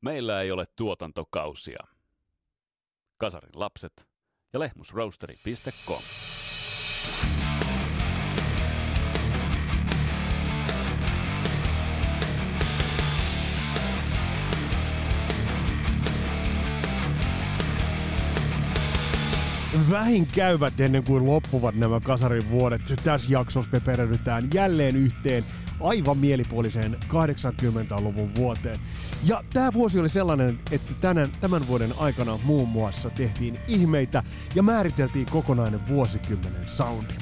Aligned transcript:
Meillä 0.00 0.40
ei 0.40 0.50
ole 0.50 0.64
tuotantokausia. 0.76 1.78
Kasarin 3.16 3.50
lapset 3.54 4.08
ja 4.52 4.60
lehmusroasteri.com. 4.60 6.02
vähin 19.90 20.26
käyvät 20.26 20.80
ennen 20.80 21.04
kuin 21.04 21.26
loppuvat 21.26 21.74
nämä 21.74 22.00
kasarin 22.00 22.50
vuodet. 22.50 22.82
Tässä 23.04 23.32
jaksossa 23.32 23.70
me 23.72 23.80
perehdytään 23.80 24.48
jälleen 24.54 24.96
yhteen 24.96 25.44
aivan 25.80 26.18
mielipuoliseen 26.18 26.96
80-luvun 27.08 28.34
vuoteen. 28.34 28.76
Ja 29.24 29.44
tämä 29.54 29.72
vuosi 29.72 29.98
oli 29.98 30.08
sellainen, 30.08 30.60
että 30.70 30.94
tänään, 30.94 31.32
tämän 31.40 31.68
vuoden 31.68 31.90
aikana 31.98 32.38
muun 32.44 32.68
muassa 32.68 33.10
tehtiin 33.10 33.58
ihmeitä 33.68 34.22
ja 34.54 34.62
määriteltiin 34.62 35.26
kokonainen 35.30 35.88
vuosikymmenen 35.88 36.68
soundi. 36.68 37.14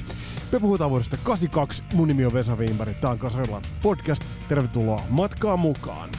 Me 0.51 0.59
puhutaan 0.59 0.89
vuodesta 0.91 1.17
82. 1.23 1.83
Mun 1.93 2.07
nimi 2.07 2.25
on 2.25 2.33
Vesa 2.33 2.57
Viimbari. 2.57 2.93
Tämä 2.93 3.11
on 3.11 3.19
Kasarin 3.19 3.61
podcast. 3.81 4.23
Tervetuloa 4.47 5.03
matkaan 5.09 5.59
mukaan. 5.59 6.09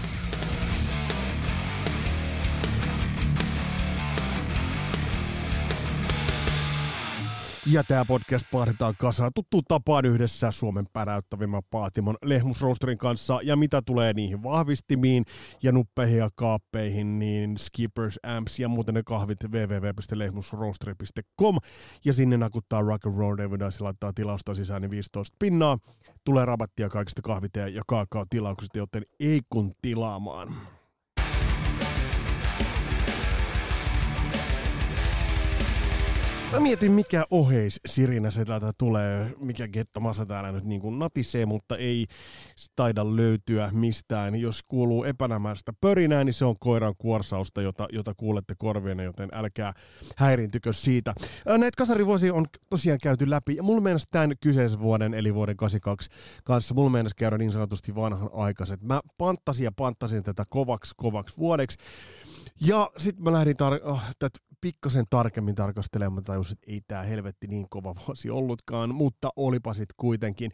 Ja 7.70 7.84
tämä 7.84 8.04
podcast 8.04 8.46
pahdetaan 8.52 8.94
kasaan 8.98 9.30
tuttuun 9.34 9.62
tapaan 9.68 10.04
yhdessä 10.04 10.50
Suomen 10.50 10.84
päräyttävimmän 10.92 11.62
paatimon 11.70 12.16
Lehmusroosterin 12.24 12.98
kanssa. 12.98 13.40
Ja 13.42 13.56
mitä 13.56 13.82
tulee 13.82 14.12
niihin 14.12 14.42
vahvistimiin 14.42 15.24
ja 15.62 15.72
nuppeihin 15.72 16.18
ja 16.18 16.30
kaappeihin, 16.34 17.18
niin 17.18 17.58
Skippers, 17.58 18.18
Amps 18.22 18.58
ja 18.58 18.68
muuten 18.68 18.94
ne 18.94 19.02
kahvit 19.02 19.38
www.lehmusroosteri.com. 19.44 21.56
Ja 22.04 22.12
sinne 22.12 22.36
nakuttaa 22.36 22.80
rock 22.80 23.06
and 23.06 23.16
roll 23.16 23.38
evidence 23.38 23.84
laittaa 23.84 24.12
tilausta 24.12 24.54
sisään 24.54 24.82
niin 24.82 24.90
15 24.90 25.36
pinnaa. 25.38 25.78
Tulee 26.24 26.44
rabattia 26.44 26.88
kaikista 26.88 27.22
kahviteja 27.22 27.68
ja 27.68 27.82
kaakao 27.86 28.24
tilauksista, 28.30 28.78
joten 28.78 29.02
ei 29.20 29.40
kun 29.50 29.72
tilaamaan. 29.82 30.77
Mä 36.52 36.60
mietin, 36.60 36.92
mikä 36.92 37.26
oheis 37.30 37.80
Sirinä 37.86 38.30
se 38.30 38.44
täältä 38.44 38.72
tulee, 38.78 39.32
mikä 39.38 39.68
gettomassa 39.68 40.26
täällä 40.26 40.52
nyt 40.52 40.64
niin 40.64 40.80
kuin 40.80 40.98
natisee, 40.98 41.46
mutta 41.46 41.76
ei 41.76 42.06
taida 42.76 43.16
löytyä 43.16 43.70
mistään. 43.72 44.34
Jos 44.34 44.62
kuuluu 44.68 45.04
epänämäistä 45.04 45.72
pörinää, 45.80 46.24
niin 46.24 46.34
se 46.34 46.44
on 46.44 46.56
koiran 46.60 46.94
kuorsausta, 46.98 47.62
jota, 47.62 47.88
jota 47.92 48.14
kuulette 48.14 48.54
korvienne, 48.58 49.04
joten 49.04 49.28
älkää 49.32 49.72
häirintykö 50.16 50.72
siitä. 50.72 51.14
Näitä 51.46 51.76
kasarivuosia 51.78 52.34
on 52.34 52.46
tosiaan 52.70 52.98
käyty 53.02 53.30
läpi, 53.30 53.56
ja 53.56 53.62
mulla 53.62 53.80
mennessä 53.80 54.08
tämän 54.10 54.32
kyseisen 54.40 54.80
vuoden, 54.80 55.14
eli 55.14 55.34
vuoden 55.34 55.56
82 55.56 56.10
kanssa, 56.44 56.74
mulla 56.74 56.90
mennessä 56.90 57.16
käydä 57.18 57.38
niin 57.38 57.52
sanotusti 57.52 57.94
vanhan 57.94 58.30
aikaiset. 58.32 58.82
Mä 58.82 59.00
panttasin 59.18 59.64
ja 59.64 59.72
panttasin 59.72 60.22
tätä 60.22 60.44
kovaksi 60.48 60.94
kovaksi 60.96 61.36
vuodeksi. 61.38 61.78
Ja 62.60 62.90
sitten 62.98 63.24
mä 63.24 63.32
lähdin 63.32 63.56
tar- 63.56 63.84
oh, 63.84 64.02
tätä 64.18 64.38
pikkasen 64.60 65.04
tarkemmin 65.10 65.54
tarkastelemaan, 65.54 66.24
tajusin, 66.24 66.52
että 66.52 66.72
ei 66.72 66.80
tämä 66.88 67.02
helvetti 67.02 67.46
niin 67.46 67.66
kova 67.70 67.94
vuosi 68.06 68.30
ollutkaan, 68.30 68.94
mutta 68.94 69.30
olipa 69.36 69.74
sitten 69.74 69.94
kuitenkin. 69.96 70.52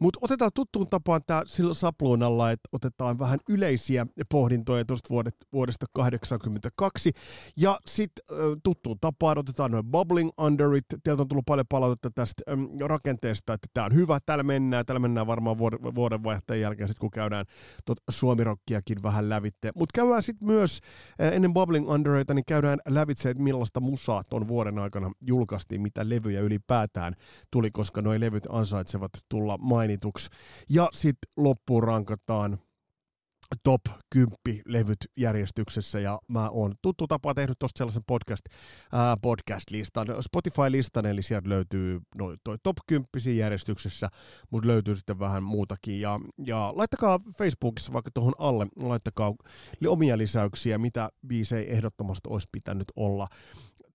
Mutta 0.00 0.18
otetaan 0.22 0.50
tuttuun 0.54 0.86
tapaan 0.90 1.20
tämä 1.26 1.42
sillä 1.46 1.74
sapluunalla, 1.74 2.50
että 2.50 2.68
otetaan 2.72 3.18
vähän 3.18 3.38
yleisiä 3.48 4.06
pohdintoja 4.30 4.84
tuosta 4.84 5.08
vuodesta, 5.10 5.46
vuodesta 5.52 5.86
82. 5.92 7.12
Ja 7.56 7.80
sitten 7.86 8.24
tuttuun 8.62 8.98
tapaan 9.00 9.38
otetaan 9.38 9.70
noin 9.70 9.86
Bubbling 9.86 10.30
Under 10.38 10.74
It. 10.74 10.84
Teiltä 11.04 11.22
on 11.22 11.28
tullut 11.28 11.46
paljon 11.46 11.66
palautetta 11.68 12.10
tästä 12.10 12.42
äm, 12.52 12.68
rakenteesta, 12.80 13.54
että 13.54 13.68
tämä 13.74 13.86
on 13.86 13.94
hyvä, 13.94 14.18
täällä 14.26 14.44
mennään. 14.44 14.86
Täällä 14.86 15.00
mennään 15.00 15.26
varmaan 15.26 15.58
vuoden, 15.58 15.94
vuodenvaihteen 15.94 16.60
jälkeen, 16.60 16.88
sit 16.88 16.98
kun 16.98 17.10
käydään 17.10 17.46
tuot 17.84 17.98
suomirokkiakin 18.10 19.02
vähän 19.02 19.28
lävitte. 19.28 19.70
Mutta 19.74 20.00
käydään 20.00 20.22
sitten 20.22 20.48
myös 20.48 20.80
ennen 21.18 21.54
Bubbling 21.54 21.90
Under 21.90 22.16
It, 22.16 22.28
niin 22.28 22.44
käydään 22.46 22.78
lävitse, 22.88 23.30
että 23.30 23.42
millaista 23.44 23.80
musaa 23.80 24.22
ton 24.30 24.48
vuoden 24.48 24.78
aikana 24.78 25.12
julkaistiin, 25.26 25.80
mitä 25.80 26.08
levyjä 26.08 26.40
ylipäätään 26.40 27.14
tuli, 27.50 27.70
koska 27.70 28.02
nuo 28.02 28.20
levyt 28.20 28.46
ansaitsevat 28.50 29.10
tulla 29.28 29.58
mainituksi. 29.58 30.30
Ja 30.70 30.88
sitten 30.92 31.30
loppuun 31.36 31.82
rankataan 31.82 32.58
top 33.62 33.80
10 34.10 34.36
levyt 34.66 34.96
järjestyksessä 35.16 36.00
ja 36.00 36.18
mä 36.28 36.50
oon 36.50 36.74
tuttu 36.82 37.06
tapa 37.06 37.34
tehnyt 37.34 37.58
tosta 37.58 37.78
sellaisen 37.78 38.02
podcast, 38.06 38.46
ää, 38.92 39.16
podcast-listan, 39.22 40.06
Spotify-listan, 40.20 41.06
eli 41.06 41.22
sieltä 41.22 41.48
löytyy 41.48 42.00
no, 42.14 42.36
toi 42.44 42.56
top 42.62 42.76
10 42.86 43.36
järjestyksessä, 43.36 44.08
mutta 44.50 44.68
löytyy 44.68 44.96
sitten 44.96 45.18
vähän 45.18 45.42
muutakin. 45.42 46.00
Ja, 46.00 46.20
ja 46.46 46.72
laittakaa 46.76 47.18
Facebookissa 47.38 47.92
vaikka 47.92 48.10
tuohon 48.14 48.34
alle, 48.38 48.66
laittakaa 48.76 49.34
omia 49.86 50.18
lisäyksiä, 50.18 50.78
mitä 50.78 51.10
biisei 51.26 51.72
ehdottomasti 51.72 52.28
olisi 52.28 52.48
pitänyt 52.52 52.92
olla 52.96 53.28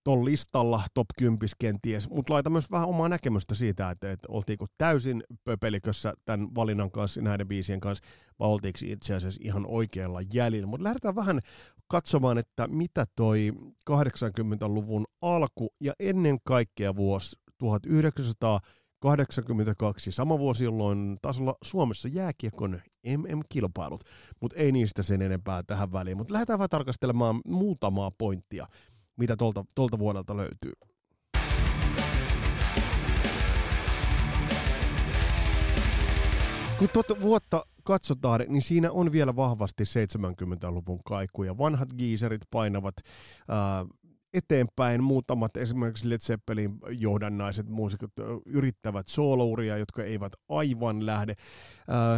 tuolla 0.03 0.25
listalla 0.25 0.81
top 0.93 1.07
10 1.17 1.49
kenties, 1.59 2.09
mutta 2.09 2.33
laita 2.33 2.49
myös 2.49 2.71
vähän 2.71 2.89
omaa 2.89 3.09
näkemystä 3.09 3.55
siitä, 3.55 3.89
että, 3.89 4.11
että 4.11 4.27
oltiinko 4.31 4.65
täysin 4.77 5.23
pöpelikössä 5.43 6.13
tämän 6.25 6.55
valinnan 6.55 6.91
kanssa, 6.91 7.21
näiden 7.21 7.47
biisien 7.47 7.79
kanssa, 7.79 8.03
vai 8.39 8.49
oltiinko 8.49 8.79
itse 8.83 9.15
asiassa 9.15 9.41
ihan 9.43 9.65
oikealla 9.65 10.21
jäljellä. 10.33 10.67
Mutta 10.67 10.83
lähdetään 10.83 11.15
vähän 11.15 11.39
katsomaan, 11.87 12.37
että 12.37 12.67
mitä 12.67 13.05
toi 13.15 13.53
80-luvun 13.89 15.05
alku 15.21 15.73
ja 15.79 15.93
ennen 15.99 16.37
kaikkea 16.43 16.95
vuosi 16.95 17.35
1982, 17.57 20.11
sama 20.11 20.39
vuosi, 20.39 20.63
jolloin 20.63 21.17
taisi 21.21 21.41
olla 21.41 21.55
Suomessa 21.63 22.07
jääkiekon 22.07 22.81
MM-kilpailut, 23.17 24.03
mutta 24.41 24.57
ei 24.57 24.71
niistä 24.71 25.03
sen 25.03 25.21
enempää 25.21 25.63
tähän 25.63 25.91
väliin. 25.91 26.17
Mutta 26.17 26.33
lähdetään 26.33 26.59
vähän 26.59 26.69
tarkastelemaan 26.69 27.41
muutamaa 27.45 28.11
pointtia 28.11 28.67
mitä 29.19 29.35
tuolta, 29.37 29.65
tuolta 29.75 29.99
vuodelta 29.99 30.37
löytyy. 30.37 30.73
Kun 36.79 36.89
tuota 36.93 37.21
vuotta 37.21 37.65
katsotaan, 37.83 38.41
niin 38.47 38.61
siinä 38.61 38.91
on 38.91 39.11
vielä 39.11 39.35
vahvasti 39.35 39.83
70-luvun 39.83 40.99
kaikuja. 41.05 41.57
Vanhat 41.57 41.89
giiserit 41.97 42.41
painavat 42.51 42.95
ää, 43.47 43.85
eteenpäin. 44.33 45.03
Muutamat 45.03 45.57
esimerkiksi 45.57 46.09
Led 46.09 46.19
Zeppelin 46.19 46.77
johdannaiset 46.89 47.69
muusikot 47.69 48.11
yrittävät 48.45 49.07
soolouria, 49.07 49.77
jotka 49.77 50.03
eivät 50.03 50.33
aivan 50.49 51.05
lähde. 51.05 51.35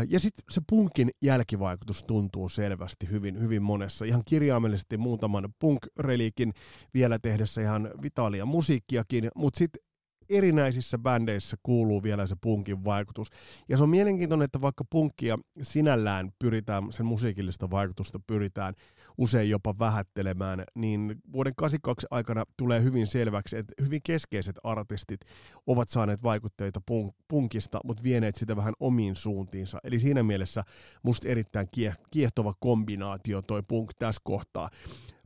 Ja 0.09 0.19
sitten 0.19 0.43
se 0.49 0.61
punkin 0.69 1.09
jälkivaikutus 1.21 2.03
tuntuu 2.03 2.49
selvästi 2.49 3.09
hyvin, 3.11 3.39
hyvin 3.39 3.61
monessa. 3.61 4.05
Ihan 4.05 4.21
kirjaimellisesti 4.25 4.97
muutaman 4.97 5.53
punk-reliikin 5.59 6.53
vielä 6.93 7.19
tehdessä 7.19 7.61
ihan 7.61 7.91
vitaalia 8.01 8.45
musiikkiakin, 8.45 9.29
mutta 9.35 9.57
sitten 9.57 9.81
erinäisissä 10.29 10.97
bändeissä 10.97 11.57
kuuluu 11.63 12.03
vielä 12.03 12.25
se 12.25 12.35
punkin 12.41 12.83
vaikutus. 12.83 13.27
Ja 13.69 13.77
se 13.77 13.83
on 13.83 13.89
mielenkiintoinen, 13.89 14.45
että 14.45 14.61
vaikka 14.61 14.83
punkkia 14.89 15.37
sinällään 15.61 16.31
pyritään, 16.39 16.91
sen 16.91 17.05
musiikillista 17.05 17.71
vaikutusta 17.71 18.19
pyritään 18.27 18.73
usein 19.17 19.49
jopa 19.49 19.79
vähättelemään, 19.79 20.63
niin 20.75 21.15
vuoden 21.33 21.53
82 21.55 22.07
aikana 22.11 22.43
tulee 22.57 22.83
hyvin 22.83 23.07
selväksi, 23.07 23.57
että 23.57 23.73
hyvin 23.81 24.01
keskeiset 24.03 24.55
artistit 24.63 25.21
ovat 25.67 25.89
saaneet 25.89 26.23
vaikutteita 26.23 26.81
punk- 26.91 27.23
punkista, 27.27 27.79
mutta 27.83 28.03
vieneet 28.03 28.35
sitä 28.35 28.55
vähän 28.55 28.73
omiin 28.79 29.15
suuntiinsa. 29.15 29.77
Eli 29.83 29.99
siinä 29.99 30.23
mielessä 30.23 30.63
musta 31.03 31.27
erittäin 31.27 31.67
kiehtova 32.11 32.53
kombinaatio 32.59 33.41
toi 33.41 33.63
punk 33.67 33.91
tässä 33.99 34.21
kohtaa. 34.23 34.69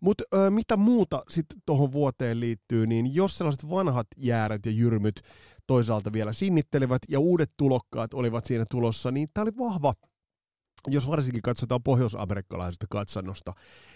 Mutta 0.02 0.24
mitä 0.50 0.78
muuta 0.78 1.24
sitten 1.30 1.62
tuohon 1.66 1.92
vuoteen 1.92 2.40
liittyy, 2.40 2.88
niin 2.88 3.16
jos 3.16 3.38
sellaiset 3.38 3.70
vanhat 3.70 4.08
jäärät 4.18 4.66
ja 4.66 4.72
jyrmyt 4.72 5.22
toisaalta 5.68 6.14
vielä 6.14 6.34
sinnittelevät 6.34 7.02
ja 7.10 7.20
uudet 7.20 7.52
tulokkaat 7.58 8.14
olivat 8.14 8.46
siinä 8.46 8.66
tulossa, 8.70 9.12
niin 9.12 9.28
tämä 9.34 9.44
oli 9.44 9.58
vahva 9.58 9.94
jos 10.88 11.08
varsinkin 11.08 11.42
katsotaan 11.42 11.84
pohjois-amerikkalaisesta 11.84 12.86
katsannosta, 12.90 13.54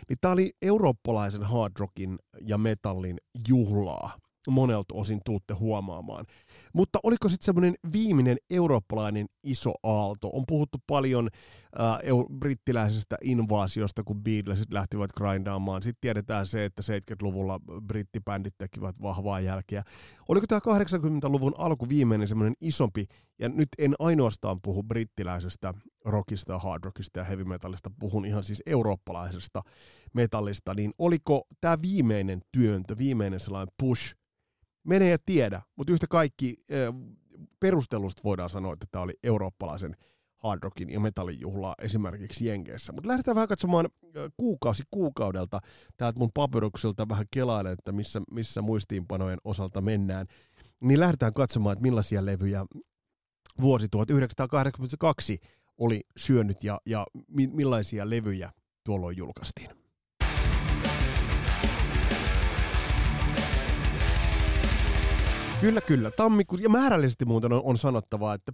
niin 0.09 0.17
tämä 0.21 0.31
oli 0.31 0.51
eurooppalaisen 0.61 1.43
hard 1.43 1.73
rockin 1.79 2.19
ja 2.41 2.57
metallin 2.57 3.17
juhlaa 3.47 4.17
monelta 4.49 4.93
osin 4.93 5.21
tuutte 5.25 5.53
huomaamaan. 5.53 6.25
Mutta 6.73 6.99
oliko 7.03 7.29
sitten 7.29 7.45
semmoinen 7.45 7.75
viimeinen 7.93 8.37
eurooppalainen 8.49 9.27
iso 9.43 9.73
aalto? 9.83 10.29
On 10.33 10.43
puhuttu 10.47 10.77
paljon 10.87 11.29
brittiläisestä 12.39 13.17
invaasiosta, 13.23 14.03
kun 14.03 14.23
Beatlesit 14.23 14.71
lähtivät 14.71 15.11
grindaamaan. 15.11 15.83
Sitten 15.83 16.01
tiedetään 16.01 16.47
se, 16.47 16.65
että 16.65 16.81
70-luvulla 16.81 17.59
brittibändit 17.87 18.53
tekivät 18.57 18.95
vahvaa 19.01 19.39
jälkeä. 19.39 19.83
Oliko 20.29 20.47
tämä 20.47 20.59
80-luvun 20.59 21.53
alku 21.57 21.89
viimeinen 21.89 22.27
semmoinen 22.27 22.55
isompi, 22.61 23.05
ja 23.39 23.49
nyt 23.49 23.69
en 23.77 23.95
ainoastaan 23.99 24.61
puhu 24.61 24.83
brittiläisestä 24.83 25.73
rockista, 26.05 26.59
hard 26.59 26.83
rockista 26.83 27.19
ja 27.19 27.25
heavy 27.25 27.43
metallista, 27.43 27.91
puhun 27.99 28.25
ihan 28.25 28.43
siis 28.43 28.63
eurooppalaisesta 28.65 29.61
metallista, 30.13 30.73
niin 30.73 30.91
oliko 30.97 31.47
tämä 31.61 31.81
viimeinen 31.81 32.41
työntö, 32.51 32.97
viimeinen 32.97 33.39
sellainen 33.39 33.73
push, 33.79 34.15
menee 34.83 35.09
ja 35.09 35.17
tiedä, 35.25 35.61
mutta 35.75 35.93
yhtä 35.93 36.07
kaikki 36.09 36.55
perustelusta 37.59 38.21
voidaan 38.23 38.49
sanoa, 38.49 38.73
että 38.73 38.85
tämä 38.91 39.03
oli 39.03 39.13
eurooppalaisen 39.23 39.95
hard 40.43 40.63
rockin 40.63 40.89
ja 40.89 40.99
metallin 40.99 41.39
juhlaa 41.39 41.75
esimerkiksi 41.81 42.47
Jenkeissä. 42.47 42.93
Mutta 42.93 43.07
lähdetään 43.07 43.35
vähän 43.35 43.47
katsomaan 43.47 43.89
kuukausi 44.37 44.83
kuukaudelta 44.91 45.59
täältä 45.97 46.19
mun 46.19 46.31
papyrukselta 46.33 47.09
vähän 47.09 47.25
kelailen, 47.31 47.73
että 47.73 47.91
missä, 47.91 48.21
missä 48.31 48.61
muistiinpanojen 48.61 49.39
osalta 49.43 49.81
mennään. 49.81 50.27
Niin 50.79 50.99
lähdetään 50.99 51.33
katsomaan, 51.33 51.73
että 51.73 51.83
millaisia 51.83 52.25
levyjä 52.25 52.65
vuosi 53.61 53.87
1982 53.91 55.39
oli 55.77 56.01
syönyt 56.17 56.63
ja, 56.63 56.81
ja 56.85 57.07
millaisia 57.51 58.09
levyjä 58.09 58.51
tuolloin 58.83 59.17
julkaistiin. 59.17 59.69
Kyllä, 65.61 65.81
kyllä. 65.81 66.11
Tammikuussa, 66.11 66.65
ja 66.65 66.69
määrällisesti 66.69 67.25
muuten 67.25 67.53
on, 67.53 67.61
on 67.63 67.77
sanottavaa, 67.77 68.33
että 68.33 68.51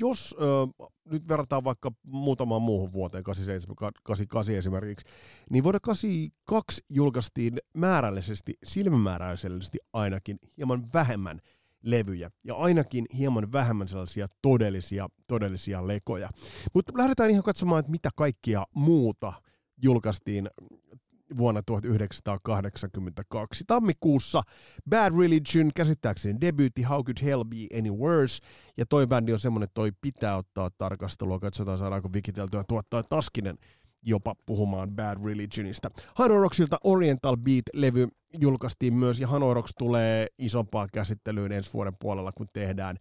jos 0.00 0.36
ö, 0.40 0.84
nyt 1.10 1.28
verrataan 1.28 1.64
vaikka 1.64 1.92
muutamaan 2.02 2.62
muuhun 2.62 2.92
vuoteen, 2.92 3.24
87, 3.24 3.76
88 4.02 4.54
esimerkiksi, 4.54 5.06
niin 5.50 5.64
vuonna 5.64 5.80
82 5.80 6.82
julkaistiin 6.90 7.58
määrällisesti, 7.74 8.54
silmämääräisesti 8.64 9.78
ainakin, 9.92 10.38
hieman 10.56 10.84
vähemmän 10.94 11.40
levyjä 11.82 12.30
ja 12.44 12.54
ainakin 12.54 13.06
hieman 13.18 13.52
vähemmän 13.52 13.88
sellaisia 13.88 14.26
todellisia, 14.42 15.08
todellisia 15.26 15.86
lekoja. 15.86 16.30
Mutta 16.74 16.92
lähdetään 16.96 17.30
ihan 17.30 17.42
katsomaan, 17.42 17.80
että 17.80 17.90
mitä 17.90 18.10
kaikkia 18.16 18.64
muuta 18.74 19.32
julkaistiin 19.82 20.50
vuonna 21.36 21.62
1982. 21.66 23.64
Tammikuussa 23.66 24.42
Bad 24.90 25.12
Religion, 25.18 25.70
käsittääkseni 25.74 26.40
debyytti 26.40 26.82
How 26.82 27.04
Could 27.04 27.22
Hell 27.22 27.44
Be 27.44 27.78
Any 27.78 27.90
Worse, 27.90 28.38
ja 28.76 28.86
toi 28.86 29.06
bändi 29.06 29.32
on 29.32 29.38
semmonen, 29.38 29.68
toi 29.74 29.92
pitää 30.00 30.36
ottaa 30.36 30.70
tarkastelua, 30.78 31.38
katsotaan 31.38 31.78
saadaanko 31.78 32.12
vikiteltyä 32.12 32.64
tuottaa 32.68 33.02
Taskinen 33.02 33.58
jopa 34.06 34.34
puhumaan 34.46 34.90
Bad 34.90 35.24
Religionista. 35.24 35.90
Hanoroksilta 36.14 36.78
Oriental 36.84 37.36
Beat-levy 37.36 38.08
julkaistiin 38.40 38.94
myös, 38.94 39.20
ja 39.20 39.28
Hanoroks 39.28 39.70
tulee 39.78 40.26
isompaan 40.38 40.88
käsittelyyn 40.92 41.52
ensi 41.52 41.72
vuoden 41.72 41.96
puolella, 42.00 42.32
kun 42.32 42.46
tehdään 42.52 42.96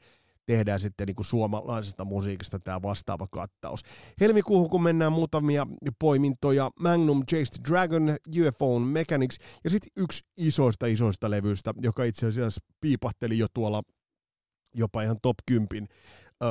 tehdään 0.45 0.79
sitten 0.79 1.07
niin 1.07 1.15
kuin 1.15 1.25
suomalaisesta 1.25 2.05
musiikista 2.05 2.59
tämä 2.59 2.81
vastaava 2.81 3.27
kattaus. 3.31 3.83
Helmikuuhun, 4.21 4.69
kun 4.69 4.83
mennään 4.83 5.11
muutamia 5.11 5.67
poimintoja, 5.99 6.71
Magnum 6.79 7.25
Chased 7.25 7.69
Dragon, 7.69 8.17
UFO 8.39 8.79
Mechanics 8.79 9.37
ja 9.63 9.69
sitten 9.69 9.91
yksi 9.97 10.23
isoista 10.37 10.85
isoista 10.85 11.29
levyistä, 11.29 11.73
joka 11.81 12.03
itse 12.03 12.27
asiassa 12.27 12.61
piipahteli 12.81 13.37
jo 13.37 13.47
tuolla 13.53 13.83
jopa 14.75 15.01
ihan 15.01 15.17
top 15.21 15.35
10 15.47 15.87
äh, 16.43 16.49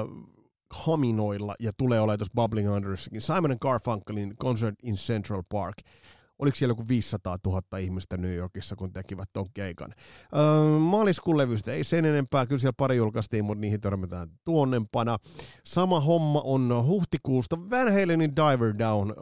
haminoilla 0.71 1.55
ja 1.61 1.73
tulee 1.77 2.01
olemaan 2.01 2.19
tuossa 2.19 2.35
Bubbling 2.35 2.71
Underskin. 2.71 3.21
Simon 3.21 3.57
Garfunkelin 3.61 4.37
Concert 4.37 4.75
in 4.83 4.95
Central 4.95 5.43
Park 5.49 5.77
oliko 6.43 6.55
siellä 6.55 6.71
joku 6.71 6.89
500 6.89 7.39
000 7.47 7.79
ihmistä 7.79 8.17
New 8.17 8.35
Yorkissa, 8.35 8.77
kun 8.77 8.93
tekivät 8.93 9.29
ton 9.33 9.47
keikan. 9.55 9.93
Öö, 10.37 10.79
maaliskuun 10.79 11.39
levystä 11.39 11.73
ei 11.73 11.85
sen 11.85 12.05
enempää, 12.05 12.47
kyllä 12.47 12.59
siellä 12.59 12.75
pari 12.77 12.97
julkaistiin, 12.97 13.45
mutta 13.45 13.61
niihin 13.61 13.81
törmätään 13.81 14.29
tuonnempana. 14.45 15.19
Sama 15.65 16.01
homma 16.01 16.41
on 16.41 16.85
huhtikuusta. 16.87 17.59
Van 17.71 17.93
Halenin 17.93 18.37
Diver 18.37 18.79
Down 18.79 19.11
öö, 19.11 19.17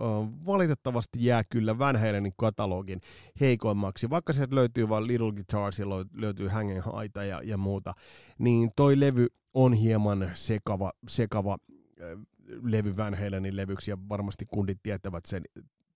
valitettavasti 0.47 1.25
jää 1.25 1.43
kyllä 1.45 1.79
Van 1.79 1.97
Halenin 1.97 2.33
katalogin 2.37 3.01
heikoimmaksi, 3.41 4.11
vaikka 4.11 4.33
sieltä 4.33 4.55
löytyy 4.55 4.89
vain 4.89 5.07
Little 5.07 5.33
Guitar, 5.33 5.73
siellä 5.73 5.95
löytyy 6.15 6.49
Hanging 6.49 6.81
Haita 6.81 7.25
ja, 7.25 7.43
ja 7.43 7.57
muuta, 7.57 7.95
niin 8.39 8.71
toi 8.77 9.01
levy 9.01 9.27
on 9.55 9.73
hieman 9.73 10.31
sekava, 10.35 10.93
sekava 11.09 11.59
levy 12.63 12.97
Van 12.97 13.15
Halenin 13.15 13.57
levyksi 13.57 13.91
ja 13.91 13.99
varmasti 14.09 14.47
kundit 14.47 14.79
tietävät 14.83 15.25
sen 15.27 15.43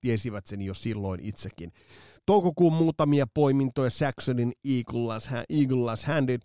tiesivät 0.05 0.47
sen 0.47 0.63
jo 0.63 0.75
silloin 0.75 1.21
itsekin. 1.21 1.73
Toukokuun 2.27 2.73
muutamia 2.73 3.27
poimintoja 3.35 3.91
Saxonin 3.91 4.53
Eagle 4.65 5.07
Last, 5.07 5.31
Eagle 5.49 5.97
Handed 6.07 6.43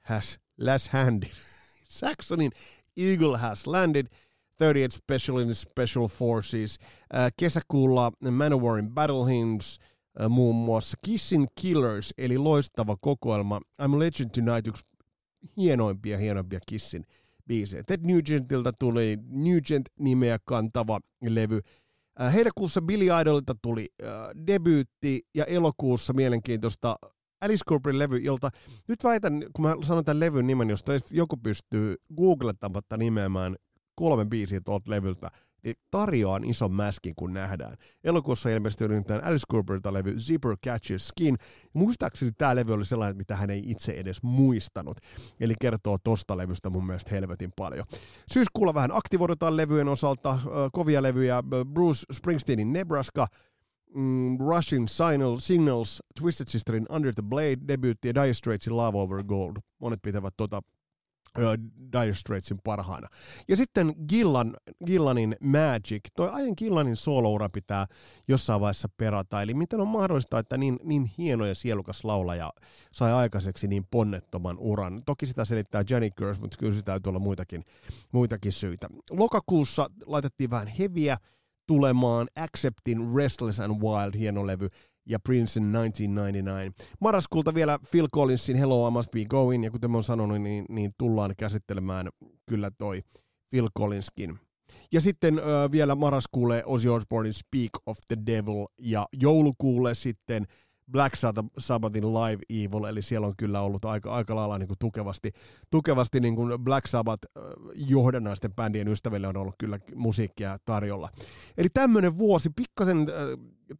has 0.00 0.38
last 0.58 0.88
handed. 0.88 1.30
Saxonin 2.00 2.50
Eagle 2.96 3.38
has 3.38 3.66
landed. 3.66 4.06
30th 4.54 4.94
Special 4.94 5.38
in 5.38 5.54
Special 5.54 6.08
Forces. 6.08 6.78
Äh, 7.14 7.32
kesäkuulla 7.36 8.12
Manowarin 8.30 8.94
Battle 8.94 9.26
Hymns, 9.26 9.78
äh, 10.20 10.28
muun 10.28 10.56
muassa 10.56 10.96
Kissin 11.04 11.46
Killers, 11.60 12.14
eli 12.18 12.38
loistava 12.38 12.96
kokoelma. 13.00 13.60
I'm 13.82 13.98
Legend 13.98 14.30
Tonight, 14.30 14.66
yksi 14.66 14.84
hienoimpia, 15.56 16.18
hienoimpia 16.18 16.60
Kissin 16.66 17.04
biisejä. 17.46 17.82
Ted 17.86 18.00
Nugentilta 18.02 18.72
tuli 18.72 19.18
Nugent-nimeä 19.30 20.38
kantava 20.44 21.00
levy. 21.28 21.60
Äh, 22.20 22.34
heinäkuussa 22.34 22.82
Billy 22.82 23.04
Idolilta 23.20 23.54
tuli 23.62 23.88
äh, 24.02 24.08
debyytti 24.46 25.22
ja 25.34 25.44
elokuussa 25.44 26.12
mielenkiintoista 26.12 26.96
Alice 27.40 27.64
Cooperin 27.68 27.98
levy, 27.98 28.18
jolta 28.18 28.50
nyt 28.88 29.04
väitän, 29.04 29.46
kun 29.52 29.66
mä 29.66 29.76
sanon 29.82 30.04
tämän 30.04 30.20
levyn 30.20 30.46
nimen, 30.46 30.70
josta 30.70 30.92
joku 31.10 31.36
pystyy 31.36 31.96
googlettamatta 32.16 32.96
nimeämään 32.96 33.56
kolme 33.94 34.24
biisiä 34.24 34.60
tuolta 34.64 34.90
levyltä, 34.90 35.30
niin 35.64 35.76
tarjoaan 35.90 36.44
ison 36.44 36.72
mäskin, 36.72 37.14
kun 37.16 37.34
nähdään. 37.34 37.76
Elokuussa 38.04 38.48
ilmestyi 38.48 38.88
nimittäin 38.88 39.24
Alice 39.24 39.44
Cooperilta 39.52 39.92
levy 39.92 40.18
Zipper 40.18 40.56
Catches 40.66 41.08
Skin. 41.08 41.36
Muistaakseni 41.72 42.32
tämä 42.38 42.56
levy 42.56 42.72
oli 42.72 42.84
sellainen, 42.84 43.16
mitä 43.16 43.36
hän 43.36 43.50
ei 43.50 43.62
itse 43.66 43.92
edes 43.92 44.22
muistanut. 44.22 44.96
Eli 45.40 45.54
kertoo 45.60 45.98
tosta 46.04 46.36
levystä 46.36 46.70
mun 46.70 46.86
mielestä 46.86 47.10
helvetin 47.10 47.50
paljon. 47.56 47.84
Syyskuulla 48.32 48.74
vähän 48.74 48.96
aktivoidutaan 48.96 49.56
levyjen 49.56 49.88
osalta. 49.88 50.38
Kovia 50.72 51.02
levyjä 51.02 51.42
Bruce 51.72 52.04
Springsteenin 52.12 52.72
Nebraska, 52.72 53.26
mm, 53.94 54.38
Russian 54.38 54.88
Signals, 55.38 56.02
Twisted 56.20 56.46
Sisterin 56.48 56.86
Under 56.90 57.14
the 57.14 57.22
Blade, 57.22 57.58
debyytti 57.68 58.08
ja 58.08 58.14
Dire 58.14 58.34
Straitsin 58.34 58.76
Love 58.76 58.98
Over 58.98 59.22
Gold. 59.24 59.56
Monet 59.78 60.02
pitävät 60.02 60.34
tota 60.36 60.62
Dire 61.92 62.14
Straitsin 62.14 62.58
parhaana. 62.64 63.08
Ja 63.48 63.56
sitten 63.56 63.94
Gillan, 64.08 64.56
Gillanin 64.86 65.36
Magic. 65.40 66.00
Toi 66.16 66.28
ajan 66.32 66.54
Gillanin 66.56 66.96
soloura 66.96 67.48
pitää 67.48 67.86
jossain 68.28 68.60
vaiheessa 68.60 68.88
perata. 68.96 69.42
Eli 69.42 69.54
miten 69.54 69.80
on 69.80 69.88
mahdollista, 69.88 70.38
että 70.38 70.56
niin, 70.56 70.78
niin 70.82 71.10
hieno 71.18 71.46
ja 71.46 71.54
sielukas 71.54 72.04
laulaja 72.04 72.52
sai 72.92 73.12
aikaiseksi 73.12 73.68
niin 73.68 73.86
ponnettoman 73.90 74.58
uran. 74.58 75.02
Toki 75.06 75.26
sitä 75.26 75.44
selittää 75.44 75.84
Jenny 75.90 76.10
Curse, 76.10 76.40
mutta 76.40 76.56
kyllä 76.58 76.72
sitä 76.72 76.84
täytyy 76.84 77.10
olla 77.10 77.18
muitakin, 77.18 77.62
muitakin 78.12 78.52
syitä. 78.52 78.88
Lokakuussa 79.10 79.90
laitettiin 80.06 80.50
vähän 80.50 80.66
heviä 80.66 81.16
tulemaan 81.66 82.28
Acceptin 82.36 83.14
Restless 83.16 83.60
and 83.60 83.82
Wild 83.82 84.18
hieno 84.18 84.46
levy 84.46 84.68
ja 85.06 85.18
Princein 85.18 85.72
1999. 85.72 86.96
Marraskuulta 87.00 87.54
vielä 87.54 87.78
Phil 87.90 88.08
Collinsin 88.14 88.56
Hello 88.56 88.88
I 88.88 88.90
Must 88.90 89.10
Be 89.10 89.24
Going, 89.24 89.64
ja 89.64 89.70
kuten 89.70 89.90
mä 89.90 89.96
oon 89.96 90.04
sanonut, 90.04 90.42
niin, 90.42 90.64
niin 90.68 90.92
tullaan 90.98 91.34
käsittelemään 91.36 92.08
kyllä 92.46 92.70
toi 92.78 93.02
Phil 93.50 93.68
Collinskin. 93.78 94.38
Ja 94.92 95.00
sitten 95.00 95.38
äh, 95.38 95.44
vielä 95.72 95.94
marraskuulle 95.94 96.62
Ozzy 96.66 96.88
Osbournein 96.88 97.34
Speak 97.34 97.70
of 97.86 97.98
the 98.08 98.16
Devil, 98.26 98.66
ja 98.78 99.06
joulukuulle 99.20 99.94
sitten 99.94 100.46
Black 100.92 101.14
Sabbathin 101.58 102.14
Live 102.14 102.42
Evil, 102.50 102.84
eli 102.84 103.02
siellä 103.02 103.26
on 103.26 103.34
kyllä 103.36 103.60
ollut 103.60 103.84
aika, 103.84 104.14
aika 104.14 104.36
lailla 104.36 104.58
niin 104.58 104.66
kuin 104.66 104.78
tukevasti, 104.78 105.32
tukevasti 105.70 106.20
niin 106.20 106.36
kuin 106.36 106.64
Black 106.64 106.86
Sabbath 106.86 107.26
johdannaisten 107.74 108.54
bändien 108.54 108.88
ystäville 108.88 109.28
on 109.28 109.36
ollut 109.36 109.54
kyllä 109.58 109.78
musiikkia 109.94 110.58
tarjolla. 110.64 111.08
Eli 111.58 111.68
tämmöinen 111.74 112.18
vuosi, 112.18 112.50
pikkasen 112.56 113.06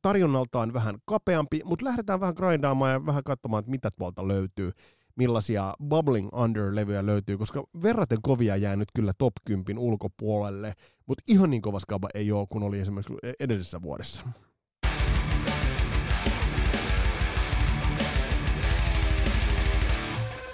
tarjonnaltaan 0.03 0.73
vähän 0.73 0.99
kapeampi, 1.05 1.61
mutta 1.65 1.85
lähdetään 1.85 2.21
vähän 2.21 2.35
grindaamaan 2.37 2.93
ja 2.93 3.07
vähän 3.07 3.25
katsomaan, 3.25 3.61
että 3.61 3.71
mitä 3.71 3.91
tuolta 3.99 4.29
löytyy 4.29 4.73
millaisia 5.17 5.75
Bubbling 5.89 6.29
Under-levyjä 6.33 7.07
löytyy, 7.07 7.39
koska 7.39 7.65
verraten 7.83 8.19
kovia 8.23 8.57
jää 8.57 8.77
nyt 8.77 8.89
kyllä 8.95 9.13
top 9.19 9.33
10 9.45 9.79
ulkopuolelle, 9.79 10.75
mutta 11.07 11.25
ihan 11.29 11.51
niin 11.51 11.63
kova 11.63 11.81
skaba 11.81 12.09
ei 12.15 12.33
ole, 12.33 12.47
kun 12.51 12.63
oli 12.63 12.81
esimerkiksi 12.81 13.15
edellisessä 13.41 13.83
vuodessa. 13.83 14.23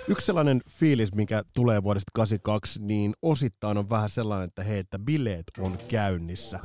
Yksi 0.08 0.26
sellainen 0.26 0.60
fiilis, 0.70 1.14
mikä 1.14 1.42
tulee 1.54 1.82
vuodesta 1.82 2.10
82, 2.14 2.80
niin 2.82 3.14
osittain 3.22 3.78
on 3.78 3.90
vähän 3.90 4.10
sellainen, 4.10 4.48
että 4.48 4.64
hei, 4.64 4.78
että 4.78 4.98
bileet 4.98 5.44
on 5.58 5.78
käynnissä. 5.88 6.60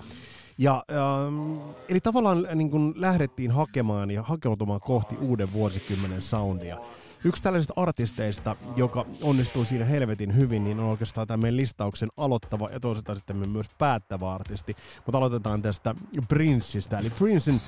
Ja, 0.57 0.83
ähm, 0.91 1.57
eli 1.89 2.00
tavallaan 2.00 2.47
niin 2.55 2.71
kun 2.71 2.93
lähdettiin 2.97 3.51
hakemaan 3.51 4.12
ja 4.12 4.24
hakeutumaan 4.24 4.79
kohti 4.79 5.15
uuden 5.15 5.53
vuosikymmenen 5.53 6.21
soundia. 6.21 6.77
Yksi 7.24 7.43
tällaisista 7.43 7.74
artisteista, 7.75 8.55
joka 8.75 9.05
onnistui 9.21 9.65
siinä 9.65 9.85
helvetin 9.85 10.35
hyvin, 10.35 10.63
niin 10.63 10.79
on 10.79 10.85
oikeastaan 10.85 11.27
tämän 11.27 11.57
listauksen 11.57 12.09
aloittava 12.17 12.69
ja 12.69 12.79
toisaalta 12.79 13.15
sitten 13.15 13.50
myös 13.50 13.69
päättävä 13.77 14.33
artisti. 14.33 14.75
Mutta 15.05 15.17
aloitetaan 15.17 15.62
tästä 15.62 15.95
Princeistä. 16.27 17.00
Eli 17.00 17.09
Princein 17.09 17.62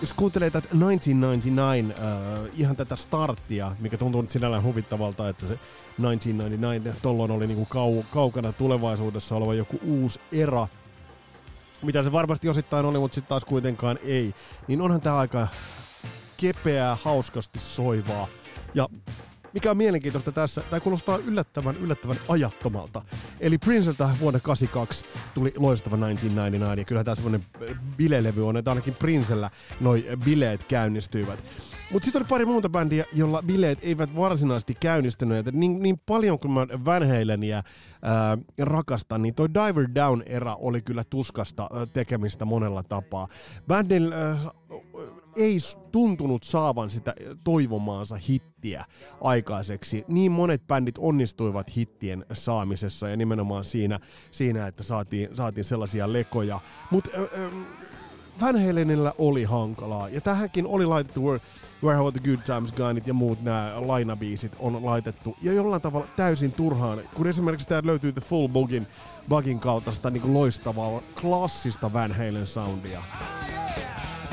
jos 0.00 0.12
kuuntelee 0.12 0.50
tätä 0.50 0.68
1999, 0.68 1.90
äh, 1.90 2.50
ihan 2.56 2.76
tätä 2.76 2.96
starttia, 2.96 3.72
mikä 3.80 3.96
tuntuu 3.96 4.20
nyt 4.20 4.30
sinällään 4.30 4.62
huvittavalta, 4.62 5.28
että 5.28 5.46
se 5.46 5.58
1999 5.96 7.02
tolloin 7.02 7.30
oli 7.30 7.46
niinku 7.46 7.66
kau, 7.66 8.02
kaukana 8.10 8.52
tulevaisuudessa 8.52 9.36
oleva 9.36 9.54
joku 9.54 9.80
uusi 9.82 10.20
era, 10.32 10.66
mitä 11.82 12.02
se 12.02 12.12
varmasti 12.12 12.48
osittain 12.48 12.86
oli, 12.86 12.98
mutta 12.98 13.14
sitten 13.14 13.28
taas 13.28 13.44
kuitenkaan 13.44 13.98
ei, 14.04 14.34
niin 14.68 14.80
onhan 14.80 15.00
tämä 15.00 15.16
aika 15.16 15.48
kepeää, 16.36 16.96
hauskasti 17.02 17.58
soivaa. 17.58 18.26
Ja 18.74 18.88
mikä 19.58 19.70
on 19.70 19.76
mielenkiintoista 19.76 20.32
tässä, 20.32 20.62
tämä 20.70 20.80
kuulostaa 20.80 21.18
yllättävän, 21.18 21.76
yllättävän 21.76 22.16
ajattomalta. 22.28 23.02
Eli 23.40 23.58
Princeltä 23.58 24.08
vuonna 24.20 24.40
82 24.40 25.04
tuli 25.34 25.52
loistava 25.56 25.96
1999, 25.96 26.78
ja 26.78 26.84
kyllä 26.84 27.04
tämä 27.04 27.14
semmoinen 27.14 27.44
bilelevy 27.96 28.48
on, 28.48 28.56
että 28.56 28.70
ainakin 28.70 28.94
Princellä 28.94 29.50
noi 29.80 30.04
bileet 30.24 30.62
käynnistyivät. 30.62 31.38
Mutta 31.92 32.04
sitten 32.04 32.22
oli 32.22 32.28
pari 32.28 32.44
muuta 32.44 32.68
bändiä, 32.68 33.04
jolla 33.12 33.42
bileet 33.42 33.78
eivät 33.82 34.16
varsinaisesti 34.16 34.76
käynnistyneet. 34.80 35.52
Niin, 35.52 35.82
niin 35.82 36.00
paljon 36.06 36.38
kuin 36.38 36.52
mä 36.52 36.66
Van 36.84 37.08
Halenia 37.08 37.62
ää, 38.02 38.38
rakastan, 38.58 39.22
niin 39.22 39.34
toi 39.34 39.48
Diver 39.54 39.88
Down-era 39.94 40.54
oli 40.54 40.82
kyllä 40.82 41.04
tuskasta 41.10 41.70
tekemistä 41.92 42.44
monella 42.44 42.82
tapaa. 42.82 43.28
Bändin 43.68 44.12
ei 45.36 45.58
tuntunut 45.92 46.42
saavan 46.42 46.90
sitä 46.90 47.14
toivomaansa 47.44 48.16
hittiä 48.28 48.84
aikaiseksi. 49.20 50.04
Niin 50.08 50.32
monet 50.32 50.66
bändit 50.66 50.98
onnistuivat 50.98 51.76
hittien 51.76 52.26
saamisessa 52.32 53.08
ja 53.08 53.16
nimenomaan 53.16 53.64
siinä, 53.64 54.00
siinä 54.30 54.66
että 54.66 54.82
saatiin, 54.82 55.36
saatiin 55.36 55.64
sellaisia 55.64 56.12
lekoja. 56.12 56.60
Mutta 56.90 57.10
Van 58.40 58.66
Halenilla 58.66 59.14
oli 59.18 59.44
hankalaa 59.44 60.08
ja 60.08 60.20
tähänkin 60.20 60.66
oli 60.66 60.86
laitettu 60.86 61.22
Where, 61.22 61.40
Where 61.82 61.96
Have 61.96 62.12
the 62.12 62.20
Good 62.20 62.38
Times 62.44 62.72
Gone 62.72 63.02
ja 63.06 63.14
muut 63.14 63.42
nämä 63.42 63.72
lainabiisit 63.76 64.52
on 64.58 64.84
laitettu 64.86 65.36
ja 65.42 65.52
jollain 65.52 65.82
tavalla 65.82 66.06
täysin 66.16 66.52
turhaan, 66.52 67.00
kun 67.14 67.26
esimerkiksi 67.26 67.68
tää 67.68 67.80
löytyy 67.84 68.12
The 68.12 68.20
Full 68.20 68.48
Bugin, 68.48 68.86
Bugin 69.28 69.60
kaltaista 69.60 70.10
niin 70.10 70.34
loistavaa 70.34 71.00
klassista 71.20 71.92
Van 71.92 72.12
Halen 72.12 72.46
soundia 72.46 73.02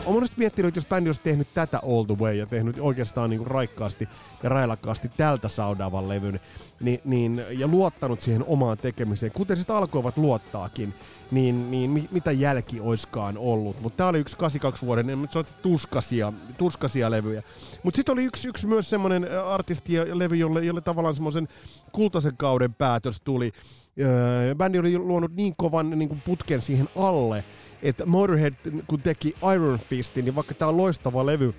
on 0.06 0.14
monesti 0.14 0.36
miettinyt, 0.38 0.68
että 0.68 0.78
jos 0.78 0.86
bändi 0.86 1.10
olisi 1.10 1.22
tehnyt 1.22 1.48
tätä 1.54 1.80
All 1.84 2.04
the 2.04 2.16
Way 2.18 2.36
ja 2.36 2.46
tehnyt 2.46 2.76
oikeastaan 2.80 3.30
niin 3.30 3.38
kuin 3.38 3.52
raikkaasti 3.52 4.10
ja 4.44 4.50
railakkaasti 4.50 5.12
tältä 5.18 5.48
saudavan 5.48 6.10
levyn 6.10 6.40
niin, 6.80 7.02
niin, 7.06 7.46
ja 7.50 7.68
luottanut 7.68 8.22
siihen 8.22 8.44
omaan 8.48 8.78
tekemiseen, 8.78 9.32
kuten 9.32 9.58
sitä 9.58 9.78
alkoivat 9.78 10.18
luottaakin, 10.18 10.94
niin, 11.32 11.72
niin 11.72 11.90
mi, 11.90 12.08
mitä 12.12 12.32
jälki 12.32 12.80
oiskaan 12.80 13.38
ollut. 13.38 13.82
Mutta 13.82 13.98
tämä 13.98 14.10
oli 14.10 14.20
yksi 14.20 14.38
82 14.38 14.86
vuoden, 14.86 15.08
niin 15.08 15.28
se 15.32 15.44
tuskasia, 15.62 16.34
tuskasia 16.58 17.12
levyjä. 17.12 17.44
Mutta 17.84 17.96
sitten 17.96 18.14
oli 18.14 18.24
yksi, 18.24 18.48
yksi 18.48 18.68
myös 18.68 18.90
semmoinen 18.90 19.28
artisti 19.46 19.94
ja 19.94 20.20
levy, 20.20 20.36
jolle, 20.36 20.66
jolle 20.66 20.82
tavallaan 20.82 21.16
semmoisen 21.16 21.48
kultaisen 21.92 22.38
kauden 22.38 22.74
päätös 22.74 23.22
tuli. 23.24 23.52
Öö, 24.00 24.56
bändi 24.56 24.80
oli 24.80 24.98
luonut 24.98 25.36
niin 25.36 25.56
kovan 25.58 25.90
niin 25.90 26.10
kuin 26.10 26.22
putken 26.26 26.62
siihen 26.62 26.90
alle, 26.96 27.44
että 27.82 28.06
Motorhead 28.06 28.54
kun 28.88 29.02
teki 29.02 29.36
Iron 29.56 29.80
Fistin, 29.90 30.26
niin 30.26 30.36
vaikka 30.36 30.54
tämä 30.54 30.70
on 30.70 30.78
loistava 30.78 31.26
levy, 31.26 31.54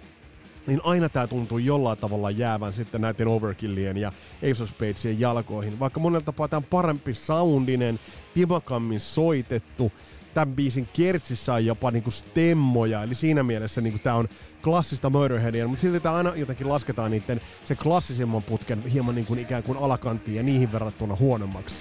niin 0.66 0.80
aina 0.85 1.08
tämä 1.08 1.26
tuntuu 1.26 1.58
jollain 1.58 1.99
tavalla 1.99 2.30
jäävän 2.30 2.73
sitten 2.73 3.00
näiden 3.00 3.28
Overkillien 3.28 3.96
ja 3.96 4.12
Ace 4.50 4.62
of 4.62 4.68
Spadesien 4.68 5.20
jalkoihin. 5.20 5.78
Vaikka 5.78 6.00
monella 6.00 6.25
tapaa 6.25 6.49
tämä 6.49 6.58
on 6.58 6.64
parempi 6.64 7.14
soundinen, 7.14 8.00
timakammin 8.35 9.00
soitettu, 9.00 9.92
tämän 10.35 10.56
biisin 10.56 10.88
kertsissä 10.92 11.54
on 11.54 11.66
jopa 11.66 11.90
niinku 11.90 12.11
stemmoja, 12.11 13.02
eli 13.02 13.14
siinä 13.14 13.42
mielessä 13.42 13.80
niinku 13.80 13.99
tämä 13.99 14.16
on 14.16 14.28
klassista 14.62 15.11
Motorheadia, 15.11 15.68
mutta 15.68 15.82
silti 15.82 16.00
tämä 16.00 16.14
aina 16.14 16.32
jotenkin 16.37 16.68
lasketaan 16.68 17.11
niiden 17.11 17.40
se 17.64 17.75
klassisimman 17.75 18.42
putken 18.42 18.82
hieman 18.82 19.14
niinku 19.14 19.35
ikään 19.35 19.62
kuin 19.62 19.78
alakanttiin 19.78 20.37
ja 20.37 20.42
niihin 20.42 20.73
verrattuna 20.73 21.16
huonommaksi 21.16 21.80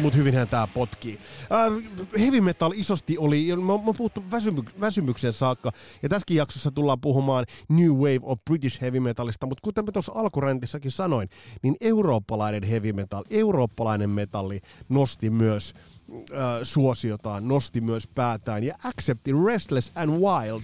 mutta 0.00 0.16
hyvinhän 0.16 0.48
tämä 0.48 0.66
potkii. 0.66 1.18
Äh, 1.52 2.18
heavy 2.18 2.40
metal 2.40 2.72
isosti 2.72 3.18
oli, 3.18 3.56
mä, 3.56 3.72
mä 3.86 3.92
puhuttu 3.96 4.24
väsymy, 4.30 4.62
väsymykseen 4.80 5.32
saakka, 5.32 5.72
ja 6.02 6.08
tässäkin 6.08 6.36
jaksossa 6.36 6.70
tullaan 6.70 7.00
puhumaan 7.00 7.46
New 7.68 7.90
Wave 7.90 8.20
of 8.22 8.38
British 8.44 8.80
Heavy 8.80 9.00
Metalista, 9.00 9.46
mutta 9.46 9.62
kuten 9.62 9.84
mä 9.84 9.92
tuossa 9.92 10.12
alkurentissakin 10.14 10.90
sanoin, 10.90 11.28
niin 11.62 11.76
eurooppalainen 11.80 12.62
heavy 12.62 12.92
metal, 12.92 13.24
eurooppalainen 13.30 14.10
metalli 14.10 14.60
nosti 14.88 15.30
myös 15.30 15.74
äh, 16.10 16.38
suosiotaan, 16.62 17.48
nosti 17.48 17.80
myös 17.80 18.06
päätään, 18.06 18.64
ja 18.64 18.74
accepti 18.84 19.32
Restless 19.46 19.92
and 19.94 20.10
Wild 20.10 20.62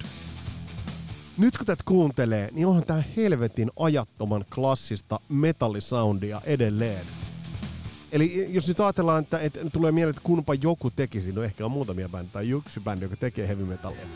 nyt 1.38 1.56
kun 1.56 1.66
tätä 1.66 1.82
kuuntelee, 1.84 2.48
niin 2.52 2.66
onhan 2.66 2.84
tää 2.84 3.02
helvetin 3.16 3.70
ajattoman 3.76 4.44
klassista 4.54 5.20
metallisoundia 5.28 6.40
edelleen. 6.44 7.06
Eli 8.12 8.48
jos 8.50 8.68
nyt 8.68 8.80
ajatellaan, 8.80 9.22
että, 9.22 9.38
että 9.38 9.60
tulee 9.72 9.92
mieleen, 9.92 10.10
että 10.10 10.22
kunpa 10.24 10.54
joku 10.54 10.90
tekisi, 10.90 11.32
no 11.32 11.42
ehkä 11.42 11.64
on 11.64 11.70
muutamia 11.70 12.08
bändejä 12.08 12.32
tai 12.32 12.50
yksi 12.50 12.80
bändi, 12.80 13.04
joka 13.04 13.16
tekee 13.16 13.48
heavy 13.48 13.64
metallia 13.64 14.06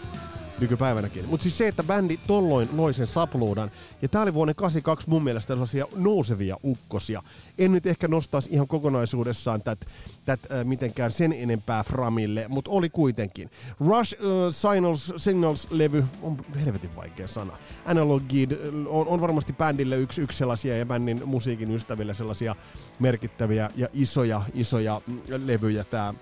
nykypäivänäkin. 0.60 1.24
Mutta 1.28 1.42
siis 1.42 1.58
se, 1.58 1.68
että 1.68 1.82
bändi 1.82 2.18
tolloin 2.26 2.68
loi 2.72 2.94
sen 2.94 3.06
sapluudan, 3.06 3.70
ja 4.02 4.08
tää 4.08 4.22
oli 4.22 4.34
vuonna 4.34 4.54
82 4.54 5.10
mun 5.10 5.24
mielestä 5.24 5.48
sellaisia 5.48 5.86
nousevia 5.96 6.56
ukkosia. 6.64 7.22
En 7.58 7.72
nyt 7.72 7.86
ehkä 7.86 8.08
nostaisi 8.08 8.50
ihan 8.52 8.66
kokonaisuudessaan 8.66 9.62
tätä 9.62 9.86
tät, 10.24 10.40
äh, 10.52 10.64
mitenkään 10.64 11.10
sen 11.10 11.32
enempää 11.32 11.82
framille, 11.82 12.48
mutta 12.48 12.70
oli 12.70 12.90
kuitenkin. 12.90 13.50
Rush 13.80 14.14
äh, 14.14 14.20
Signals, 14.50 15.12
Signals-levy 15.16 16.04
on 16.22 16.36
helvetin 16.64 16.96
vaikea 16.96 17.28
sana. 17.28 17.56
Analog 17.84 18.22
Gid 18.28 18.52
on, 18.88 19.06
on 19.06 19.20
varmasti 19.20 19.52
bändille 19.52 19.96
yksi, 19.96 20.20
yksi 20.20 20.38
sellaisia 20.38 20.76
ja 20.76 20.86
bändin 20.86 21.22
musiikin 21.24 21.70
ystäville 21.70 22.14
sellaisia 22.14 22.56
merkittäviä 22.98 23.70
ja 23.76 23.88
isoja, 23.92 24.42
isoja 24.54 25.00
mm, 25.06 25.20
levyjä 25.46 25.84
tämä 25.84 26.14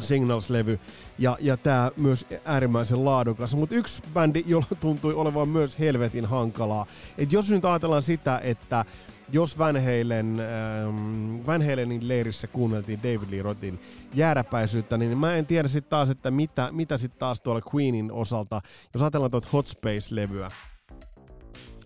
Signals-levy, 0.00 0.78
ja, 1.18 1.36
ja 1.40 1.56
tämä 1.56 1.90
myös 1.96 2.26
äärimmäisen 2.44 3.04
laadukas. 3.04 3.54
Mutta 3.54 3.74
yksi 3.74 4.02
bändi, 4.14 4.44
jolla 4.46 4.66
tuntui 4.80 5.14
olevan 5.14 5.48
myös 5.48 5.78
helvetin 5.78 6.26
hankalaa. 6.26 6.86
Et 7.18 7.32
jos 7.32 7.50
nyt 7.50 7.64
ajatellaan 7.64 8.02
sitä, 8.02 8.40
että 8.44 8.84
jos 9.32 9.58
Van, 9.58 9.76
Halen, 9.76 10.40
ähm, 10.40 11.46
Van 11.46 11.62
Halenin 11.70 12.08
leirissä 12.08 12.46
kuunneltiin 12.46 12.98
David 13.02 13.30
Lee 13.30 13.42
Rothin 13.42 13.80
jääräpäisyyttä, 14.14 14.96
niin 14.96 15.18
mä 15.18 15.34
en 15.34 15.46
tiedä 15.46 15.68
sitten 15.68 15.90
taas, 15.90 16.10
että 16.10 16.30
mitä, 16.30 16.68
mitä 16.72 16.98
sitten 16.98 17.18
taas 17.18 17.40
tuolla 17.40 17.62
Queenin 17.74 18.12
osalta, 18.12 18.60
jos 18.94 19.02
ajatellaan 19.02 19.30
tuota 19.30 19.48
Hot 19.52 19.66
Space-levyä, 19.66 20.50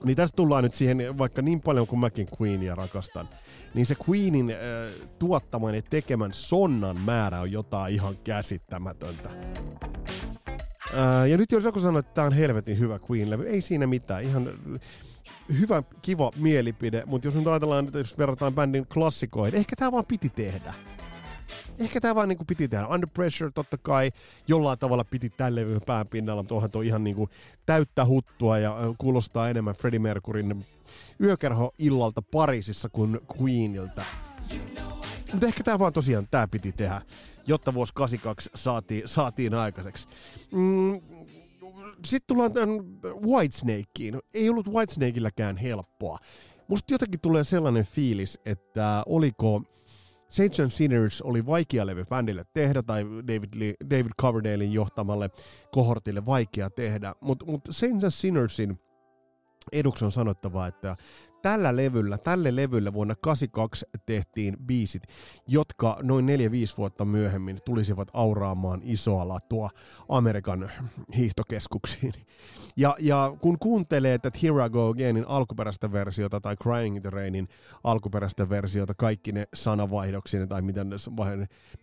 niin 0.04 0.16
tässä 0.16 0.36
tullaan 0.36 0.64
nyt 0.64 0.74
siihen, 0.74 1.18
vaikka 1.18 1.42
niin 1.42 1.60
paljon 1.60 1.86
kuin 1.86 2.00
mäkin 2.00 2.28
Queenia 2.40 2.74
rakastan, 2.74 3.28
niin 3.74 3.86
se 3.86 3.96
Queenin 4.08 4.50
äh, 4.50 4.56
tuottaman 5.18 5.74
ja 5.74 5.82
tekemän 5.82 6.32
sonnan 6.32 7.00
määrä 7.00 7.40
on 7.40 7.52
jotain 7.52 7.94
ihan 7.94 8.16
käsittämätöntä. 8.16 9.30
Äh, 10.94 11.28
ja 11.28 11.36
nyt 11.36 11.52
jos 11.52 11.64
joku 11.64 11.80
sanoo, 11.80 11.98
että 11.98 12.14
tämä 12.14 12.26
on 12.26 12.32
helvetin 12.32 12.78
hyvä 12.78 12.98
Queen-levy, 13.10 13.48
ei 13.48 13.60
siinä 13.60 13.86
mitään. 13.86 14.24
Ihan 14.24 14.50
hyvä, 15.60 15.82
kiva 16.02 16.30
mielipide, 16.36 17.02
mutta 17.06 17.28
jos 17.28 17.34
nyt 17.34 17.46
ajatellaan, 17.46 17.86
että 17.86 17.98
jos 17.98 18.18
verrataan 18.18 18.54
bändin 18.54 18.86
klassikoihin, 18.86 19.54
ehkä 19.54 19.76
tämä 19.76 19.92
vaan 19.92 20.06
piti 20.06 20.28
tehdä. 20.28 20.74
Ehkä 21.78 22.00
tämä 22.00 22.14
vaan 22.14 22.28
niinku 22.28 22.44
piti 22.44 22.68
tehdä. 22.68 22.86
Under 22.86 23.08
Pressure 23.14 23.50
totta 23.50 23.78
kai 23.78 24.10
jollain 24.48 24.78
tavalla 24.78 25.04
piti 25.04 25.30
tälle 25.30 25.60
pään 25.86 26.06
pinnalla, 26.08 26.42
mutta 26.42 26.54
onhan 26.54 26.70
tuo 26.70 26.82
ihan 26.82 27.04
niinku 27.04 27.28
täyttä 27.66 28.04
huttua 28.04 28.58
ja 28.58 28.76
kuulostaa 28.98 29.50
enemmän 29.50 29.74
Freddie 29.74 29.98
Mercuryn 29.98 30.66
yökerho 31.22 31.74
illalta 31.78 32.22
Pariisissa 32.22 32.88
kuin 32.88 33.20
Queenilta. 33.40 34.02
Mutta 35.32 35.46
ehkä 35.46 35.64
tämä 35.64 35.78
vaan 35.78 35.92
tosiaan 35.92 36.28
tää 36.30 36.48
piti 36.48 36.72
tehdä, 36.72 37.02
jotta 37.46 37.74
vuosi 37.74 37.92
82 37.94 38.50
saatiin, 38.54 39.02
saatiin 39.08 39.54
aikaiseksi. 39.54 40.08
Mm, 40.52 41.00
Sitten 42.04 42.26
tullaan 42.26 42.52
tämän 42.52 42.70
Whitesnakeen. 43.26 44.20
Ei 44.34 44.50
ollut 44.50 44.68
Whitesnakeilläkään 44.68 45.56
helppoa. 45.56 46.18
Musta 46.68 46.94
jotenkin 46.94 47.20
tulee 47.20 47.44
sellainen 47.44 47.84
fiilis, 47.84 48.38
että 48.44 49.02
oliko 49.06 49.62
Saints 50.28 50.60
and 50.60 50.70
Sinners 50.70 51.22
oli 51.22 51.46
vaikea 51.46 51.86
levy 51.86 52.04
bändille 52.04 52.44
tehdä, 52.52 52.82
tai 52.82 53.04
David, 53.04 53.48
Lee, 53.54 53.74
David 53.90 54.12
Coverdalein 54.20 54.72
johtamalle 54.72 55.30
kohortille 55.70 56.26
vaikea 56.26 56.70
tehdä, 56.70 57.14
mutta 57.20 57.46
mut 57.46 57.60
Saints 57.70 58.04
and 58.04 58.10
Sinnersin 58.10 58.80
eduksi 59.72 60.04
on 60.04 60.12
sanottava, 60.12 60.66
että 60.66 60.96
tällä 61.42 61.76
levyllä, 61.76 62.18
tälle 62.18 62.56
levyllä 62.56 62.92
vuonna 62.92 63.14
82 63.20 63.86
tehtiin 64.06 64.56
biisit, 64.66 65.02
jotka 65.46 65.98
noin 66.02 66.26
4-5 66.26 66.28
vuotta 66.78 67.04
myöhemmin 67.04 67.58
tulisivat 67.64 68.08
auraamaan 68.12 68.80
isoa 68.82 69.28
latua 69.28 69.70
Amerikan 70.08 70.70
hiihtokeskuksiin. 71.16 72.12
Ja, 72.76 72.96
ja 72.98 73.36
kun 73.40 73.58
kuuntelee 73.58 74.14
että 74.14 74.30
Here 74.42 74.66
I 74.66 74.70
Go 74.70 74.88
Againin 74.88 75.24
alkuperäistä 75.28 75.92
versiota 75.92 76.40
tai 76.40 76.56
Crying 76.56 76.96
in 76.96 77.02
the 77.02 77.10
Rainin 77.10 77.48
alkuperäistä 77.84 78.48
versiota, 78.48 78.94
kaikki 78.94 79.32
ne 79.32 79.46
sanavaihdoksin 79.54 80.48
tai 80.48 80.62
miten 80.62 80.88
ne 80.88 80.96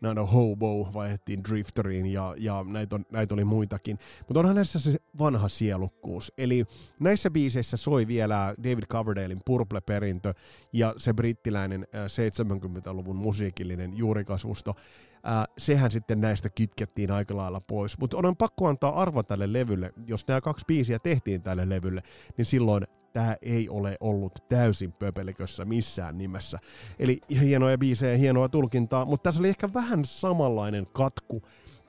näitä 0.01 0.24
hobo 0.24 0.89
vaihdettiin 0.93 1.43
drifteriin 1.50 2.05
ja, 2.05 2.35
ja 2.38 2.65
näitä, 2.67 2.95
on, 2.95 3.05
näitä 3.12 3.33
oli 3.33 3.45
muitakin. 3.45 4.00
Mutta 4.27 4.39
onhan 4.39 4.55
näissä 4.55 4.79
se 4.79 4.95
vanha 5.19 5.47
sielukkuus. 5.47 6.33
Eli 6.38 6.65
näissä 7.00 7.31
biiseissä 7.31 7.77
soi 7.77 8.07
vielä 8.07 8.55
David 8.63 8.83
Coverdalein 8.83 9.41
Purple-perintö 9.45 10.33
ja 10.73 10.93
se 10.97 11.13
brittiläinen 11.13 11.87
70-luvun 11.93 13.15
musiikillinen 13.15 13.97
juurikasvusto. 13.97 14.75
Ää, 15.23 15.45
sehän 15.57 15.91
sitten 15.91 16.21
näistä 16.21 16.49
kitkettiin 16.49 17.11
aika 17.11 17.37
lailla 17.37 17.61
pois. 17.61 17.99
Mutta 17.99 18.17
on 18.17 18.37
pakko 18.37 18.67
antaa 18.67 19.01
arvo 19.01 19.23
tälle 19.23 19.53
levylle. 19.53 19.93
Jos 20.07 20.27
nämä 20.27 20.41
kaksi 20.41 20.65
biisiä 20.67 20.99
tehtiin 20.99 21.41
tälle 21.41 21.69
levylle, 21.69 22.01
niin 22.37 22.45
silloin 22.45 22.87
tämä 23.13 23.35
ei 23.41 23.69
ole 23.69 23.97
ollut 23.99 24.39
täysin 24.49 24.91
pöpelikössä 24.93 25.65
missään 25.65 26.17
nimessä. 26.17 26.59
Eli 26.99 27.19
hienoja 27.41 27.77
biisejä, 27.77 28.17
hienoa 28.17 28.49
tulkintaa, 28.49 29.05
mutta 29.05 29.23
tässä 29.23 29.41
oli 29.41 29.49
ehkä 29.49 29.73
vähän 29.73 30.05
samanlainen 30.05 30.87
katku 30.93 31.41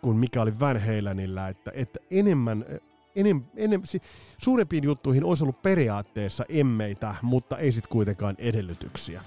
kuin 0.02 0.16
mikä 0.16 0.42
oli 0.42 0.60
Van 0.60 0.80
Halenillä, 0.80 1.48
että, 1.48 1.70
että 1.74 1.98
enemmän 2.10 2.64
enem, 3.16 3.42
enem, 3.56 3.82
suurempiin 4.38 4.84
juttuihin 4.84 5.24
olisi 5.24 5.44
ollut 5.44 5.62
periaatteessa 5.62 6.44
emmeitä, 6.48 7.14
mutta 7.22 7.58
ei 7.58 7.72
sitten 7.72 7.90
kuitenkaan 7.90 8.34
edellytyksiä. 8.38 9.22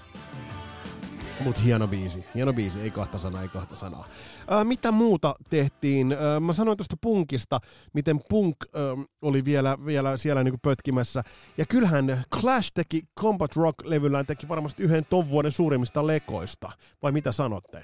Mut 1.44 1.64
hieno 1.64 1.88
biisi, 1.88 2.24
hieno 2.34 2.52
biisi, 2.52 2.80
ei 2.80 2.90
kahta 2.90 3.18
sanaa, 3.18 3.42
ei 3.42 3.48
kahta 3.48 3.76
sanaa. 3.76 4.08
Ää, 4.48 4.64
mitä 4.64 4.92
muuta 4.92 5.34
tehtiin? 5.50 6.12
Ää, 6.12 6.40
mä 6.40 6.52
sanoin 6.52 6.78
tuosta 6.78 6.96
punkista, 7.00 7.60
miten 7.92 8.20
punk 8.28 8.56
ää, 8.64 8.82
oli 9.22 9.44
vielä, 9.44 9.78
vielä 9.86 10.16
siellä 10.16 10.44
niinku 10.44 10.58
pötkimässä. 10.62 11.22
Ja 11.58 11.66
kyllähän 11.66 12.24
Clash 12.40 12.72
teki 12.74 13.02
Combat 13.20 13.56
Rock-levyllään 13.56 14.26
teki 14.26 14.48
varmasti 14.48 14.82
yhden 14.82 15.04
ton 15.04 15.30
vuoden 15.30 15.50
suurimmista 15.52 16.06
lekoista. 16.06 16.70
Vai 17.02 17.12
mitä 17.12 17.32
sanotte? 17.32 17.82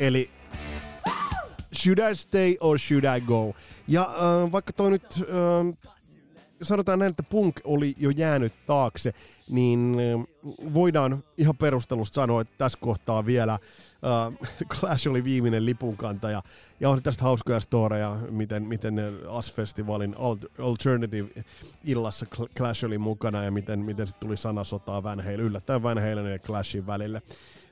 Eli 0.00 0.30
Should 1.72 1.98
I 2.10 2.14
stay 2.14 2.56
or 2.60 2.78
should 2.78 3.04
I 3.04 3.20
go? 3.20 3.54
Ja 3.88 4.02
äh, 4.02 4.52
vaikka 4.52 4.72
toi 4.72 4.90
nyt, 4.90 5.04
äh, 5.20 5.90
sanotaan 6.62 6.98
näin, 6.98 7.10
että 7.10 7.22
punk 7.22 7.60
oli 7.64 7.94
jo 7.98 8.10
jäänyt 8.10 8.52
taakse, 8.66 9.14
niin 9.48 9.96
äh, 9.98 10.26
voidaan 10.74 11.24
ihan 11.38 11.56
perustelusta 11.56 12.14
sanoa, 12.14 12.40
että 12.40 12.54
tässä 12.58 12.78
kohtaa 12.82 13.26
vielä 13.26 13.52
äh, 13.52 13.58
Clash 14.78 15.08
oli 15.08 15.24
viimeinen 15.24 15.66
lipunkantaja. 15.66 16.42
Ja 16.80 16.90
on 16.90 17.02
tästä 17.02 17.24
hauskoja 17.24 17.60
storeja, 17.60 18.16
miten, 18.30 18.62
miten 18.62 18.98
AS-festivaalin 19.28 20.16
Alternative-illassa 20.58 22.26
Clash 22.56 22.84
oli 22.84 22.98
mukana 22.98 23.44
ja 23.44 23.50
miten, 23.50 23.78
miten 23.78 24.06
se 24.06 24.14
tuli 24.16 24.36
sanasotaa 24.36 25.02
Van 25.02 25.20
Halen, 25.20 25.40
yllättäen 25.40 25.82
Van 25.82 25.98
Halen 25.98 26.32
ja 26.32 26.38
Clashin 26.38 26.86
välille. 26.86 27.22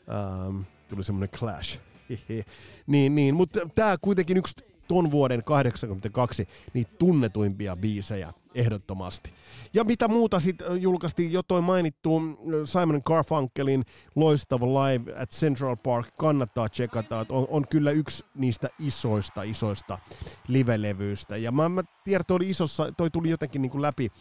Ähm, 0.08 0.60
tuli 0.88 1.04
semmoinen 1.04 1.38
Clash 1.38 1.78
niin, 2.86 3.14
niin, 3.14 3.34
mutta 3.34 3.68
tämä 3.74 3.96
kuitenkin 4.02 4.36
yksi 4.36 4.54
ton 4.88 5.10
vuoden 5.10 5.44
82 5.44 6.48
niitä 6.74 6.90
tunnetuimpia 6.98 7.76
biisejä 7.76 8.32
ehdottomasti. 8.54 9.32
Ja 9.74 9.84
mitä 9.84 10.08
muuta 10.08 10.40
sitten 10.40 10.82
julkaistiin 10.82 11.32
jo 11.32 11.42
toi 11.42 11.62
mainittu 11.62 12.22
Simon 12.64 13.00
Garfunkelin 13.04 13.84
loistava 14.14 14.66
live 14.66 15.22
at 15.22 15.30
Central 15.30 15.76
Park, 15.76 16.08
kannattaa 16.18 16.68
tsekata, 16.68 17.26
on, 17.28 17.46
on 17.50 17.68
kyllä 17.68 17.90
yksi 17.90 18.24
niistä 18.34 18.68
isoista, 18.78 19.42
isoista 19.42 19.98
live-levyistä. 20.48 21.36
Ja 21.36 21.52
mä, 21.52 21.68
mä 21.68 21.82
tiedän, 22.04 22.24
toi 22.26 22.36
oli 22.36 22.50
isossa, 22.50 22.92
toi 22.96 23.10
tuli 23.10 23.30
jotenkin 23.30 23.62
niin 23.62 23.70
kuin 23.70 23.82
läpi, 23.82 24.12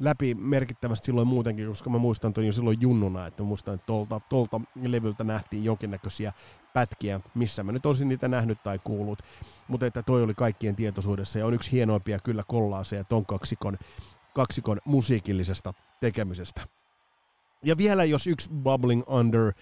läpi 0.00 0.34
merkittävästi 0.34 1.06
silloin 1.06 1.28
muutenkin, 1.28 1.68
koska 1.68 1.90
mä 1.90 1.98
muistan 1.98 2.32
toi 2.32 2.46
jo 2.46 2.52
silloin 2.52 2.80
junnuna, 2.80 3.26
että 3.26 3.42
muistan, 3.42 3.74
että 3.74 3.86
tolta, 3.86 4.20
tolta 4.28 4.60
levyltä 4.82 5.24
nähtiin 5.24 5.64
jonkinnäköisiä 5.64 6.32
pätkiä, 6.74 7.20
missä 7.34 7.62
mä 7.62 7.72
nyt 7.72 7.86
olisin 7.86 8.08
niitä 8.08 8.28
nähnyt 8.28 8.62
tai 8.62 8.78
kuullut, 8.84 9.18
mutta 9.68 9.86
että 9.86 10.02
toi 10.02 10.22
oli 10.22 10.34
kaikkien 10.34 10.76
tietoisuudessa 10.76 11.38
ja 11.38 11.46
on 11.46 11.54
yksi 11.54 11.72
hienoimpia 11.72 12.18
kyllä 12.18 12.42
kollaaseja 12.48 13.04
ton 13.04 13.26
kaksikon, 13.26 13.76
kaksikon 14.34 14.78
musiikillisesta 14.84 15.74
tekemisestä. 16.00 16.60
Ja 17.62 17.76
vielä 17.76 18.04
jos 18.04 18.26
yksi 18.26 18.50
Bubbling 18.50 19.02
Under 19.08 19.52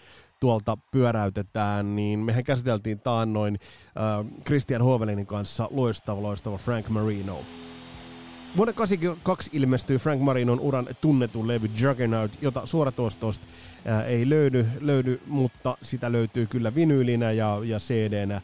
tuolta 0.41 0.79
pyöräytetään, 0.93 1.97
niin 1.97 2.19
mehän 2.19 2.45
käsiteltiin 2.45 3.01
taannoin 3.01 3.59
äh, 3.87 4.43
Christian 4.45 4.83
Hovelinin 4.83 5.27
kanssa 5.27 5.69
loistava, 5.71 6.23
loistava 6.23 6.59
Frank 6.59 6.89
Marino. 6.89 7.39
Vuonna 8.57 8.73
1982 8.73 9.51
ilmestyi 9.53 9.99
Frank 9.99 10.21
Marinon 10.21 10.61
uran 10.61 10.89
tunnetun 11.01 11.49
levy 11.49 11.71
Juggernaut, 11.81 12.31
jota 12.43 12.67
suoratoistosta 12.67 13.47
ei 14.07 14.29
löydy, 14.29 14.67
löydy, 14.81 15.21
mutta 15.27 15.79
sitä 15.83 16.13
löytyy 16.13 16.47
kyllä 16.47 16.75
vinyylinä 16.75 17.33
ja, 17.33 17.61
ja 17.65 17.79
CD-nä. 17.79 18.41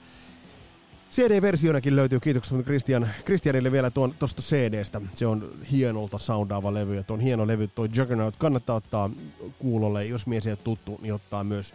CD-versionakin 1.12 1.96
löytyy, 1.96 2.20
kiitoksia 2.20 2.62
Christian, 2.62 3.08
Christianille 3.24 3.72
vielä 3.72 3.90
tuon 3.90 4.14
tuosta 4.18 4.42
CD-stä. 4.42 5.00
Se 5.14 5.26
on 5.26 5.50
hienolta 5.70 6.18
soundaava 6.18 6.74
levy 6.74 6.96
ja 6.96 7.02
tuon 7.02 7.20
hieno 7.20 7.46
levy, 7.46 7.68
tuo 7.68 7.84
Juggernaut 7.84 8.36
kannattaa 8.36 8.76
ottaa 8.76 9.10
kuulolle, 9.58 10.06
jos 10.06 10.26
mies 10.26 10.46
ei 10.46 10.52
ole 10.52 10.58
tuttu, 10.64 10.98
niin 11.02 11.14
ottaa 11.14 11.44
myös 11.44 11.74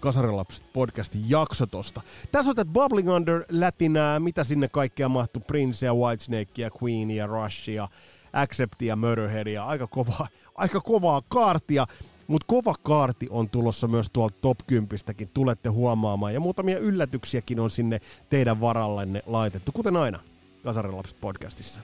Kasarilapset 0.00 0.64
podcastin 0.72 1.30
jakso 1.30 1.66
tosta. 1.66 2.00
Tässä 2.32 2.50
otat 2.50 2.68
Bubbling 2.72 3.08
Under 3.08 3.44
lätinää, 3.48 4.20
mitä 4.20 4.44
sinne 4.44 4.68
kaikkea 4.68 5.08
mahtuu, 5.08 5.42
Princea, 5.46 5.94
Whitesnakea, 5.94 6.70
Queenia, 6.82 7.26
Rushia, 7.26 7.88
Acceptia, 8.32 8.96
Murderheadia, 8.96 9.64
aika 9.64 9.86
kovaa, 9.86 10.28
aika 10.54 10.80
kovaa 10.80 11.22
kaartia. 11.28 11.86
Mutta 12.26 12.46
kova 12.46 12.74
kaarti 12.82 13.26
on 13.30 13.50
tulossa 13.50 13.88
myös 13.88 14.10
tuolta 14.10 14.36
top 14.40 14.58
10 14.66 14.98
tulette 15.34 15.68
huomaamaan. 15.68 16.34
Ja 16.34 16.40
muutamia 16.40 16.78
yllätyksiäkin 16.78 17.60
on 17.60 17.70
sinne 17.70 18.00
teidän 18.30 18.60
varallenne 18.60 19.22
laitettu, 19.26 19.72
kuten 19.72 19.96
aina 19.96 20.20
Kasarilapset 20.62 21.20
podcastissa. 21.20 21.80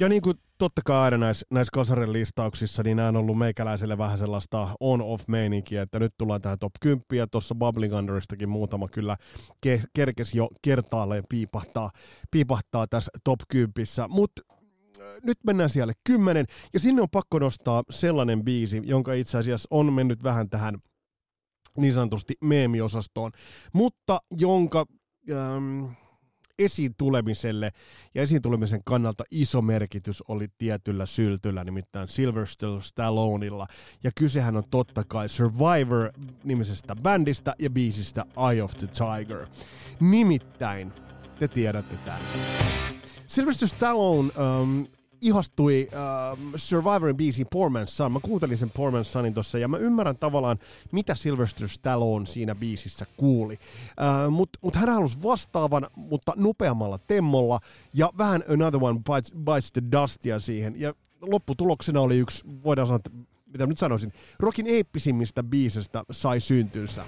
Ja 0.00 0.08
niin 0.08 0.22
kuin 0.22 0.34
totta 0.58 0.82
kai 0.84 1.00
aina 1.00 1.18
näissä, 1.18 1.46
näissä 1.50 1.70
kasarin 1.72 2.12
listauksissa, 2.12 2.82
niin 2.82 2.96
nämä 2.96 3.08
on 3.08 3.16
ollut 3.16 3.38
meikäläiselle 3.38 3.98
vähän 3.98 4.18
sellaista 4.18 4.68
on-off-meininkiä, 4.80 5.82
että 5.82 5.98
nyt 5.98 6.14
tullaan 6.18 6.40
tähän 6.40 6.58
top 6.58 6.72
10, 6.80 7.04
ja 7.12 7.26
tuossa 7.26 7.54
Bubbling 7.54 7.94
Underistakin 7.94 8.48
muutama 8.48 8.88
kyllä 8.88 9.16
ke- 9.66 9.84
kerkes 9.94 10.34
jo 10.34 10.48
kertaalleen 10.62 11.24
piipahtaa, 11.28 11.90
piipahtaa 12.30 12.86
tässä 12.86 13.10
top 13.24 13.40
10, 13.48 13.72
mutta 14.08 14.42
äh, 15.00 15.06
nyt 15.22 15.38
mennään 15.46 15.70
siellä 15.70 15.92
kymmenen, 16.04 16.46
ja 16.72 16.80
sinne 16.80 17.02
on 17.02 17.10
pakko 17.10 17.38
nostaa 17.38 17.82
sellainen 17.90 18.44
biisi, 18.44 18.82
jonka 18.84 19.12
itse 19.12 19.38
asiassa 19.38 19.68
on 19.70 19.92
mennyt 19.92 20.22
vähän 20.22 20.50
tähän 20.50 20.78
niin 21.78 21.94
sanotusti 21.94 22.34
meemiosastoon, 22.40 23.32
mutta 23.72 24.20
jonka... 24.30 24.86
Ähm, 25.30 25.84
esiin 26.58 26.94
tulemiselle 26.98 27.72
ja 28.14 28.22
esiin 28.22 28.42
tulemisen 28.42 28.80
kannalta 28.84 29.24
iso 29.30 29.62
merkitys 29.62 30.22
oli 30.28 30.48
tietyllä 30.58 31.06
syltyllä, 31.06 31.64
nimittäin 31.64 32.08
Sylvester 32.08 32.82
Stalloneilla. 32.82 33.66
Ja 34.04 34.10
kysehän 34.18 34.56
on 34.56 34.64
totta 34.70 35.04
kai 35.04 35.28
Survivor-nimisestä 35.28 36.96
bändistä 36.96 37.54
ja 37.58 37.70
biisistä 37.70 38.24
Eye 38.50 38.62
of 38.62 38.74
the 38.74 38.86
Tiger. 38.86 39.46
Nimittäin, 40.00 40.92
te 41.38 41.48
tiedätte 41.48 41.96
tämän. 41.96 42.20
Sylvester 43.26 43.68
Stallone 43.68 44.30
um, 44.62 44.86
ihastui 45.24 45.88
uh, 45.92 46.38
Survivorin 46.56 47.16
biisiin 47.16 47.46
Poor 47.52 47.70
Man's 47.70 47.86
Son. 47.86 48.12
Mä 48.12 48.20
kuuntelin 48.20 48.58
sen 48.58 48.70
Poor 48.70 48.92
Man's 48.92 49.04
Sonin 49.04 49.34
tossa 49.34 49.58
ja 49.58 49.68
mä 49.68 49.76
ymmärrän 49.76 50.16
tavallaan, 50.16 50.58
mitä 50.92 51.14
Sylvester 51.14 51.68
Stallone 51.68 52.26
siinä 52.26 52.54
biisissä 52.54 53.06
kuuli. 53.16 53.54
Uh, 53.54 54.30
Mutta 54.30 54.58
mut 54.62 54.74
hän 54.74 54.88
halusi 54.88 55.22
vastaavan, 55.22 55.86
mutta 55.96 56.32
nopeammalla 56.36 56.98
temmolla 56.98 57.60
ja 57.94 58.12
vähän 58.18 58.44
Another 58.52 58.84
One 58.84 59.00
Bites, 59.00 59.32
bites 59.32 59.72
the 59.72 59.82
Dustia 59.92 60.38
siihen. 60.38 60.80
Ja 60.80 60.94
lopputuloksena 61.20 62.00
oli 62.00 62.18
yksi, 62.18 62.44
voidaan 62.64 62.86
sanoa, 62.86 63.00
mitä 63.46 63.66
nyt 63.66 63.78
sanoisin, 63.78 64.12
rockin 64.38 64.66
eeppisimmistä 64.66 65.42
biisistä 65.42 66.04
sai 66.10 66.40
syntynsä. 66.40 67.06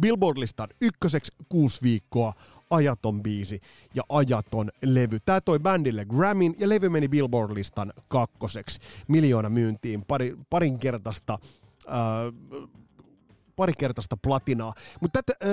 Billboard-listan 0.00 0.68
ykköseksi 0.80 1.32
kuusi 1.48 1.82
viikkoa, 1.82 2.32
ajaton 2.70 3.22
biisi 3.22 3.60
ja 3.94 4.02
ajaton 4.08 4.70
levy. 4.82 5.18
Tämä 5.24 5.40
toi 5.40 5.58
bändille 5.58 6.04
Grammyn 6.04 6.54
ja 6.58 6.68
levy 6.68 6.88
meni 6.88 7.08
Billboard-listan 7.08 7.92
kakkoseksi. 8.08 8.80
Miljoona 9.08 9.48
myyntiin, 9.48 10.04
pari, 10.04 10.36
parinkertaista, 10.50 11.38
äh, 11.88 11.96
parikertaista 13.56 14.16
platinaa. 14.22 14.74
Mutta 15.00 15.20
äh, 15.30 15.48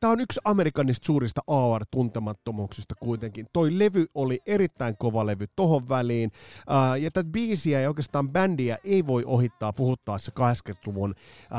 tämä 0.00 0.12
on 0.12 0.20
yksi 0.20 0.40
Amerikanista 0.44 1.06
suurista 1.06 1.40
AR-tuntemattomuuksista 1.46 2.94
kuitenkin. 3.00 3.46
Toi 3.52 3.78
levy 3.78 4.06
oli 4.14 4.40
erittäin 4.46 4.96
kova 4.96 5.26
levy 5.26 5.46
tohon 5.56 5.88
väliin, 5.88 6.30
ja 7.00 7.10
tätä 7.10 7.30
biisiä 7.30 7.80
ja 7.80 7.88
oikeastaan 7.88 8.30
bändiä 8.30 8.78
ei 8.84 9.06
voi 9.06 9.24
ohittaa 9.26 9.72
puhuttaessa 9.72 10.32
80-luvun 10.40 11.14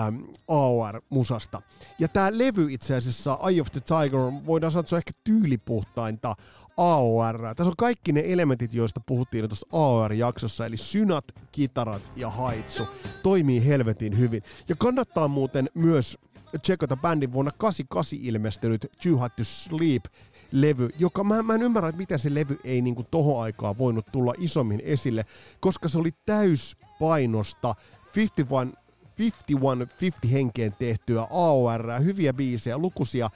äm, 0.07 0.23
AR-musasta. 0.47 1.61
Ja 1.99 2.07
tämä 2.07 2.29
levy 2.33 2.67
itse 2.69 2.95
asiassa, 2.95 3.37
Eye 3.49 3.61
of 3.61 3.67
the 3.71 3.81
Tiger, 3.81 4.45
voidaan 4.45 4.71
sanoa, 4.71 4.79
että 4.79 4.89
se 4.89 4.95
on 4.95 4.97
ehkä 4.97 5.11
tyylipuhtainta 5.23 6.35
AOR. 6.77 7.41
Tässä 7.55 7.69
on 7.69 7.73
kaikki 7.77 8.11
ne 8.11 8.23
elementit, 8.25 8.73
joista 8.73 9.01
puhuttiin 9.05 9.49
tuossa 9.49 9.67
AOR-jaksossa, 9.71 10.65
eli 10.65 10.77
synat, 10.77 11.25
kitarat 11.51 12.01
ja 12.15 12.29
haitsu. 12.29 12.87
Toimii 13.23 13.67
helvetin 13.67 14.17
hyvin. 14.17 14.43
Ja 14.69 14.75
kannattaa 14.75 15.27
muuten 15.27 15.69
myös 15.73 16.17
tsekata 16.61 16.97
bändin 16.97 17.33
vuonna 17.33 17.51
88 17.57 18.19
ilmestynyt 18.21 18.87
Too 19.03 19.17
Hot 19.17 19.35
to 19.35 19.43
Sleep 19.43 20.05
levy, 20.51 20.89
joka 20.99 21.23
mä, 21.23 21.43
mä 21.43 21.55
en 21.55 21.61
ymmärrä, 21.61 21.89
että 21.89 21.99
miten 21.99 22.19
se 22.19 22.33
levy 22.33 22.59
ei 22.63 22.81
niinku 22.81 23.03
tohon 23.03 23.43
aikaan 23.43 23.77
voinut 23.77 24.05
tulla 24.11 24.33
isommin 24.37 24.81
esille, 24.83 25.25
koska 25.59 25.87
se 25.87 25.99
oli 25.99 26.11
täyspainosta 26.25 27.75
51 28.15 28.81
5150 29.17 30.27
henkeen 30.27 30.75
tehtyä 30.79 31.27
AOR, 31.29 31.99
hyviä 32.03 32.33
biisejä, 32.33 32.77
lukuisia 32.77 33.29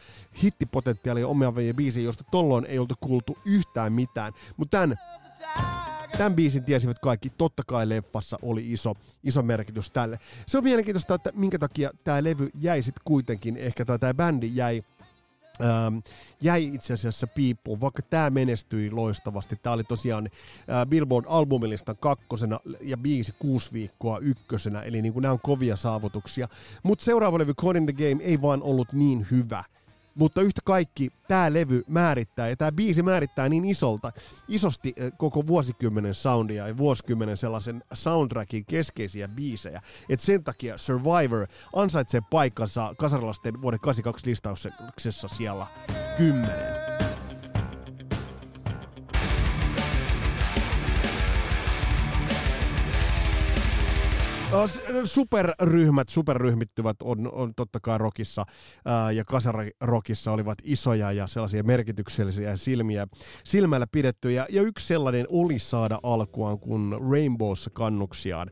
hittipotentiaalia 0.43 1.27
omia 1.27 1.53
biisejä, 1.75 2.03
joista 2.03 2.23
tolloin 2.31 2.65
ei 2.65 2.79
oltu 2.79 2.95
kuultu 2.99 3.37
yhtään 3.45 3.93
mitään. 3.93 4.33
Mutta 4.57 4.77
tämän 4.77 4.97
Tämän 6.17 6.35
biisin 6.35 6.63
tiesivät 6.63 6.99
kaikki, 6.99 7.29
totta 7.29 7.63
kai 7.67 7.89
leffassa 7.89 8.39
oli 8.41 8.71
iso, 8.71 8.93
iso 9.23 9.41
merkitys 9.41 9.91
tälle. 9.91 10.19
Se 10.47 10.57
on 10.57 10.63
mielenkiintoista, 10.63 11.15
että 11.15 11.31
minkä 11.35 11.59
takia 11.59 11.91
tämä 12.03 12.23
levy 12.23 12.49
jäi 12.61 12.81
sitten 12.81 13.01
kuitenkin, 13.05 13.57
ehkä 13.57 13.85
tämä 13.85 14.13
bändi 14.13 14.51
jäi 14.53 14.83
Ähm, 15.61 15.97
jäi 16.41 16.73
itse 16.73 16.93
asiassa 16.93 17.27
piippuun, 17.27 17.81
vaikka 17.81 18.01
tämä 18.01 18.29
menestyi 18.29 18.91
loistavasti. 18.91 19.55
Tämä 19.55 19.73
oli 19.73 19.83
tosiaan 19.83 20.25
äh, 20.25 20.85
Billboard 20.87 21.25
albumilistan 21.29 21.97
kakkosena 21.99 22.59
ja 22.81 22.97
biisi 22.97 23.33
kuusi 23.39 23.73
viikkoa 23.73 24.19
ykkösenä, 24.19 24.81
eli 24.81 25.01
niin 25.01 25.13
nämä 25.21 25.31
on 25.31 25.39
kovia 25.39 25.75
saavutuksia. 25.75 26.47
Mutta 26.83 27.05
seuraava 27.05 27.37
levy 27.37 27.53
Code 27.53 27.79
in 27.79 27.85
the 27.85 27.93
Game 27.93 28.23
ei 28.23 28.41
vaan 28.41 28.63
ollut 28.63 28.93
niin 28.93 29.27
hyvä– 29.31 29.63
mutta 30.15 30.41
yhtä 30.41 30.61
kaikki 30.63 31.09
tämä 31.27 31.53
levy 31.53 31.83
määrittää 31.87 32.49
ja 32.49 32.55
tämä 32.55 32.71
biisi 32.71 33.03
määrittää 33.03 33.49
niin 33.49 33.65
isolta, 33.65 34.11
isosti 34.47 34.93
eh, 34.95 35.11
koko 35.17 35.47
vuosikymmenen 35.47 36.13
soundia 36.13 36.67
ja 36.67 36.77
vuosikymmenen 36.77 37.37
sellaisen 37.37 37.83
soundtrackin 37.93 38.65
keskeisiä 38.65 39.27
biisejä, 39.27 39.81
että 40.09 40.25
sen 40.25 40.43
takia 40.43 40.77
Survivor 40.77 41.47
ansaitsee 41.75 42.21
paikkansa 42.29 42.95
kasarilasten 42.97 43.61
vuoden 43.61 43.79
82 43.79 44.29
listauksessa 44.29 45.27
siellä 45.27 45.67
10. 46.17 47.14
Superryhmät, 55.05 56.09
superryhmittyvät 56.09 56.97
on, 57.03 57.31
on 57.33 57.53
totta 57.55 57.79
kai 57.79 57.97
rockissa 57.97 58.45
ää, 58.85 59.11
ja 59.11 59.25
kasarokissa 59.25 60.31
olivat 60.31 60.57
isoja 60.63 61.11
ja 61.11 61.27
sellaisia 61.27 61.63
merkityksellisiä 61.63 62.55
silmiä 62.55 63.07
silmällä 63.43 63.87
pidettyjä. 63.91 64.45
Ja 64.49 64.61
yksi 64.61 64.87
sellainen 64.87 65.25
oli 65.29 65.59
saada 65.59 65.99
alkuaan, 66.03 66.59
kun 66.59 67.01
Rainbowssa 67.11 67.69
kannuksiaan 67.69 68.51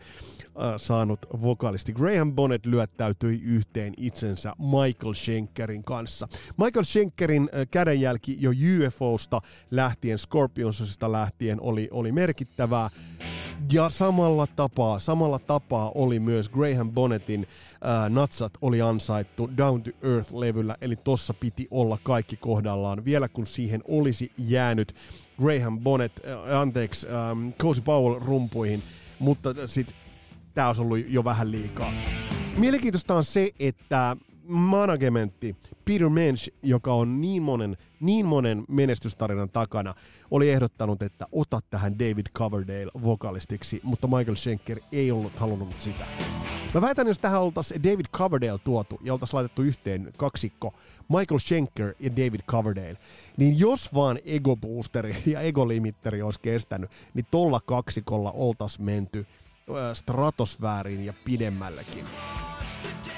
saanut 0.77 1.19
vokalisti 1.41 1.93
Graham 1.93 2.35
Bonnet 2.35 2.65
lyöttäytyi 2.65 3.41
yhteen 3.43 3.93
itsensä 3.97 4.53
Michael 4.59 5.13
Schenkerin 5.13 5.83
kanssa. 5.83 6.27
Michael 6.57 6.83
Schenkerin 6.83 7.49
kädenjälki 7.71 8.37
jo 8.39 8.51
UFOsta 8.51 9.41
lähtien, 9.71 10.19
Scorpionsista 10.19 11.11
lähtien 11.11 11.61
oli, 11.61 11.87
oli 11.91 12.11
merkittävää. 12.11 12.89
Ja 13.71 13.89
samalla 13.89 14.47
tapaa, 14.47 14.99
samalla 14.99 15.39
tapaa 15.39 15.91
oli 15.95 16.19
myös 16.19 16.49
Graham 16.49 16.91
Bonnettin 16.91 17.47
ää, 17.81 18.09
natsat 18.09 18.53
oli 18.61 18.81
ansaittu 18.81 19.49
Down 19.57 19.83
to 19.83 19.91
Earth-levyllä, 20.01 20.77
eli 20.81 20.95
tossa 20.95 21.33
piti 21.33 21.67
olla 21.71 21.97
kaikki 22.03 22.37
kohdallaan. 22.37 23.05
Vielä 23.05 23.27
kun 23.27 23.47
siihen 23.47 23.81
olisi 23.87 24.31
jäänyt 24.37 24.95
Graham 25.41 25.79
Bonnet, 25.79 26.21
ää, 26.25 26.61
anteeksi, 26.61 27.07
ähm, 27.07 27.49
Cozy 27.59 27.81
Powell 27.81 28.19
rumpuihin, 28.25 28.83
mutta 29.19 29.49
sitten 29.65 29.95
tämä 30.53 30.67
olisi 30.67 30.81
ollut 30.81 30.99
jo 31.07 31.23
vähän 31.23 31.51
liikaa. 31.51 31.93
Mielenkiintoista 32.57 33.15
on 33.15 33.23
se, 33.23 33.51
että 33.59 34.17
managementti, 34.47 35.55
Peter 35.85 36.09
Mensch, 36.09 36.49
joka 36.63 36.93
on 36.93 37.21
niin 37.21 37.43
monen, 37.43 37.77
niin 37.99 38.25
monen 38.25 38.63
menestystarinan 38.67 39.49
takana, 39.49 39.93
oli 40.31 40.49
ehdottanut, 40.49 41.03
että 41.03 41.27
ota 41.31 41.59
tähän 41.69 41.99
David 41.99 42.25
Coverdale 42.35 42.91
vokalistiksi, 43.01 43.79
mutta 43.83 44.07
Michael 44.07 44.35
Schenker 44.35 44.79
ei 44.91 45.11
ollut 45.11 45.39
halunnut 45.39 45.75
sitä. 45.79 46.05
Mä 46.73 46.81
väitän, 46.81 47.07
jos 47.07 47.19
tähän 47.19 47.41
oltaisiin 47.41 47.83
David 47.83 48.05
Coverdale 48.13 48.59
tuotu 48.63 48.99
ja 49.03 49.13
oltaisiin 49.13 49.37
laitettu 49.37 49.61
yhteen 49.61 50.13
kaksikko, 50.17 50.73
Michael 51.09 51.39
Schenker 51.39 51.93
ja 51.99 52.11
David 52.11 52.41
Coverdale, 52.47 52.97
niin 53.37 53.59
jos 53.59 53.93
vaan 53.93 54.19
ego 54.25 54.55
boosteri 54.55 55.15
ja 55.25 55.41
ego 55.41 55.67
limitteri 55.67 56.21
olisi 56.21 56.39
kestänyt, 56.39 56.89
niin 57.13 57.25
tolla 57.31 57.59
kaksikolla 57.59 58.31
oltaisiin 58.31 58.85
menty 58.85 59.25
stratosfääriin 59.93 61.05
ja 61.05 61.13
pidemmällekin. 61.25 62.05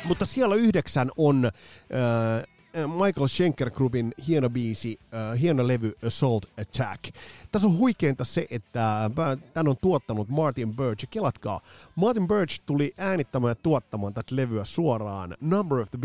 Mutta 0.05 0.25
siellä 0.25 0.55
yhdeksän 0.55 1.11
on 1.17 1.45
äh, 1.45 1.51
Michael 2.75 3.27
Schenker 3.27 3.71
Groupin 3.71 4.13
hieno 4.27 4.49
biisi, 4.49 4.99
äh, 5.13 5.41
hieno 5.41 5.67
levy 5.67 5.93
Assault 6.05 6.45
Attack. 6.61 7.15
Tässä 7.51 7.67
on 7.67 7.77
huikeinta 7.77 8.25
se, 8.25 8.47
että 8.49 9.09
tämän 9.53 9.67
on 9.67 9.77
tuottanut 9.81 10.29
Martin 10.29 10.75
Birch. 10.75 11.07
Kelatkaa, 11.09 11.61
Martin 11.95 12.27
Birch 12.27 12.61
tuli 12.65 12.93
äänittämään 12.97 13.51
ja 13.51 13.55
tuottamaan 13.55 14.13
tätä 14.13 14.35
levyä 14.35 14.65
suoraan 14.65 15.37
Number 15.41 15.79
of 15.79 15.91
the 15.91 15.99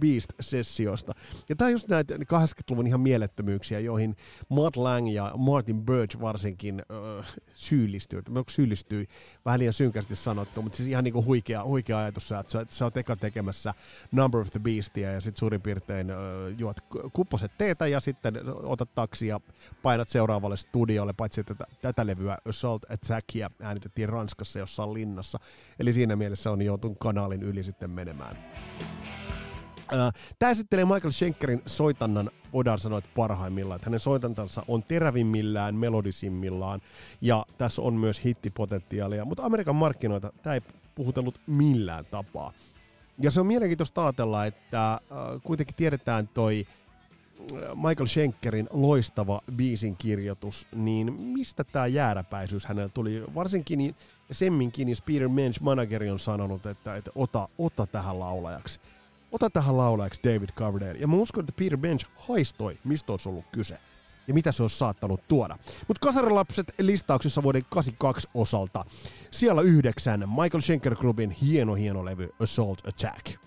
Beast-sessiosta. 0.00 1.14
Ja 1.48 1.56
tämä 1.56 1.66
on 1.66 1.72
just 1.72 1.88
näitä 1.88 2.14
80-luvun 2.14 2.86
ihan 2.86 3.00
mielettömyyksiä, 3.00 3.80
joihin 3.80 4.16
Matt 4.48 4.76
Lang 4.76 5.14
ja 5.14 5.32
Martin 5.36 5.82
Birch 5.82 6.20
varsinkin 6.20 6.82
äh, 7.20 7.34
syyllistyy. 7.54 8.22
Onko 8.28 8.50
syyllistyy 8.50 9.06
vähän 9.44 9.60
liian 9.60 9.72
synkästi 9.72 10.16
sanottu, 10.16 10.62
mutta 10.62 10.76
siis 10.76 10.88
ihan 10.88 11.04
niinku 11.04 11.24
huikea, 11.24 11.64
huikea 11.64 11.98
ajatus, 11.98 12.32
että 12.32 12.52
sä, 12.52 12.66
sä 12.68 12.84
oot 12.84 12.96
eka 12.96 13.16
tekemässä 13.16 13.74
Number 14.12 14.40
of 14.40 14.50
the 14.50 14.60
Beastia 14.60 15.12
ja 15.12 15.20
sitten 15.20 15.40
suurin 15.46 15.62
piirtein 15.62 16.06
juot 16.58 16.76
kupposet 17.12 17.52
teetä 17.58 17.86
ja 17.86 18.00
sitten 18.00 18.34
otat 18.62 18.94
taksi 18.94 19.26
ja 19.26 19.40
painat 19.82 20.08
seuraavalle 20.08 20.56
studiolle, 20.56 21.12
paitsi 21.12 21.40
että 21.40 21.54
tätä, 21.54 21.72
tätä 21.82 22.06
levyä 22.06 22.38
Assault 22.48 22.90
Attackia 22.90 23.50
äänitettiin 23.62 24.08
Ranskassa 24.08 24.58
jossain 24.58 24.94
linnassa. 24.94 25.38
Eli 25.78 25.92
siinä 25.92 26.16
mielessä 26.16 26.50
on 26.50 26.62
joutunut 26.62 26.96
kanaalin 27.00 27.42
yli 27.42 27.62
sitten 27.62 27.90
menemään. 27.90 28.36
Tämä 30.38 30.50
esittelee 30.50 30.84
Michael 30.84 31.10
Schenkerin 31.10 31.62
soitannan, 31.66 32.30
voidaan 32.52 32.78
sanoa, 32.78 32.98
että 32.98 33.10
parhaimmillaan. 33.16 33.76
Että 33.76 33.90
hänen 33.90 34.00
soitantansa 34.00 34.62
on 34.68 34.82
terävimmillään, 34.82 35.74
melodisimmillaan 35.74 36.80
ja 37.20 37.46
tässä 37.58 37.82
on 37.82 37.94
myös 37.94 38.24
hittipotentiaalia. 38.24 39.24
Mutta 39.24 39.44
Amerikan 39.44 39.76
markkinoita 39.76 40.32
tämä 40.42 40.54
ei 40.54 40.60
puhutellut 40.94 41.40
millään 41.46 42.04
tapaa. 42.04 42.52
Ja 43.18 43.30
se 43.30 43.40
on 43.40 43.46
mielenkiintoista 43.46 44.04
ajatella, 44.04 44.46
että 44.46 44.92
äh, 44.92 45.00
kuitenkin 45.42 45.76
tiedetään 45.76 46.28
toi 46.28 46.66
Michael 47.74 48.06
Schenkerin 48.06 48.68
loistava 48.70 49.40
biisin 49.56 49.96
kirjoitus, 49.96 50.68
niin 50.72 51.12
mistä 51.12 51.64
tämä 51.64 51.86
jääräpäisyys 51.86 52.66
hänellä 52.66 52.88
tuli? 52.88 53.24
Varsinkin 53.34 53.94
semminkin, 54.30 54.88
jos 54.88 55.02
Peter 55.02 55.28
Mensch 55.28 55.60
manageri 55.60 56.10
on 56.10 56.18
sanonut, 56.18 56.66
että, 56.66 56.96
että 56.96 57.10
ota, 57.14 57.48
ota 57.58 57.86
tähän 57.86 58.20
laulajaksi. 58.20 58.80
Ota 59.32 59.50
tähän 59.50 59.76
laulajaksi 59.76 60.20
David 60.24 60.48
Coverdale. 60.56 60.98
Ja 60.98 61.08
mä 61.08 61.16
uskon, 61.16 61.44
että 61.44 61.52
Peter 61.58 61.76
Mensch 61.76 62.08
haistoi, 62.16 62.78
mistä 62.84 63.12
olisi 63.12 63.28
ollut 63.28 63.44
kyse 63.52 63.78
ja 64.28 64.34
mitä 64.34 64.52
se 64.52 64.62
olisi 64.62 64.78
saattanut 64.78 65.28
tuoda. 65.28 65.58
Mutta 65.88 66.06
Kasarilapset 66.06 66.74
listauksessa 66.80 67.42
vuoden 67.42 67.62
82 67.70 68.28
osalta. 68.34 68.84
Siellä 69.30 69.62
yhdeksän 69.62 70.24
Michael 70.28 70.60
Schenker 70.60 70.96
Groupin 70.96 71.30
hieno 71.30 71.74
hieno 71.74 72.04
levy 72.04 72.28
Assault 72.40 72.86
Attack. 72.86 73.45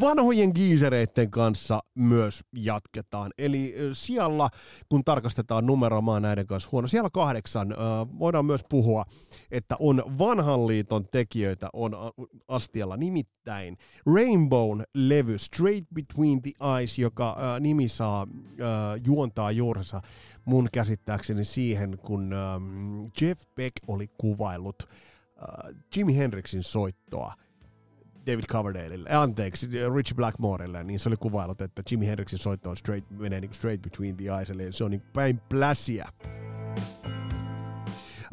Vanhojen 0.00 0.52
giisereiden 0.54 1.30
kanssa 1.30 1.82
myös 1.94 2.44
jatketaan. 2.52 3.30
Eli 3.38 3.74
siellä, 3.92 4.48
kun 4.88 5.04
tarkastetaan 5.04 5.66
numeromaa 5.66 6.20
näiden 6.20 6.46
kanssa 6.46 6.68
huono, 6.72 6.88
siellä 6.88 7.08
kahdeksan 7.12 7.74
voidaan 8.18 8.46
myös 8.46 8.64
puhua, 8.68 9.04
että 9.50 9.76
on 9.78 10.02
vanhan 10.18 10.66
liiton 10.66 11.04
tekijöitä 11.10 11.68
on 11.72 11.92
astialla, 12.48 12.96
nimittäin 12.96 13.76
Rainbown 14.14 14.82
levy 14.94 15.38
Straight 15.38 15.86
Between 15.94 16.42
the 16.42 16.52
Eyes, 16.78 16.98
joka 16.98 17.36
nimi 17.60 17.88
saa 17.88 18.26
juontaa 19.06 19.50
juurensa 19.50 20.00
mun 20.44 20.68
käsittääkseni 20.72 21.44
siihen, 21.44 21.98
kun 21.98 22.34
Jeff 23.20 23.42
Beck 23.54 23.72
oli 23.86 24.08
kuvaillut 24.18 24.88
Jimi 25.96 26.16
Hendrixin 26.16 26.62
soittoa 26.62 27.32
David 28.26 28.44
Coverdaleille, 28.44 29.10
äh, 29.10 29.20
anteeksi, 29.20 29.66
Richie 29.94 30.14
Blackmorelle, 30.16 30.84
niin 30.84 31.00
se 31.00 31.08
oli 31.08 31.16
kuvailut, 31.16 31.60
että 31.60 31.82
Jimi 31.90 32.06
Hendrixin 32.06 32.38
soitto 32.38 32.70
on 32.70 32.76
straight, 32.76 33.10
menee 33.10 33.40
niin 33.40 33.54
straight 33.54 33.82
between 33.82 34.16
the 34.16 34.24
eyes, 34.24 34.50
eli 34.50 34.72
se 34.72 34.84
on 34.84 34.90
niin 34.90 35.02
päin 35.12 35.40
pläsiä. 35.48 36.08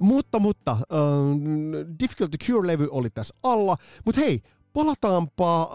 Mutta, 0.02 0.40
mutta, 0.40 0.72
uh, 0.72 1.38
Difficult 2.00 2.32
to 2.32 2.38
Cure-levy 2.46 2.88
oli 2.92 3.10
tässä 3.10 3.36
alla, 3.44 3.78
mutta 4.06 4.22
hei, 4.22 4.42
Palataanpa 4.74 5.62
äh, 5.62 5.70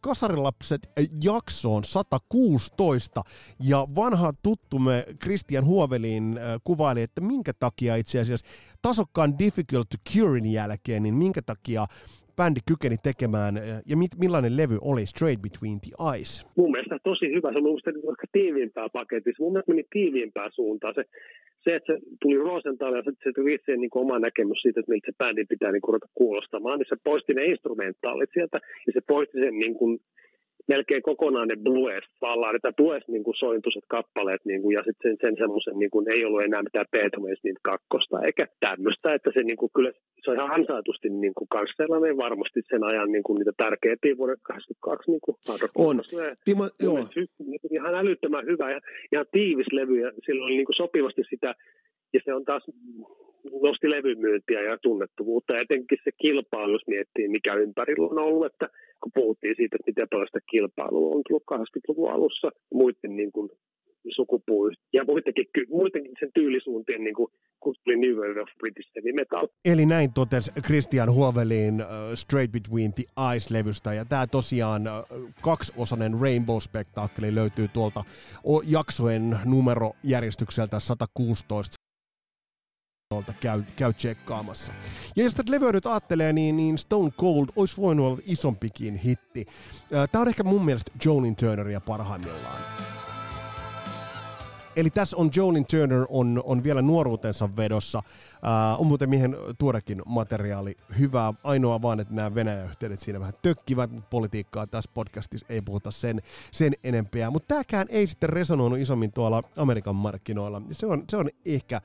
Kasarilapset 0.00 0.90
jaksoon 1.22 1.84
116 1.84 3.22
ja 3.58 3.86
vanha 3.94 4.32
tuttumme 4.42 5.06
Christian 5.22 5.64
Huovelin 5.64 6.38
äh, 6.38 6.60
kuvaili, 6.64 7.02
että 7.02 7.20
minkä 7.20 7.52
takia 7.52 7.96
itse 7.96 8.20
asiassa 8.20 8.46
tasokkaan 8.82 9.38
Difficult 9.38 9.88
to 9.88 9.96
Curein 10.12 10.46
jälkeen, 10.46 11.02
niin 11.02 11.14
minkä 11.14 11.42
takia 11.42 11.86
bändi 12.40 12.60
kykeni 12.70 12.98
tekemään 13.08 13.54
ja 13.90 13.96
mit, 14.02 14.12
millainen 14.24 14.56
levy 14.60 14.78
oli 14.90 15.04
Straight 15.06 15.42
Between 15.46 15.78
the 15.84 15.92
Eyes? 16.10 16.46
Mun 16.60 16.70
mielestä 16.70 16.98
tosi 17.10 17.26
hyvä, 17.36 17.48
se 17.52 17.60
mielestä 17.60 17.90
ehkä 17.90 18.26
tiiviimpää 18.32 18.88
paketissa. 19.00 19.42
Mun 19.42 19.52
mielestä 19.52 19.72
meni 19.72 19.84
tiiviimpää 19.90 20.48
suuntaan. 20.58 20.94
Se 20.94 21.04
se, 21.64 21.70
että 21.76 21.92
se 21.92 21.98
tuli 22.22 22.38
Rosenthal 22.48 22.94
ja 22.94 23.02
se 23.24 23.32
tuli 23.34 23.54
itse 23.54 23.76
niin 23.76 23.90
oma 24.04 24.18
näkemys 24.18 24.58
siitä, 24.62 24.80
että 24.80 24.92
miltä 24.92 25.06
se 25.06 25.18
bändi 25.18 25.44
pitää 25.44 25.72
niin 25.72 25.88
ruveta 25.88 26.08
kuulostamaan, 26.14 26.78
niin 26.78 26.88
se 26.88 26.96
poisti 27.04 27.34
ne 27.34 27.44
instrumentaalit 27.44 28.30
sieltä 28.32 28.58
ja 28.86 28.92
se 28.92 29.00
poisti 29.08 29.38
sen 29.38 29.58
niin 29.58 29.74
kuin, 29.74 30.00
melkein 30.72 31.02
kokonaan 31.10 31.48
ne 31.48 31.56
blues, 31.66 32.04
vallaan, 32.26 32.56
että 32.56 32.76
blues 32.78 33.04
niin 33.08 33.24
kuin 33.24 33.36
sointuiset 33.44 33.86
kappaleet 33.96 34.42
niin 34.44 34.62
kuin, 34.62 34.74
ja 34.76 34.82
sitten 34.86 35.06
sen, 35.06 35.16
sen 35.24 35.34
semmoisen 35.42 35.78
niin 35.78 35.92
kuin, 35.92 36.04
ei 36.14 36.24
ollut 36.24 36.42
enää 36.42 36.62
mitään 36.62 36.92
Beethovenista 36.94 37.46
niin 37.46 37.66
kakkosta 37.70 38.16
eikä 38.26 38.44
tämmöistä, 38.66 39.08
että 39.16 39.30
se 39.34 39.40
niin 39.42 39.60
kuin, 39.60 39.70
kyllä 39.76 39.92
se 40.22 40.30
on 40.30 40.36
ihan 40.36 40.54
ansaitusti 40.58 41.08
niin 41.08 41.34
kuin, 41.36 41.48
kans 41.54 41.70
sellainen 41.76 42.16
varmasti 42.26 42.60
sen 42.70 42.84
ajan 42.90 43.12
niin 43.12 43.26
kuin, 43.26 43.36
niitä 43.38 43.52
tärkeimpiä 43.64 44.18
vuoden 44.20 44.40
82 44.42 45.10
niin 45.10 45.24
kuin, 45.24 45.36
on. 45.86 45.96
Timo, 46.44 46.64
joo. 46.82 46.98
Ihan 47.70 47.94
älyttömän 47.94 48.46
hyvä 48.46 48.70
ja 48.70 48.80
ihan 49.12 49.26
tiivis 49.32 49.72
levy 49.72 49.96
ja 50.04 50.10
sillä 50.26 50.44
oli 50.44 50.56
niin 50.56 50.68
kuin, 50.68 50.80
sopivasti 50.82 51.22
sitä 51.30 51.54
ja 52.14 52.20
se 52.24 52.34
on 52.34 52.44
taas 52.44 52.64
nosti 53.62 53.90
levymyyntiä 53.90 54.60
ja 54.62 54.78
tunnettuvuutta. 54.82 55.54
Ja 55.54 55.60
etenkin 55.62 55.98
se 56.04 56.10
kilpailu, 56.22 56.72
jos 56.72 56.86
miettii, 56.86 57.28
mikä 57.28 57.54
ympärillä 57.54 58.06
on 58.06 58.18
ollut, 58.18 58.46
että 58.46 58.66
kun 59.02 59.12
puhuttiin 59.14 59.56
siitä, 59.56 59.76
että 59.76 59.90
miten 59.90 60.08
paljon 60.10 60.26
sitä 60.28 60.50
kilpailua 60.50 61.14
on 61.14 61.22
tullut 61.28 61.50
80-luvun 61.54 62.10
alussa 62.10 62.48
muiden 62.74 63.16
niin 63.16 63.32
kuin 63.32 63.50
ja 64.92 65.04
muidenkin, 65.04 65.46
muidenkin 65.68 66.12
sen 66.20 66.30
tyylisuuntien 66.34 67.04
niin 67.04 67.14
kuin 67.14 67.28
kun 67.60 67.74
tuli 67.84 67.96
New 67.96 68.14
Wave 68.14 68.40
of 68.40 68.48
British 68.58 68.90
Heavy 68.96 69.12
Metal. 69.12 69.48
Eli 69.64 69.86
näin 69.86 70.12
totesi 70.12 70.52
Christian 70.66 71.12
Huovelin 71.12 71.74
uh, 71.74 72.14
Straight 72.14 72.52
Between 72.52 72.92
the 72.92 73.04
Eyes-levystä, 73.30 73.94
ja 73.94 74.04
tämä 74.04 74.26
tosiaan 74.26 74.82
uh, 74.82 75.30
kaksiosainen 75.42 76.12
Rainbow-spektaakkeli 76.12 77.34
löytyy 77.34 77.68
tuolta 77.68 78.02
jaksojen 78.66 79.36
numerojärjestykseltä 79.44 80.80
116 80.80 81.79
käy, 83.40 83.62
käy 83.76 83.92
tsekkaamassa. 83.92 84.72
Ja 85.16 85.24
jos 85.24 85.34
tätä 85.34 85.52
levyä 85.52 85.72
nyt 85.72 85.86
ajattelee, 85.86 86.32
niin, 86.32 86.56
niin 86.56 86.78
Stone 86.78 87.10
Cold 87.10 87.46
olisi 87.56 87.76
voinut 87.76 88.06
olla 88.06 88.18
isompikin 88.24 88.96
hitti. 88.96 89.46
Tämä 90.12 90.22
on 90.22 90.28
ehkä 90.28 90.42
mun 90.42 90.64
mielestä 90.64 90.92
Jolin 91.04 91.36
Turneria 91.36 91.80
parhaimmillaan. 91.80 92.60
Eli 94.76 94.90
tässä 94.90 95.16
on 95.16 95.30
Jolin 95.36 95.66
Turner 95.66 96.06
on, 96.08 96.42
on 96.44 96.64
vielä 96.64 96.82
nuoruutensa 96.82 97.56
vedossa. 97.56 97.98
Uh, 97.98 98.80
on 98.80 98.86
muuten 98.86 99.10
miehen 99.10 99.36
tuorekin 99.58 100.02
materiaali 100.06 100.76
hyvää. 100.98 101.34
Ainoa 101.44 101.82
vaan, 101.82 102.00
että 102.00 102.14
nämä 102.14 102.34
Venäjä-yhteydet 102.34 103.00
siinä 103.00 103.20
vähän 103.20 103.34
tökkivät 103.42 103.90
politiikkaa. 104.10 104.66
Tässä 104.66 104.90
podcastissa 104.94 105.46
ei 105.48 105.60
puhuta 105.60 105.90
sen, 105.90 106.22
sen 106.50 106.72
enempää. 106.84 107.30
Mutta 107.30 107.48
tämäkään 107.48 107.86
ei 107.90 108.06
sitten 108.06 108.30
resonoinut 108.30 108.78
isommin 108.78 109.12
tuolla 109.12 109.42
Amerikan 109.56 109.96
markkinoilla. 109.96 110.62
Se 110.72 110.86
on, 110.86 111.04
se 111.10 111.16
on 111.16 111.30
ehkä 111.46 111.80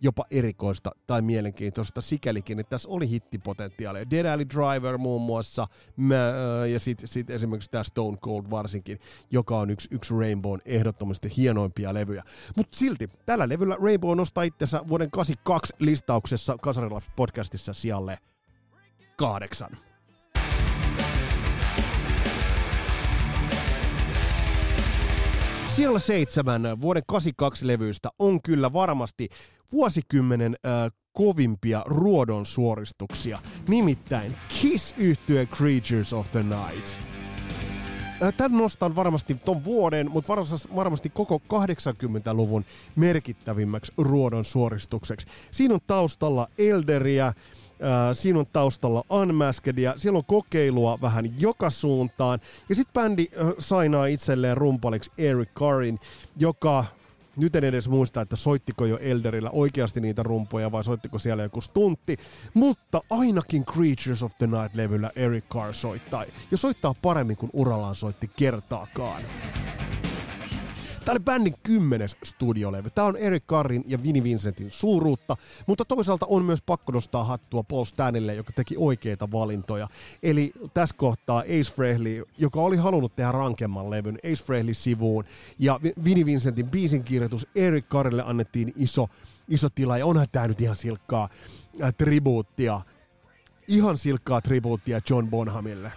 jopa 0.00 0.24
erikoista 0.30 0.90
tai 1.06 1.22
mielenkiintoista 1.22 2.00
sikälikin, 2.00 2.58
että 2.58 2.70
tässä 2.70 2.88
oli 2.88 3.10
hittipotentiaalia. 3.10 4.10
Dead 4.10 4.26
Alley 4.26 4.46
Driver 4.54 4.98
muun 4.98 5.22
muassa, 5.22 5.66
mä, 5.96 6.14
ja 6.72 6.80
sitten 6.80 7.08
sit 7.08 7.30
esimerkiksi 7.30 7.70
tämä 7.70 7.84
Stone 7.84 8.16
Cold 8.16 8.44
varsinkin, 8.50 8.98
joka 9.30 9.58
on 9.58 9.70
yksi, 9.70 9.88
yksi 9.90 10.14
Rainbown 10.14 10.60
ehdottomasti 10.64 11.32
hienoimpia 11.36 11.94
levyjä. 11.94 12.22
Mutta 12.56 12.78
silti, 12.78 13.08
tällä 13.26 13.48
levyllä 13.48 13.76
Rainbow 13.82 14.16
nostaa 14.16 14.44
itsensä 14.44 14.88
vuoden 14.88 15.10
82 15.10 15.74
listauksessa 15.78 16.56
Kasarilaps 16.62 17.10
podcastissa 17.16 17.72
sijalle 17.72 18.18
kahdeksan. 19.16 19.70
Siellä 25.76 25.98
seitsemän 25.98 26.80
vuoden 26.80 27.02
82 27.06 27.66
levyistä 27.66 28.08
on 28.18 28.42
kyllä 28.42 28.72
varmasti 28.72 29.28
vuosikymmenen 29.72 30.56
äh, 30.66 30.92
kovimpia 31.12 31.82
ruodon 31.86 32.46
suoristuksia, 32.46 33.38
nimittäin 33.68 34.36
Kiss 34.60 34.94
yhtye 34.98 35.46
Creatures 35.46 36.12
of 36.12 36.30
the 36.30 36.42
Night. 36.42 36.98
Tän 38.36 38.52
nostan 38.52 38.96
varmasti 38.96 39.34
ton 39.34 39.64
vuoden, 39.64 40.10
mutta 40.10 40.36
varmasti 40.74 41.10
koko 41.10 41.42
80-luvun 41.54 42.64
merkittävimmäksi 42.96 43.92
ruodon 43.98 44.44
suoristukseksi. 44.44 45.26
Siinä 45.50 45.74
on 45.74 45.80
taustalla 45.86 46.48
Elderiä, 46.58 47.32
siinä 48.12 48.38
on 48.38 48.46
taustalla 48.52 49.04
Unmaskedia, 49.10 49.94
siellä 49.96 50.18
on 50.18 50.24
kokeilua 50.24 50.98
vähän 51.02 51.40
joka 51.40 51.70
suuntaan. 51.70 52.40
Ja 52.68 52.74
sitten 52.74 52.92
bändi 53.02 53.26
sainaa 53.58 54.06
itselleen 54.06 54.56
rumpaliksi 54.56 55.10
Eric 55.18 55.48
Carrin, 55.54 55.98
joka 56.38 56.84
nyt 57.36 57.56
en 57.56 57.64
edes 57.64 57.88
muista, 57.88 58.20
että 58.20 58.36
soittiko 58.36 58.86
jo 58.86 58.98
Elderillä 58.98 59.50
oikeasti 59.50 60.00
niitä 60.00 60.22
rumpoja 60.22 60.72
vai 60.72 60.84
soittiko 60.84 61.18
siellä 61.18 61.42
joku 61.42 61.60
stuntti, 61.60 62.16
mutta 62.54 63.00
ainakin 63.10 63.64
Creatures 63.64 64.22
of 64.22 64.32
the 64.38 64.46
Night-levyllä 64.46 65.10
Eric 65.16 65.44
Carr 65.44 65.74
soittaa, 65.74 66.24
ja 66.50 66.56
soittaa 66.56 66.94
paremmin 67.02 67.36
kuin 67.36 67.50
urallaan 67.52 67.94
soitti 67.94 68.30
kertaakaan. 68.36 69.22
Tämä 71.06 71.14
oli 71.14 71.24
bändin 71.24 71.54
kymmenes 71.62 72.16
studiolevy. 72.24 72.90
Tämä 72.90 73.06
on 73.06 73.16
Eric 73.16 73.44
Carrin 73.44 73.84
ja 73.86 74.02
Vinnie 74.02 74.22
Vincentin 74.22 74.70
suuruutta, 74.70 75.36
mutta 75.66 75.84
toisaalta 75.84 76.26
on 76.28 76.44
myös 76.44 76.62
pakko 76.62 76.92
nostaa 76.92 77.24
hattua 77.24 77.62
Paul 77.62 77.84
Stanille, 77.84 78.34
joka 78.34 78.52
teki 78.52 78.74
oikeita 78.78 79.30
valintoja. 79.32 79.88
Eli 80.22 80.52
tässä 80.74 80.96
kohtaa 80.98 81.40
Ace 81.40 81.72
Frehley, 81.74 82.24
joka 82.38 82.60
oli 82.60 82.76
halunnut 82.76 83.16
tehdä 83.16 83.32
rankemman 83.32 83.90
levyn, 83.90 84.18
Ace 84.24 84.44
Frehley 84.44 84.74
sivuun, 84.74 85.24
ja 85.58 85.80
Vinnie 86.04 86.26
Vincentin 86.26 86.70
biisin 86.70 87.04
kirjoitus 87.04 87.46
Eric 87.54 87.84
Carrille 87.84 88.22
annettiin 88.26 88.72
iso, 88.76 89.06
iso 89.48 89.68
tila, 89.70 89.98
ja 89.98 90.06
onhan 90.06 90.26
tämä 90.32 90.48
nyt 90.48 90.60
ihan 90.60 90.76
silkkaa 90.76 91.28
äh, 91.82 91.94
tribuuttia, 91.94 92.80
ihan 93.68 93.98
silkkaa 93.98 94.40
tribuuttia 94.40 95.00
John 95.10 95.28
Bonhamille. 95.28 95.92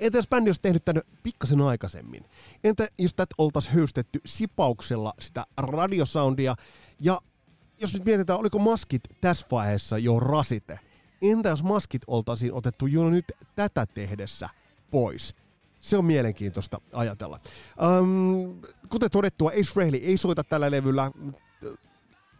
Entä 0.00 0.18
jos 0.18 0.28
bändi 0.28 0.48
olisi 0.48 0.60
tehnyt 0.60 0.84
tänne 0.84 1.02
pikkasen 1.22 1.60
aikaisemmin? 1.60 2.24
Entä 2.64 2.88
jos 2.98 3.14
tätä 3.14 3.34
oltaisiin 3.38 3.74
höystetty 3.74 4.20
sipauksella 4.26 5.14
sitä 5.20 5.46
radiosoundia? 5.56 6.54
Ja 7.00 7.20
jos 7.80 7.94
nyt 7.94 8.04
mietitään, 8.04 8.38
oliko 8.38 8.58
maskit 8.58 9.02
tässä 9.20 9.46
vaiheessa 9.50 9.98
jo 9.98 10.20
rasite? 10.20 10.78
Entä 11.22 11.48
jos 11.48 11.62
maskit 11.62 12.02
oltaisiin 12.06 12.54
otettu 12.54 12.86
jo 12.86 13.10
nyt 13.10 13.24
tätä 13.54 13.86
tehdessä 13.86 14.48
pois? 14.90 15.34
Se 15.80 15.96
on 15.96 16.04
mielenkiintoista 16.04 16.80
ajatella. 16.92 17.40
Um, 18.00 18.60
kuten 18.88 19.10
todettua, 19.10 19.50
Ace 19.50 19.72
Frehley 19.72 20.00
ei 20.00 20.16
soita 20.16 20.44
tällä 20.44 20.70
levyllä 20.70 21.10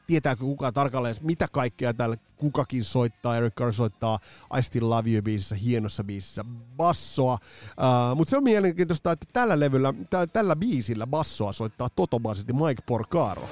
tietääkö 0.08 0.44
kukaan 0.44 0.74
tarkalleen, 0.74 1.14
mitä 1.22 1.48
kaikkea 1.52 1.94
täällä 1.94 2.16
kukakin 2.36 2.84
soittaa. 2.84 3.36
Eric 3.36 3.54
Carr 3.54 3.72
soittaa 3.72 4.18
I 4.58 4.62
Still 4.62 4.90
Love 4.90 5.10
You 5.10 5.22
biisissä, 5.22 5.54
hienossa 5.54 6.04
biisissä 6.04 6.44
bassoa. 6.76 7.34
Uh, 7.34 8.16
Mutta 8.16 8.30
se 8.30 8.36
on 8.36 8.42
mielenkiintoista, 8.42 9.12
että 9.12 9.26
tällä 9.32 9.60
levyllä, 9.60 9.94
tällä 10.32 10.56
biisillä 10.56 11.06
bassoa 11.06 11.52
soittaa 11.52 11.88
totomaisesti 11.88 12.52
Mike 12.52 12.82
Porcaro. 12.86 13.48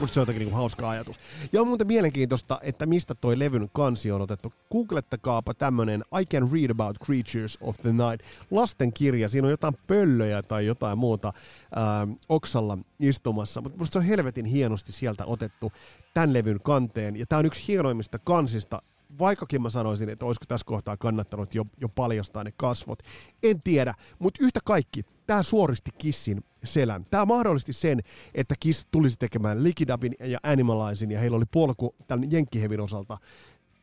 Musta 0.00 0.14
se 0.14 0.20
on 0.20 0.22
jotenkin 0.22 0.40
niinku 0.40 0.56
hauska 0.56 0.90
ajatus. 0.90 1.18
Ja 1.52 1.60
on 1.60 1.66
muuten 1.66 1.86
mielenkiintoista, 1.86 2.58
että 2.62 2.86
mistä 2.86 3.14
toi 3.14 3.38
levyn 3.38 3.70
kansi 3.72 4.12
on 4.12 4.20
otettu. 4.20 4.52
Googlettakaapa 4.72 5.54
tämmönen 5.54 6.04
I 6.20 6.26
Can 6.26 6.50
Read 6.52 6.70
About 6.70 6.96
Creatures 7.04 7.58
of 7.60 7.76
the 7.76 7.92
Night. 7.92 8.26
Lastenkirja, 8.50 9.28
siinä 9.28 9.46
on 9.46 9.50
jotain 9.50 9.76
pöllöjä 9.86 10.42
tai 10.42 10.66
jotain 10.66 10.98
muuta 10.98 11.32
ää, 11.74 12.08
oksalla 12.28 12.78
istumassa. 13.00 13.60
Mutta 13.60 13.78
musta 13.78 13.92
se 13.92 13.98
on 13.98 14.04
helvetin 14.04 14.46
hienosti 14.46 14.92
sieltä 14.92 15.24
otettu 15.26 15.72
tämän 16.14 16.32
levyn 16.32 16.60
kanteen. 16.62 17.16
Ja 17.16 17.26
tää 17.26 17.38
on 17.38 17.46
yksi 17.46 17.68
hienoimmista 17.68 18.18
kansista 18.18 18.82
vaikkakin 19.18 19.62
mä 19.62 19.70
sanoisin, 19.70 20.08
että 20.08 20.26
olisiko 20.26 20.44
tässä 20.48 20.64
kohtaa 20.64 20.96
kannattanut 20.96 21.54
jo, 21.54 21.64
jo 21.80 21.88
paljastaa 21.88 22.44
ne 22.44 22.52
kasvot. 22.56 22.98
En 23.42 23.62
tiedä, 23.62 23.94
mutta 24.18 24.44
yhtä 24.44 24.60
kaikki, 24.64 25.02
tämä 25.26 25.42
suoristi 25.42 25.90
Kissin 25.98 26.44
selän. 26.64 27.06
Tämä 27.10 27.24
mahdollisti 27.24 27.72
sen, 27.72 28.00
että 28.34 28.54
Kiss 28.60 28.86
tulisi 28.90 29.16
tekemään 29.18 29.62
Liquidabin 29.62 30.14
ja 30.20 30.38
Animalizin, 30.42 31.10
ja 31.10 31.20
heillä 31.20 31.36
oli 31.36 31.44
polku 31.52 31.94
tämän 32.06 32.32
Jenkkihevin 32.32 32.80
osalta 32.80 33.18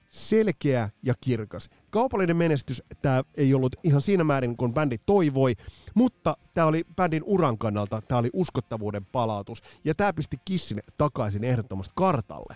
selkeä 0.09 0.89
ja 1.03 1.13
kirkas. 1.21 1.69
Kaupallinen 1.89 2.37
menestys 2.37 2.83
tämä 3.01 3.23
ei 3.37 3.53
ollut 3.53 3.75
ihan 3.83 4.01
siinä 4.01 4.23
määrin, 4.23 4.57
kun 4.57 4.73
bändi 4.73 4.97
toivoi, 5.05 5.55
mutta 5.93 6.37
tämä 6.53 6.67
oli 6.67 6.85
bändin 6.95 7.23
uran 7.25 7.57
kannalta, 7.57 8.01
tämä 8.01 8.19
oli 8.19 8.29
uskottavuuden 8.33 9.05
palautus, 9.05 9.61
ja 9.83 9.95
tämä 9.95 10.13
pisti 10.13 10.37
Kissin 10.45 10.79
takaisin 10.97 11.43
ehdottomasti 11.43 11.93
kartalle. 11.95 12.55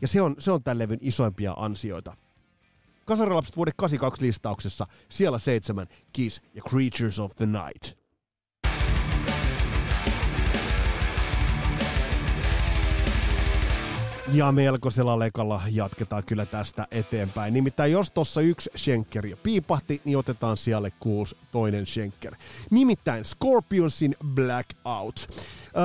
Ja 0.00 0.08
se 0.08 0.22
on, 0.22 0.34
se 0.38 0.52
on 0.52 0.62
tämän 0.62 0.78
levyn 0.78 0.98
isoimpia 1.00 1.54
ansioita. 1.56 2.16
Kasarilapset 3.04 3.56
vuoden 3.56 3.74
82 3.76 4.26
listauksessa, 4.26 4.86
siellä 5.08 5.38
seitsemän, 5.38 5.86
Kiss 6.12 6.42
ja 6.54 6.62
Creatures 6.70 7.20
of 7.20 7.36
the 7.36 7.46
Night. 7.46 8.03
Ja 14.32 14.52
melkoisella 14.52 15.18
lekalla 15.18 15.60
jatketaan 15.70 16.24
kyllä 16.24 16.46
tästä 16.46 16.86
eteenpäin. 16.90 17.54
Nimittäin 17.54 17.92
jos 17.92 18.10
tuossa 18.10 18.40
yksi 18.40 18.70
Schenker 18.76 19.26
jo 19.26 19.36
piipahti, 19.36 20.00
niin 20.04 20.18
otetaan 20.18 20.56
siellä 20.56 20.90
kuusi 21.00 21.36
toinen 21.52 21.86
Schenker. 21.86 22.34
Nimittäin 22.70 23.24
Scorpionsin 23.24 24.16
Blackout. 24.34 25.28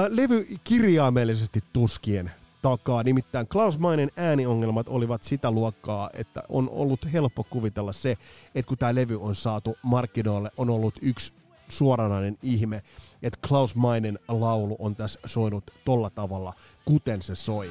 Levy 0.10 0.48
kirjaimellisesti 0.64 1.64
tuskien 1.74 2.32
takaa. 2.62 3.04
Nimittäin 3.04 3.48
Klaus 3.48 3.80
Mainen 3.80 4.12
ääniongelmat 4.16 4.90
olivat 4.90 5.24
sitä 5.24 5.52
luokkaa, 5.52 6.10
että 6.14 6.44
on 6.50 6.70
ollut 6.70 7.14
helppo 7.14 7.44
kuvitella 7.44 7.94
se, 7.94 8.18
että 8.56 8.70
kun 8.70 8.78
tämä 8.78 8.96
levy 8.96 9.22
on 9.22 9.36
saatu 9.36 9.78
markkinoille, 9.84 10.52
on 10.58 10.70
ollut 10.70 10.96
yksi 11.02 11.34
suoranainen 11.68 12.38
ihme, 12.44 12.82
että 13.22 13.48
Klaus 13.48 13.76
Mainen 13.76 14.20
laulu 14.28 14.76
on 14.80 14.96
tässä 14.96 15.20
soinut 15.26 15.72
tolla 15.86 16.10
tavalla, 16.10 16.54
kuten 16.86 17.22
se 17.22 17.36
soi. 17.36 17.70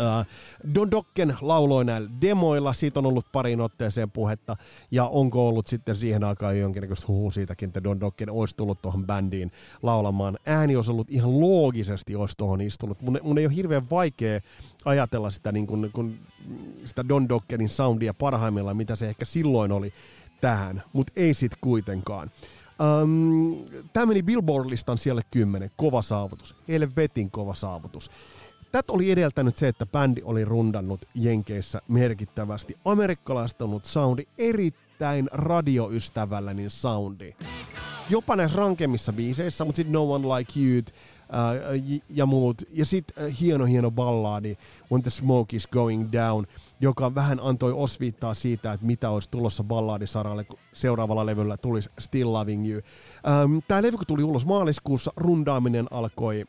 Uh, 0.00 0.26
Don 0.74 0.90
Dokken 0.90 1.36
lauloi 1.40 1.84
näillä 1.84 2.10
demoilla, 2.20 2.72
siitä 2.72 3.00
on 3.00 3.06
ollut 3.06 3.26
pariin 3.32 3.60
otteeseen 3.60 4.10
puhetta, 4.10 4.56
ja 4.90 5.04
onko 5.04 5.48
ollut 5.48 5.66
sitten 5.66 5.96
siihen 5.96 6.24
aikaan 6.24 6.58
jonkinnäköistä 6.58 7.06
huhu 7.08 7.30
siitäkin, 7.30 7.66
että 7.66 7.84
Don 7.84 8.00
Dokken 8.00 8.30
olisi 8.30 8.56
tullut 8.56 8.82
tuohon 8.82 9.06
bändiin 9.06 9.52
laulamaan. 9.82 10.38
Ääni 10.46 10.76
olisi 10.76 10.92
ollut 10.92 11.10
ihan 11.10 11.40
loogisesti 11.40 12.16
olisi 12.16 12.36
tuohon 12.36 12.60
istunut. 12.60 13.02
Mun, 13.02 13.18
mun 13.22 13.38
ei 13.38 13.46
ole 13.46 13.56
hirveän 13.56 13.90
vaikea 13.90 14.40
ajatella 14.84 15.30
sitä, 15.30 15.52
niin 15.52 15.66
kun, 15.66 15.90
kun 15.92 16.18
sitä 16.84 17.08
Don 17.08 17.28
Dokkenin 17.28 17.68
soundia 17.68 18.14
parhaimmillaan, 18.14 18.76
mitä 18.76 18.96
se 18.96 19.08
ehkä 19.08 19.24
silloin 19.24 19.72
oli 19.72 19.92
tähän, 20.40 20.82
mutta 20.92 21.12
ei 21.16 21.34
sit 21.34 21.52
kuitenkaan. 21.60 22.30
Um, 23.02 23.56
Tämä 23.92 24.06
meni 24.06 24.22
Billboard-listan 24.22 24.98
siellä 24.98 25.22
10, 25.30 25.70
kova 25.76 26.02
saavutus, 26.02 26.56
vetin 26.96 27.30
kova 27.30 27.54
saavutus. 27.54 28.10
Tätä 28.72 28.92
oli 28.92 29.10
edeltänyt 29.10 29.56
se, 29.56 29.68
että 29.68 29.86
bändi 29.86 30.20
oli 30.24 30.44
rundannut 30.44 31.04
Jenkeissä 31.14 31.82
merkittävästi. 31.88 32.76
Amerikkalaistunut 32.84 33.84
soundi, 33.84 34.26
erittäin 34.38 35.28
radioystävällinen 35.32 36.70
soundi. 36.70 37.34
Jopa 38.10 38.36
näissä 38.36 38.58
rankemmissa 38.58 39.12
biiseissä, 39.12 39.64
mutta 39.64 39.76
sitten 39.76 39.92
No 39.92 40.12
One 40.12 40.28
Like 40.28 40.60
You 40.60 40.78
uh, 40.78 42.02
ja 42.08 42.26
muut. 42.26 42.62
Ja 42.72 42.86
sitten 42.86 43.26
uh, 43.26 43.40
hieno 43.40 43.64
hieno 43.64 43.90
ballaadi 43.90 44.58
When 44.92 45.02
the 45.02 45.10
Smoke 45.10 45.56
is 45.56 45.66
Going 45.66 46.08
Down, 46.12 46.46
joka 46.80 47.14
vähän 47.14 47.40
antoi 47.42 47.72
osviittaa 47.72 48.34
siitä, 48.34 48.72
että 48.72 48.86
mitä 48.86 49.10
olisi 49.10 49.30
tulossa 49.30 49.64
ballaadisaralle, 49.64 50.44
kun 50.44 50.58
seuraavalla 50.72 51.26
levyllä 51.26 51.56
tulisi 51.56 51.90
Still 51.98 52.32
Loving 52.32 52.70
You. 52.70 52.82
Um, 53.44 53.62
Tämä 53.68 53.82
levy, 53.82 53.96
kun 53.96 54.06
tuli 54.06 54.22
ulos 54.22 54.46
maaliskuussa, 54.46 55.12
rundaaminen 55.16 55.86
alkoi 55.90 56.44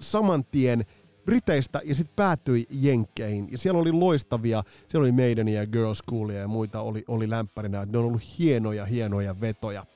saman 0.00 0.44
tien– 0.44 0.84
Briteistä 1.24 1.80
ja 1.84 1.94
sitten 1.94 2.16
päätyi 2.16 2.66
Jenkkeihin. 2.70 3.48
Ja 3.52 3.58
siellä 3.58 3.80
oli 3.80 3.92
loistavia, 3.92 4.64
siellä 4.86 5.04
oli 5.04 5.12
meidän 5.12 5.48
ja 5.48 5.66
Girls 5.66 5.98
Schoolia 5.98 6.38
ja 6.38 6.48
muita 6.48 6.80
oli, 6.80 7.04
oli 7.08 7.30
lämpärinä. 7.30 7.86
Ne 7.86 7.98
on 7.98 8.04
ollut 8.04 8.38
hienoja, 8.38 8.86
hienoja 8.86 9.40
vetoja. 9.40 9.86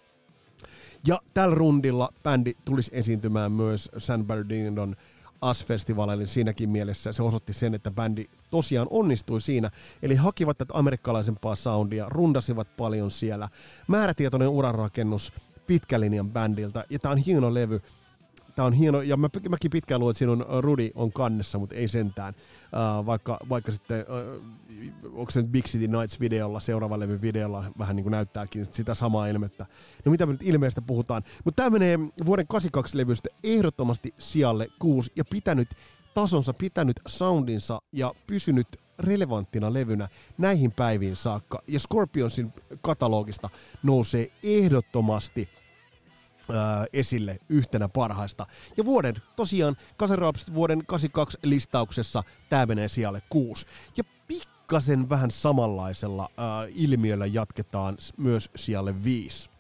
Ja 1.07 1.19
tällä 1.35 1.55
rundilla 1.55 2.09
bändi 2.25 2.53
tulisi 2.64 2.91
esiintymään 2.95 3.53
myös 3.53 3.91
San 3.99 4.27
Bernardinon 4.27 4.97
AS-festivaaleille 5.41 6.27
siinäkin 6.27 6.71
mielessä. 6.71 7.12
Se 7.12 7.23
osoitti 7.23 7.53
sen, 7.53 7.75
että 7.75 7.91
bändi 7.91 8.25
tosiaan 8.51 8.87
onnistui 8.91 9.41
siinä. 9.41 9.71
Eli 10.03 10.14
hakivat 10.14 10.59
tätä 10.59 10.75
amerikkalaisempaa 10.77 11.55
soundia, 11.55 12.09
rundasivat 12.09 12.77
paljon 12.77 13.11
siellä. 13.11 13.49
Määrätietoinen 13.88 14.49
urarakennus 14.49 15.33
pitkälinjan 15.67 16.31
bändiltä. 16.31 16.85
Ja 16.91 16.99
tämä 16.99 17.12
on 17.12 17.19
hieno 17.19 17.55
levy. 17.55 17.81
Tämä 18.59 18.66
on 18.66 18.73
hieno, 18.73 19.03
ja 19.03 19.16
mä, 19.16 19.29
mäkin 19.49 19.71
pitkään 19.71 20.01
luulen, 20.01 20.12
että 20.12 20.18
sinun 20.18 20.47
Rudi 20.61 20.90
on 20.94 21.12
kannessa, 21.12 21.59
mutta 21.59 21.75
ei 21.75 21.88
sentään. 21.88 22.35
Uh, 22.38 23.07
vaikka, 23.07 23.38
vaikka 23.49 23.73
sitten, 23.73 24.05
uh, 24.09 25.18
onko 25.18 25.31
se 25.31 25.42
nyt 25.42 25.51
Big 25.51 25.64
City 25.64 25.88
Nights-videolla, 25.88 26.61
seuraava 26.61 26.99
levy 26.99 27.23
videolla, 27.23 27.64
vähän 27.79 27.97
niin 27.97 28.05
kuin 28.05 28.11
näyttääkin 28.11 28.66
sitä 28.71 28.94
samaa 28.94 29.27
ilmettä. 29.27 29.66
No 30.05 30.11
mitä 30.11 30.27
me 30.27 30.33
nyt 30.33 30.42
ilmeistä 30.42 30.83
puhutaan. 30.83 31.23
Mutta 31.44 31.62
tämä 31.62 31.71
menee 31.71 31.99
vuoden 32.27 32.47
82 32.47 32.97
levystä 32.97 33.29
ehdottomasti 33.44 34.14
sijalle 34.18 34.68
6 34.79 35.12
ja 35.16 35.25
pitänyt 35.31 35.68
tasonsa, 36.14 36.55
pitänyt 36.55 37.01
soundinsa 37.09 37.79
ja 37.92 38.14
pysynyt 38.27 38.68
relevanttina 38.99 39.73
levynä 39.73 40.09
näihin 40.38 40.73
päiviin 40.73 41.16
saakka. 41.16 41.62
Ja 41.68 41.81
Scorpionsin 41.81 42.53
katalogista 42.81 43.49
nousee 43.83 44.31
ehdottomasti 44.42 45.49
esille 46.92 47.38
yhtenä 47.48 47.88
parhaista. 47.88 48.46
Ja 48.76 48.84
vuoden, 48.84 49.14
tosiaan, 49.37 49.76
Kaseraps 49.96 50.54
vuoden 50.54 50.87
82 50.87 51.38
listauksessa 51.42 52.22
tämä 52.48 52.66
menee 52.66 52.88
sijalle 52.88 53.22
6. 53.28 53.66
Ja 53.96 54.04
pikkasen 54.28 55.08
vähän 55.08 55.30
samanlaisella 55.30 56.22
äh, 56.22 56.72
ilmiöllä 56.74 57.26
jatketaan 57.26 57.96
myös 58.16 58.50
sijalle 58.56 59.04
5. 59.04 59.50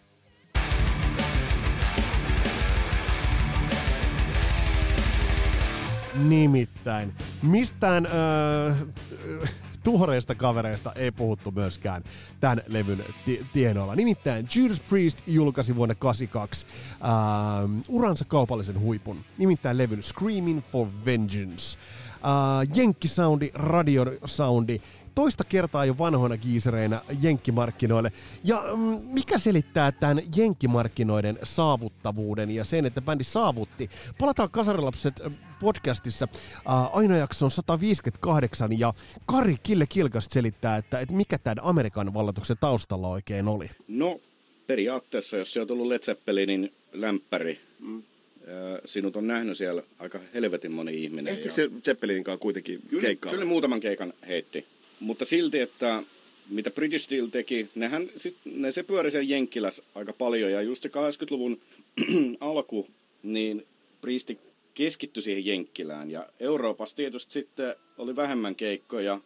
Nimittäin, 6.18 7.14
mistään 7.42 8.06
äh, 8.06 8.78
tuoreista 9.84 10.34
kavereista 10.34 10.92
ei 10.92 11.10
puhuttu 11.10 11.50
myöskään 11.50 12.02
tämän 12.40 12.62
levyn 12.66 12.98
t- 12.98 13.52
tienoilla. 13.52 13.94
Nimittäin 13.94 14.48
Judas 14.54 14.80
Priest 14.80 15.18
julkaisi 15.26 15.76
vuonna 15.76 15.94
1982 15.94 16.66
äh, 16.92 17.84
uransa 17.88 18.24
kaupallisen 18.24 18.80
huipun, 18.80 19.24
nimittäin 19.38 19.78
levyn 19.78 20.02
Screaming 20.02 20.60
for 20.72 20.88
Vengeance. 21.04 21.78
Uh, 22.18 22.76
Jenkkisoundi, 22.76 23.50
radiosoundi, 23.54 24.82
toista 25.18 25.44
kertaa 25.44 25.84
jo 25.84 25.98
vanhoina 25.98 26.36
kiisereinä 26.36 27.02
jenkkimarkkinoille. 27.22 28.12
Ja 28.44 28.64
mm, 28.76 29.00
mikä 29.12 29.38
selittää 29.38 29.92
tämän 29.92 30.22
jenkkimarkkinoiden 30.36 31.38
saavuttavuuden 31.42 32.50
ja 32.50 32.64
sen, 32.64 32.86
että 32.86 33.02
bändi 33.02 33.24
saavutti? 33.24 33.90
Palataan 34.18 34.50
Kasarilapset 34.50 35.14
podcastissa. 35.60 36.28
Uh, 36.32 36.96
aina 36.96 37.16
jakso 37.16 37.44
on 37.44 37.50
158 37.50 38.78
ja 38.78 38.94
Kari 39.26 39.56
Kille 39.62 39.86
Kilkast 39.86 40.32
selittää, 40.32 40.76
että, 40.76 41.00
että 41.00 41.14
mikä 41.14 41.38
tämän 41.38 41.64
Amerikan 41.64 42.14
vallatuksen 42.14 42.56
taustalla 42.60 43.08
oikein 43.08 43.48
oli. 43.48 43.70
No 43.88 44.20
periaatteessa, 44.66 45.36
jos 45.36 45.52
se 45.52 45.60
on 45.60 45.66
tullut 45.66 45.86
Led 45.86 46.02
Zeppelinin 46.02 46.72
lämpäri, 46.92 47.60
mm. 47.80 48.02
sinut 48.84 49.16
on 49.16 49.26
nähnyt 49.26 49.56
siellä 49.56 49.82
aika 49.98 50.18
helvetin 50.34 50.72
moni 50.72 51.04
ihminen. 51.04 51.32
Ehtikö 51.32 51.54
se 51.54 51.70
Zeppelininkaan 51.84 52.38
kuitenkin 52.38 52.80
keikkaa? 53.00 53.32
Kyllä 53.32 53.44
muutaman 53.44 53.80
keikan 53.80 54.12
heitti. 54.28 54.66
Mutta 55.00 55.24
silti, 55.24 55.60
että 55.60 56.02
mitä 56.48 56.70
British 56.70 57.04
Steel 57.04 57.26
teki, 57.26 57.68
nehän, 57.74 58.08
sit, 58.16 58.36
ne 58.44 58.72
se 58.72 58.82
pyöri 58.82 59.10
siellä 59.10 59.30
Jenkkiläs 59.30 59.82
aika 59.94 60.12
paljon. 60.12 60.52
Ja 60.52 60.62
just 60.62 60.82
se 60.82 60.88
80-luvun 60.88 61.60
alku, 62.40 62.86
niin 63.22 63.66
Priesti 64.00 64.38
keskittyi 64.74 65.22
siihen 65.22 65.46
Jenkkilään. 65.46 66.10
Ja 66.10 66.26
Euroopassa 66.40 66.96
tietysti 66.96 67.32
sitten 67.32 67.74
oli 67.98 68.16
vähemmän 68.16 68.54
keikkoja, 68.54 69.20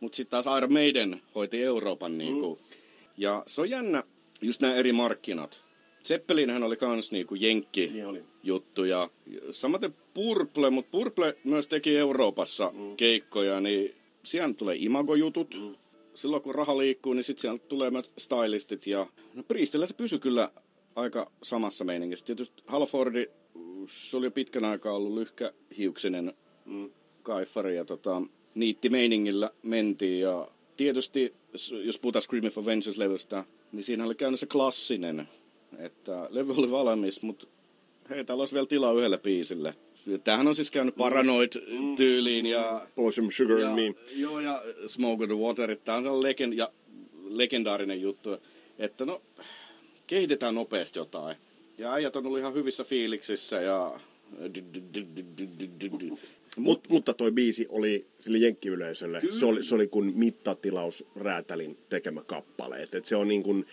mutta 0.00 0.16
sitten 0.16 0.30
taas 0.30 0.58
Iron 0.58 0.72
Maiden 0.72 1.22
hoiti 1.34 1.62
Euroopan. 1.62 2.18
Niin 2.18 2.40
kuin. 2.40 2.58
Mm. 2.58 2.76
Ja 3.16 3.42
se 3.46 3.60
on 3.60 3.70
jännä, 3.70 4.02
just 4.40 4.60
nämä 4.60 4.74
eri 4.74 4.92
markkinat. 4.92 5.60
Zeppelinhän 6.04 6.62
oli 6.62 6.76
kans 6.76 7.12
niinku 7.12 7.34
jenkki 7.34 7.90
niin 7.92 8.06
oli. 8.06 8.22
juttu 8.42 8.84
ja 8.84 9.10
samaten 9.50 9.94
Purple, 10.14 10.70
mutta 10.70 10.90
Purple 10.90 11.36
myös 11.44 11.68
teki 11.68 11.96
Euroopassa 11.96 12.72
mm. 12.74 12.96
keikkoja, 12.96 13.60
niin 13.60 13.94
siellä 14.26 14.54
tulee 14.54 14.76
imagojutut. 14.78 15.54
Mm. 15.60 15.74
Silloin 16.14 16.42
kun 16.42 16.54
raha 16.54 16.78
liikkuu, 16.78 17.12
niin 17.12 17.24
sitten 17.24 17.40
siellä 17.40 17.58
tulee 17.58 17.90
myös 17.90 18.12
stylistit. 18.18 18.86
Ja 18.86 19.06
no 19.34 19.42
Priestillä 19.42 19.86
se 19.86 19.94
pysyi 19.94 20.18
kyllä 20.18 20.50
aika 20.96 21.32
samassa 21.42 21.84
meiningissä. 21.84 22.26
Tietysti 22.26 22.62
Halfordi, 22.66 23.26
se 23.88 24.16
oli 24.16 24.26
jo 24.26 24.30
pitkän 24.30 24.64
aikaa 24.64 24.92
ollut 24.92 25.14
lyhkähiuksinen 25.14 26.32
mm. 26.64 26.90
kaifari 27.22 27.76
ja 27.76 27.84
tota, 27.84 28.22
niitti 28.54 28.88
meiningillä 28.88 29.50
mentiin. 29.62 30.20
Ja 30.20 30.48
tietysti, 30.76 31.34
jos 31.84 31.98
puhutaan 31.98 32.22
Screaming 32.22 32.54
for 32.54 32.64
Vengeance-levystä, 32.64 33.44
niin 33.72 33.84
siinä 33.84 34.04
oli 34.04 34.14
käynyt 34.14 34.40
se 34.40 34.46
klassinen, 34.46 35.28
että 35.78 36.28
levy 36.30 36.52
oli 36.56 36.70
valmis, 36.70 37.22
mutta 37.22 37.46
hei, 38.10 38.24
täällä 38.24 38.42
olisi 38.42 38.54
vielä 38.54 38.66
tilaa 38.66 38.92
yhdelle 38.92 39.18
biisille. 39.18 39.74
Tämähän 40.24 40.48
on 40.48 40.54
siis 40.54 40.70
käynyt 40.70 40.94
Paranoid-tyyliin 40.94 42.46
ja... 42.46 42.86
Blossom 42.94 43.30
Sugar 43.30 43.58
ja, 43.58 43.68
and 43.68 43.76
Me. 43.76 43.94
Joo, 44.16 44.40
ja 44.40 44.62
Smoke 44.86 45.22
on 45.22 45.28
the 45.28 45.38
Water. 45.38 45.76
Tämä 45.76 45.98
on 45.98 46.04
sellainen 46.04 46.28
legend, 46.28 46.52
ja 46.52 46.72
legendaarinen 47.28 48.00
juttu, 48.00 48.36
että 48.78 49.04
no, 49.04 49.22
kehitetään 50.06 50.54
nopeasti 50.54 50.98
jotain. 50.98 51.36
Ja 51.78 51.92
äijät 51.92 52.16
on 52.16 52.26
ollut 52.26 52.38
ihan 52.38 52.54
hyvissä 52.54 52.84
fiiliksissä 52.84 53.60
ja... 53.60 54.00
Mut, 56.56 56.88
mutta 56.88 57.14
toi 57.14 57.32
biisi 57.32 57.66
oli 57.68 58.06
sille 58.20 58.38
jenkkiyleisölle, 58.38 59.20
se 59.30 59.46
oli, 59.46 59.62
se 59.62 59.74
oli 59.74 59.86
kuin 59.86 60.12
mittatilaus 60.16 61.04
räätälin 61.16 61.78
tekemä 61.88 62.22
kappale. 62.22 62.82
Et, 62.82 62.94
et 62.94 63.04
se 63.04 63.16
on 63.16 63.28
niin, 63.28 63.42
kuin, 63.42 63.66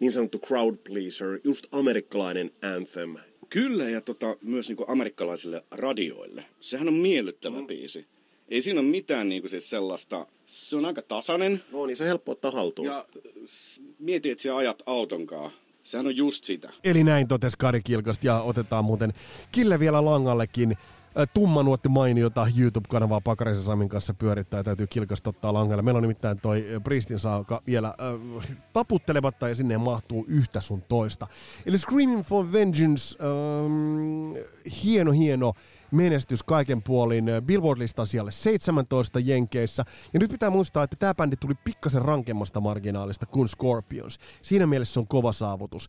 niin 0.00 0.12
sanottu 0.12 0.38
crowd 0.38 0.76
pleaser, 0.76 1.40
just 1.44 1.66
amerikkalainen 1.72 2.50
anthem. 2.76 3.16
Kyllä, 3.50 3.88
ja 3.88 4.00
tota, 4.00 4.36
myös 4.42 4.68
niinku 4.68 4.84
amerikkalaisille 4.88 5.64
radioille. 5.70 6.44
Sehän 6.60 6.88
on 6.88 6.94
miellyttävä 6.94 7.60
mm. 7.60 7.66
biisi. 7.66 8.06
Ei 8.48 8.60
siinä 8.60 8.80
ole 8.80 8.88
mitään 8.88 9.28
niinku 9.28 9.48
siis 9.48 9.70
sellaista, 9.70 10.26
se 10.46 10.76
on 10.76 10.84
aika 10.84 11.02
tasainen. 11.02 11.62
No 11.72 11.86
niin, 11.86 11.96
se 11.96 12.02
on 12.02 12.08
helppo 12.08 12.32
ottaa 12.32 12.50
haltuun. 12.50 12.88
Ja 12.88 13.06
s- 13.46 13.82
mieti, 13.98 14.30
että 14.30 14.42
sä 14.42 14.56
ajat 14.56 14.82
autonkaan. 14.86 15.50
Sehän 15.82 16.06
on 16.06 16.16
just 16.16 16.44
sitä. 16.44 16.72
Eli 16.84 17.04
näin 17.04 17.28
totesi 17.28 17.56
Kari 17.58 17.80
Kilkast 17.82 18.24
ja 18.24 18.40
otetaan 18.40 18.84
muuten 18.84 19.12
Kille 19.52 19.78
vielä 19.80 20.04
langallekin. 20.04 20.76
Ö, 21.18 21.26
Tumma 21.34 21.62
nuotti 21.62 21.88
mainiota 21.88 22.46
YouTube-kanavaa 22.58 23.20
Pakarisen 23.20 23.64
Samin 23.64 23.88
kanssa 23.88 24.14
pyörittää 24.14 24.62
täytyy 24.62 24.86
Kilkasta 24.86 25.30
ottaa 25.30 25.52
langalle. 25.54 25.82
Meillä 25.82 25.98
on 25.98 26.02
nimittäin 26.02 26.40
toi 26.40 26.66
Priestin 26.84 27.18
saaka 27.18 27.62
vielä 27.66 27.88
äh, 27.88 28.56
taputtelematta 28.72 29.48
ja 29.48 29.54
sinne 29.54 29.78
mahtuu 29.78 30.24
yhtä 30.28 30.60
sun 30.60 30.82
toista. 30.88 31.26
Eli 31.66 31.78
Screaming 31.78 32.22
for 32.22 32.52
Vengeance, 32.52 33.18
ähm, 33.20 34.36
hieno 34.84 35.12
hieno 35.12 35.52
menestys 35.90 36.42
kaiken 36.42 36.82
puolin 36.82 37.24
Billboard-listan 37.46 38.06
siellä 38.06 38.30
17 38.30 39.20
Jenkeissä. 39.20 39.84
Ja 40.12 40.20
nyt 40.20 40.30
pitää 40.30 40.50
muistaa, 40.50 40.84
että 40.84 40.96
tämä 40.96 41.14
bändi 41.14 41.36
tuli 41.36 41.54
pikkasen 41.64 42.02
rankemmasta 42.02 42.60
marginaalista 42.60 43.26
kuin 43.26 43.48
Scorpions. 43.48 44.18
Siinä 44.42 44.66
mielessä 44.66 44.94
se 44.94 45.00
on 45.00 45.06
kova 45.06 45.32
saavutus. 45.32 45.88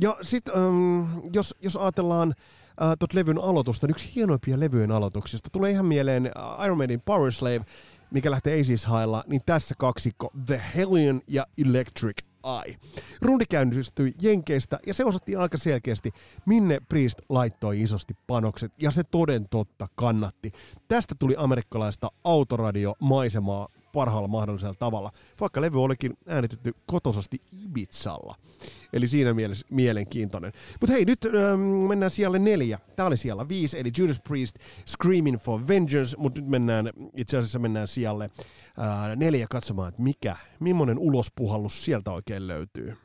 Ja 0.00 0.16
sitten 0.22 0.54
ähm, 0.54 1.18
jos, 1.32 1.54
jos 1.62 1.76
ajatellaan 1.76 2.34
äh, 2.82 2.92
tuot 2.98 3.14
levyn 3.14 3.38
aloitusta, 3.38 3.86
yksi 3.90 4.12
hienoimpia 4.14 4.60
levyjen 4.60 4.92
aloituksista 4.92 5.50
tulee 5.52 5.70
ihan 5.70 5.86
mieleen 5.86 6.26
äh, 6.26 6.64
Iron 6.64 6.76
Maiden 6.76 7.00
Power 7.00 7.32
Slave, 7.32 7.60
mikä 8.10 8.30
lähtee 8.30 8.60
Aces 8.60 8.86
Highlla, 8.86 9.24
niin 9.26 9.40
tässä 9.46 9.74
kaksikko 9.78 10.30
The 10.46 10.62
Hellion 10.74 11.20
ja 11.26 11.46
Electric 11.66 12.16
Eye. 12.64 12.76
Rundi 13.22 13.44
käynnistyi 13.50 14.14
Jenkeistä 14.22 14.78
ja 14.86 14.94
se 14.94 15.04
osoitti 15.04 15.36
aika 15.36 15.58
selkeästi, 15.58 16.10
minne 16.46 16.80
Priest 16.88 17.18
laittoi 17.28 17.82
isosti 17.82 18.14
panokset 18.26 18.72
ja 18.78 18.90
se 18.90 19.04
toden 19.04 19.48
totta 19.50 19.86
kannatti. 19.94 20.52
Tästä 20.88 21.14
tuli 21.18 21.34
amerikkalaista 21.38 22.08
autoradiomaisemaa 22.24 23.68
parhaalla 23.92 24.28
mahdollisella 24.28 24.74
tavalla, 24.74 25.10
vaikka 25.40 25.60
levy 25.60 25.82
olikin 25.82 26.16
äänitetty 26.26 26.74
kotosasti 26.86 27.40
Ibizalla. 27.64 28.36
Eli 28.92 29.08
siinä 29.08 29.34
mielessä 29.34 29.66
mielenkiintoinen. 29.70 30.52
Mutta 30.80 30.92
hei, 30.92 31.04
nyt 31.04 31.24
ähm, 31.24 31.60
mennään 31.60 32.10
siellä 32.10 32.38
neljä. 32.38 32.78
Tämä 32.96 33.06
oli 33.06 33.16
siellä 33.16 33.48
viisi, 33.48 33.78
eli 33.78 33.92
Judas 33.98 34.20
Priest 34.20 34.56
Screaming 34.86 35.38
for 35.38 35.60
Vengeance, 35.68 36.16
mutta 36.16 36.40
nyt 36.40 36.50
mennään, 36.50 36.90
itse 37.16 37.38
asiassa 37.38 37.58
mennään 37.58 37.88
siellä 37.88 38.24
äh, 38.24 38.30
neljä 39.16 39.46
katsomaan, 39.50 39.88
että 39.88 40.02
mikä, 40.02 40.36
millainen 40.60 40.98
ulospuhallus 40.98 41.84
sieltä 41.84 42.12
oikein 42.12 42.46
löytyy. 42.46 42.96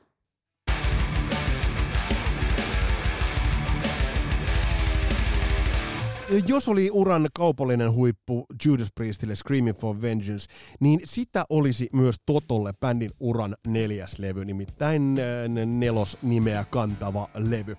Jos 6.47 6.67
oli 6.67 6.91
uran 6.91 7.27
kaupallinen 7.33 7.91
huippu 7.93 8.45
Judas 8.65 8.89
Priestille 8.95 9.35
Screaming 9.35 9.77
for 9.77 10.01
Vengeance, 10.01 10.51
niin 10.79 11.01
sitä 11.03 11.45
olisi 11.49 11.89
myös 11.93 12.15
Totolle 12.25 12.73
bändin 12.79 13.11
uran 13.19 13.55
neljäs 13.67 14.19
levy, 14.19 14.45
nimittäin 14.45 15.17
äh, 15.19 15.65
nelos 15.65 16.17
nimeä 16.21 16.65
kantava 16.69 17.29
levy. 17.35 17.77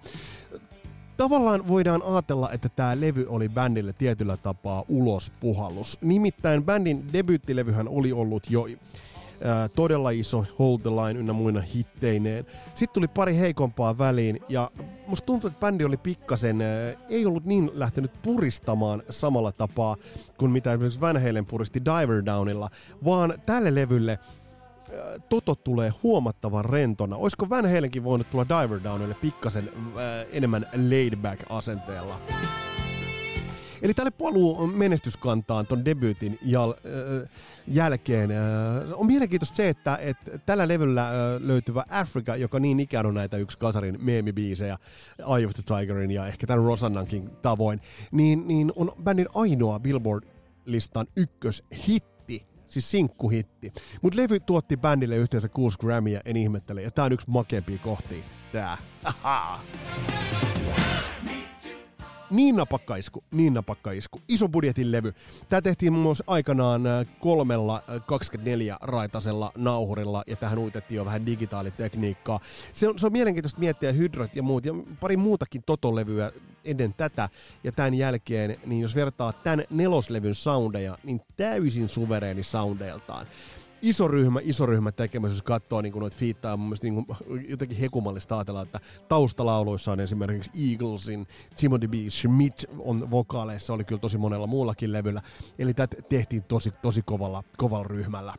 Tavallaan 1.16 1.68
voidaan 1.68 2.02
ajatella, 2.02 2.50
että 2.52 2.68
tämä 2.68 3.00
levy 3.00 3.26
oli 3.28 3.48
bändille 3.48 3.92
tietyllä 3.92 4.36
tapaa 4.36 4.84
ulospuhallus. 4.88 5.98
Nimittäin 6.00 6.64
bändin 6.64 7.12
debyyttilevyhän 7.12 7.88
oli 7.88 8.12
ollut 8.12 8.50
jo 8.50 8.66
ää, 9.44 9.68
todella 9.68 10.10
iso 10.10 10.44
Hold 10.58 10.80
the 10.80 10.90
Line 10.90 11.20
ynnä 11.20 11.32
muina 11.32 11.60
hitteineen. 11.60 12.46
Sitten 12.74 12.94
tuli 12.94 13.08
pari 13.08 13.36
heikompaa 13.36 13.98
väliin 13.98 14.40
ja 14.48 14.70
musta 15.06 15.26
tuntuu, 15.26 15.48
että 15.48 15.60
bändi 15.60 15.84
oli 15.84 15.96
pikkasen, 15.96 16.62
ää, 16.62 16.92
ei 17.08 17.26
ollut 17.26 17.44
niin 17.44 17.70
lähtenyt 17.74 18.10
puristamaan 18.22 19.02
samalla 19.10 19.52
tapaa 19.52 19.96
kuin 20.38 20.50
mitä 20.50 20.72
esimerkiksi 20.72 21.00
Van 21.00 21.22
Halen 21.22 21.46
puristi 21.46 21.84
Diver 21.84 22.24
Downilla, 22.26 22.70
vaan 23.04 23.34
tälle 23.46 23.74
levylle 23.74 24.18
ää, 24.92 24.98
Toto 25.28 25.54
tulee 25.54 25.92
huomattavan 26.02 26.64
rentona. 26.64 27.16
Olisiko 27.16 27.48
Van 27.48 27.74
Halenkin 27.74 28.04
voinut 28.04 28.30
tulla 28.30 28.46
Diver 28.48 28.80
Downille 28.84 29.14
pikkasen 29.14 29.70
enemmän 30.32 30.66
laid 30.90 31.16
back 31.16 31.42
asenteella? 31.48 32.20
Eli 33.82 33.94
tälle 33.94 34.10
paluu 34.10 34.66
menestyskantaan 34.66 35.66
ton 35.66 35.84
debyytin 35.84 36.38
äh, 36.42 37.28
jälkeen. 37.66 38.30
On 38.94 39.06
mielenkiintoista 39.06 39.56
se, 39.56 39.68
että 39.68 39.96
et 39.96 40.16
tällä 40.46 40.68
levyllä 40.68 41.10
löytyvä 41.38 41.84
Africa, 41.88 42.36
joka 42.36 42.60
niin 42.60 42.80
ikään 42.80 43.06
on 43.06 43.14
näitä 43.14 43.36
yksi 43.36 43.58
kasarin 43.58 43.98
meemibiisejä, 44.00 44.78
Eye 45.36 45.46
of 45.46 45.52
the 45.52 45.76
Tigerin 45.78 46.10
ja 46.10 46.26
ehkä 46.26 46.46
tämän 46.46 46.64
Rosannankin 46.64 47.30
tavoin, 47.42 47.80
niin, 48.10 48.48
niin 48.48 48.72
on 48.76 48.92
bändin 49.04 49.28
ainoa 49.34 49.80
Billboard-listan 49.80 51.06
ykköshitti 51.16 52.46
siis 52.68 52.90
sinkkuhitti. 52.90 53.72
Mutta 54.02 54.22
levy 54.22 54.40
tuotti 54.40 54.76
bändille 54.76 55.16
yhteensä 55.16 55.48
6 55.48 55.78
Grammyä, 55.78 56.20
en 56.24 56.36
ihmettele. 56.36 56.82
Ja 56.82 56.90
tää 56.90 57.04
on 57.04 57.12
yksi 57.12 57.30
makeimpia 57.30 57.78
kohtia. 57.78 58.22
Tää. 58.52 58.76
Ahaa. 59.04 59.60
Niin 62.30 62.56
napakkaisku, 62.56 63.24
niin 63.30 63.54
napakkaisku. 63.54 64.20
Iso 64.28 64.48
budjetin 64.48 64.92
levy. 64.92 65.12
Tämä 65.48 65.62
tehtiin 65.62 65.92
muun 65.92 66.02
muassa 66.02 66.24
aikanaan 66.26 66.86
äh, 66.86 67.06
kolmella 67.20 67.82
äh, 67.88 67.96
24-raitasella 67.96 69.52
nauhurilla 69.56 70.22
ja 70.26 70.36
tähän 70.36 70.58
uitettiin 70.58 70.96
jo 70.96 71.04
vähän 71.04 71.26
digitaalitekniikkaa. 71.26 72.40
Se 72.72 72.88
on, 72.88 72.98
se 72.98 73.06
on 73.06 73.12
mielenkiintoista 73.12 73.60
miettiä 73.60 73.92
hydrot 73.92 74.36
ja 74.36 74.42
muut 74.42 74.64
ja 74.64 74.72
pari 75.00 75.16
muutakin 75.16 75.62
totolevyä 75.62 76.32
ennen 76.64 76.94
tätä 76.94 77.28
ja 77.64 77.72
tämän 77.72 77.94
jälkeen, 77.94 78.56
niin 78.66 78.82
jos 78.82 78.94
vertaa 78.94 79.32
tämän 79.32 79.64
neloslevyn 79.70 80.34
soundeja, 80.34 80.98
niin 81.04 81.20
täysin 81.36 81.88
suvereeni 81.88 82.42
soundeiltaan 82.42 83.26
iso 83.82 84.08
ryhmä, 84.08 84.40
iso 84.42 84.66
ryhmä 84.66 84.92
tekemässä, 84.92 85.34
jos 85.34 85.42
katsoo 85.42 85.80
niin 85.80 85.94
noita 85.98 86.16
fiittaa, 86.16 86.56
mun 86.56 86.66
mielestä 86.68 86.86
niin 86.86 87.06
kuin, 87.06 87.18
jotenkin 87.48 87.78
hekumallista 87.78 88.38
ajatella, 88.38 88.62
että 88.62 88.80
taustalauluissa 89.08 89.92
on 89.92 90.00
esimerkiksi 90.00 90.50
Eaglesin, 90.70 91.26
Timothy 91.56 91.88
B. 91.88 91.94
Schmidt 92.08 92.64
on 92.78 93.10
vokaaleissa, 93.10 93.74
oli 93.74 93.84
kyllä 93.84 94.00
tosi 94.00 94.18
monella 94.18 94.46
muullakin 94.46 94.92
levyllä, 94.92 95.22
eli 95.58 95.74
tätä 95.74 95.96
tehtiin 96.08 96.42
tosi, 96.44 96.70
tosi 96.82 97.02
kovalla, 97.02 97.44
kovalla 97.56 97.88
ryhmällä. 97.88 98.34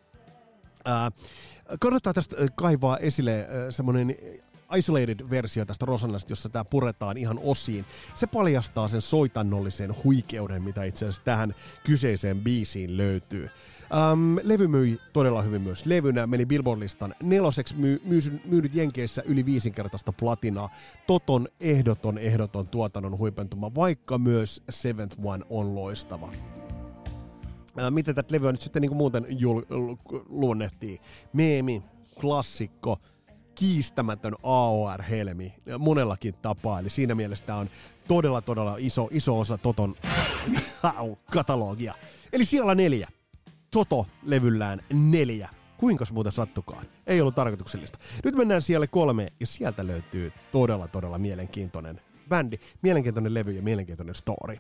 Ää, 0.86 1.12
kannattaa 1.80 2.14
tästä 2.14 2.36
kaivaa 2.56 2.98
esille 2.98 3.48
semmoinen 3.70 4.16
isolated-versio 4.76 5.66
tästä 5.66 5.86
Rosannasta, 5.86 6.32
jossa 6.32 6.50
tämä 6.50 6.66
puretaan 6.66 7.18
ihan 7.18 7.40
osiin. 7.44 7.86
Se 8.16 8.28
paljastaa 8.28 8.88
sen 8.88 9.02
soitannollisen 9.02 9.96
huikeuden, 10.04 10.64
mitä 10.64 10.84
itse 10.84 11.06
asiassa 11.06 11.24
tähän 11.24 11.56
kyseiseen 11.84 12.42
biisiin 12.42 12.98
löytyy. 12.98 13.50
Um, 13.92 14.40
levy 14.44 14.68
myi 14.68 15.00
todella 15.14 15.42
hyvin 15.42 15.62
myös 15.62 15.86
levynä, 15.86 16.28
meni 16.28 16.46
Billboard-listan 16.46 17.16
neloseksi, 17.24 17.76
myy, 17.76 18.02
myy, 18.06 18.20
myynyt 18.46 18.76
Jenkeissä 18.76 19.22
yli 19.26 19.46
viisinkertaista 19.46 20.14
platinaa. 20.14 20.70
Toton 21.08 21.48
ehdoton, 21.60 22.18
ehdoton 22.18 22.68
tuotannon 22.68 23.18
huipentuma, 23.18 23.76
vaikka 23.76 24.18
myös 24.18 24.64
Seventh 24.70 25.18
One 25.24 25.46
on 25.50 25.76
loistava. 25.76 26.32
Miten 27.90 28.16
tätä 28.16 28.34
levyä 28.34 28.52
nyt 28.52 28.62
sitten 28.62 28.82
niin 28.82 28.90
kuin 28.90 28.98
muuten 28.98 29.26
jul, 29.30 29.62
lu- 29.70 30.00
luonnehtii? 30.30 31.00
Meemi, 31.34 31.84
klassikko, 32.22 32.98
kiistämätön 33.56 34.36
AOR-helmi 34.44 35.54
monellakin 35.80 36.34
tapaa. 36.42 36.80
Eli 36.80 36.90
siinä 36.90 37.16
mielessä 37.16 37.46
tämä 37.46 37.58
on 37.58 37.70
todella, 38.08 38.42
todella 38.42 38.76
iso, 38.80 39.08
iso 39.12 39.40
osa 39.40 39.58
Toton 39.58 39.96
katalogia. 41.36 41.94
Eli 42.34 42.46
siellä 42.46 42.76
neljä. 42.76 43.08
Toto-levyllään 43.72 44.80
neljä. 44.94 45.50
Kuinka 45.78 46.06
muuten 46.12 46.32
sattukaan? 46.32 46.86
Ei 47.08 47.22
ollut 47.22 47.36
tarkoituksellista. 47.36 48.00
Nyt 48.24 48.36
mennään 48.36 48.62
siellä 48.62 48.88
kolme 48.88 49.28
ja 49.40 49.48
sieltä 49.48 49.88
löytyy 49.88 50.32
todella, 50.52 50.88
todella 50.88 51.18
mielenkiintoinen 51.18 52.02
bändi, 52.30 52.58
mielenkiintoinen 52.82 53.34
levy 53.34 53.52
ja 53.52 53.62
mielenkiintoinen 53.62 54.16
story. 54.16 54.58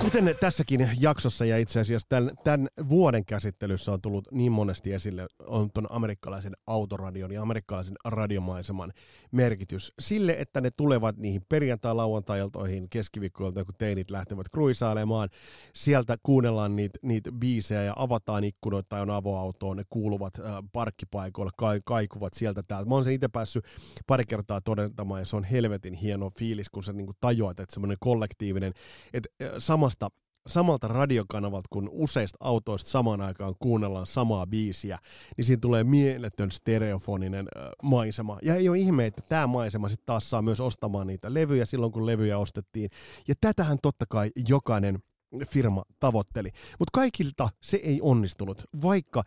Kuten 0.00 0.34
tässäkin 0.40 0.90
jaksossa 1.00 1.44
ja 1.44 1.58
itse 1.58 1.80
asiassa 1.80 2.08
tämän, 2.08 2.30
tämän 2.44 2.68
vuoden 2.88 3.24
käsittelyssä 3.24 3.92
on 3.92 4.00
tullut 4.00 4.28
niin 4.32 4.52
monesti 4.52 4.92
esille, 4.92 5.26
on 5.46 5.70
tuon 5.74 5.86
amerikkalaisen 5.90 6.52
autoradion 6.66 7.32
ja 7.32 7.42
amerikkalaisen 7.42 7.96
radiomaiseman 8.04 8.92
merkitys 9.32 9.92
sille, 9.98 10.36
että 10.38 10.60
ne 10.60 10.70
tulevat 10.70 11.16
niihin 11.16 11.42
perjantai-lauantai-iltoihin 11.48 12.88
keskiviikkoilta, 12.90 13.64
kun 13.64 13.74
teinit 13.78 14.10
lähtevät 14.10 14.48
kruisailemaan. 14.48 15.28
Sieltä 15.74 16.16
kuunnellaan 16.22 16.76
niitä, 16.76 16.98
niitä 17.02 17.32
biisejä 17.32 17.82
ja 17.82 17.94
avataan 17.96 18.44
ikkunoita 18.44 18.88
tai 18.88 19.00
on 19.00 19.10
avoautoon, 19.10 19.76
ne 19.76 19.82
kuuluvat 19.90 20.38
äh, 20.38 20.44
parkkipaikoille, 20.72 21.52
ka- 21.56 21.80
kaikuvat 21.84 22.34
sieltä 22.34 22.62
täältä. 22.62 22.88
Mä 22.88 22.94
oon 22.94 23.04
sen 23.04 23.12
itse 23.12 23.28
päässyt 23.28 23.64
pari 24.06 24.24
kertaa 24.24 24.60
todentamaan 24.60 25.20
ja 25.20 25.24
se 25.24 25.36
on 25.36 25.44
helvetin 25.44 25.94
hieno 25.94 26.30
fiilis, 26.38 26.68
kun 26.68 26.84
sä 26.84 26.92
niin 26.92 27.10
tajuat, 27.20 27.60
että 27.60 27.74
semmoinen 27.74 27.96
kollektiivinen, 28.00 28.72
että 29.12 29.28
äh, 29.42 29.50
samasta 29.90 30.20
samalta 30.46 30.88
radiokanavalta, 30.88 31.68
kun 31.70 31.88
useista 31.92 32.38
autoista 32.40 32.90
samaan 32.90 33.20
aikaan 33.20 33.54
kuunnellaan 33.58 34.06
samaa 34.06 34.46
biisiä, 34.46 34.98
niin 35.36 35.44
siinä 35.44 35.60
tulee 35.60 35.84
mieletön 35.84 36.50
stereofoninen 36.50 37.48
maisema. 37.82 38.38
Ja 38.42 38.54
ei 38.54 38.68
ole 38.68 38.78
ihme, 38.78 39.06
että 39.06 39.22
tämä 39.28 39.46
maisema 39.46 39.88
sitten 39.88 40.06
taas 40.06 40.30
saa 40.30 40.42
myös 40.42 40.60
ostamaan 40.60 41.06
niitä 41.06 41.34
levyjä 41.34 41.64
silloin, 41.64 41.92
kun 41.92 42.06
levyjä 42.06 42.38
ostettiin. 42.38 42.90
Ja 43.28 43.34
tätähän 43.40 43.78
totta 43.82 44.04
kai 44.08 44.30
jokainen 44.48 44.98
firma 45.46 45.84
tavoitteli. 46.00 46.50
Mutta 46.78 46.90
kaikilta 46.92 47.48
se 47.60 47.76
ei 47.76 48.00
onnistunut, 48.02 48.64
vaikka 48.82 49.24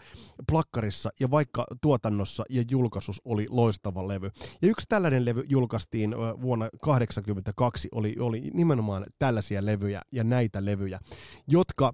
plakkarissa 0.51 1.09
ja 1.19 1.31
vaikka 1.31 1.65
tuotannossa 1.81 2.43
ja 2.49 2.63
julkaisus 2.71 3.21
oli 3.25 3.45
loistava 3.49 4.07
levy. 4.07 4.31
Ja 4.61 4.67
yksi 4.67 4.85
tällainen 4.89 5.25
levy 5.25 5.43
julkaistiin 5.49 6.15
vuonna 6.41 6.65
1982, 6.65 7.89
oli, 7.91 8.15
oli 8.19 8.51
nimenomaan 8.53 9.05
tällaisia 9.19 9.65
levyjä 9.65 10.01
ja 10.11 10.23
näitä 10.23 10.65
levyjä, 10.65 10.99
jotka 11.47 11.93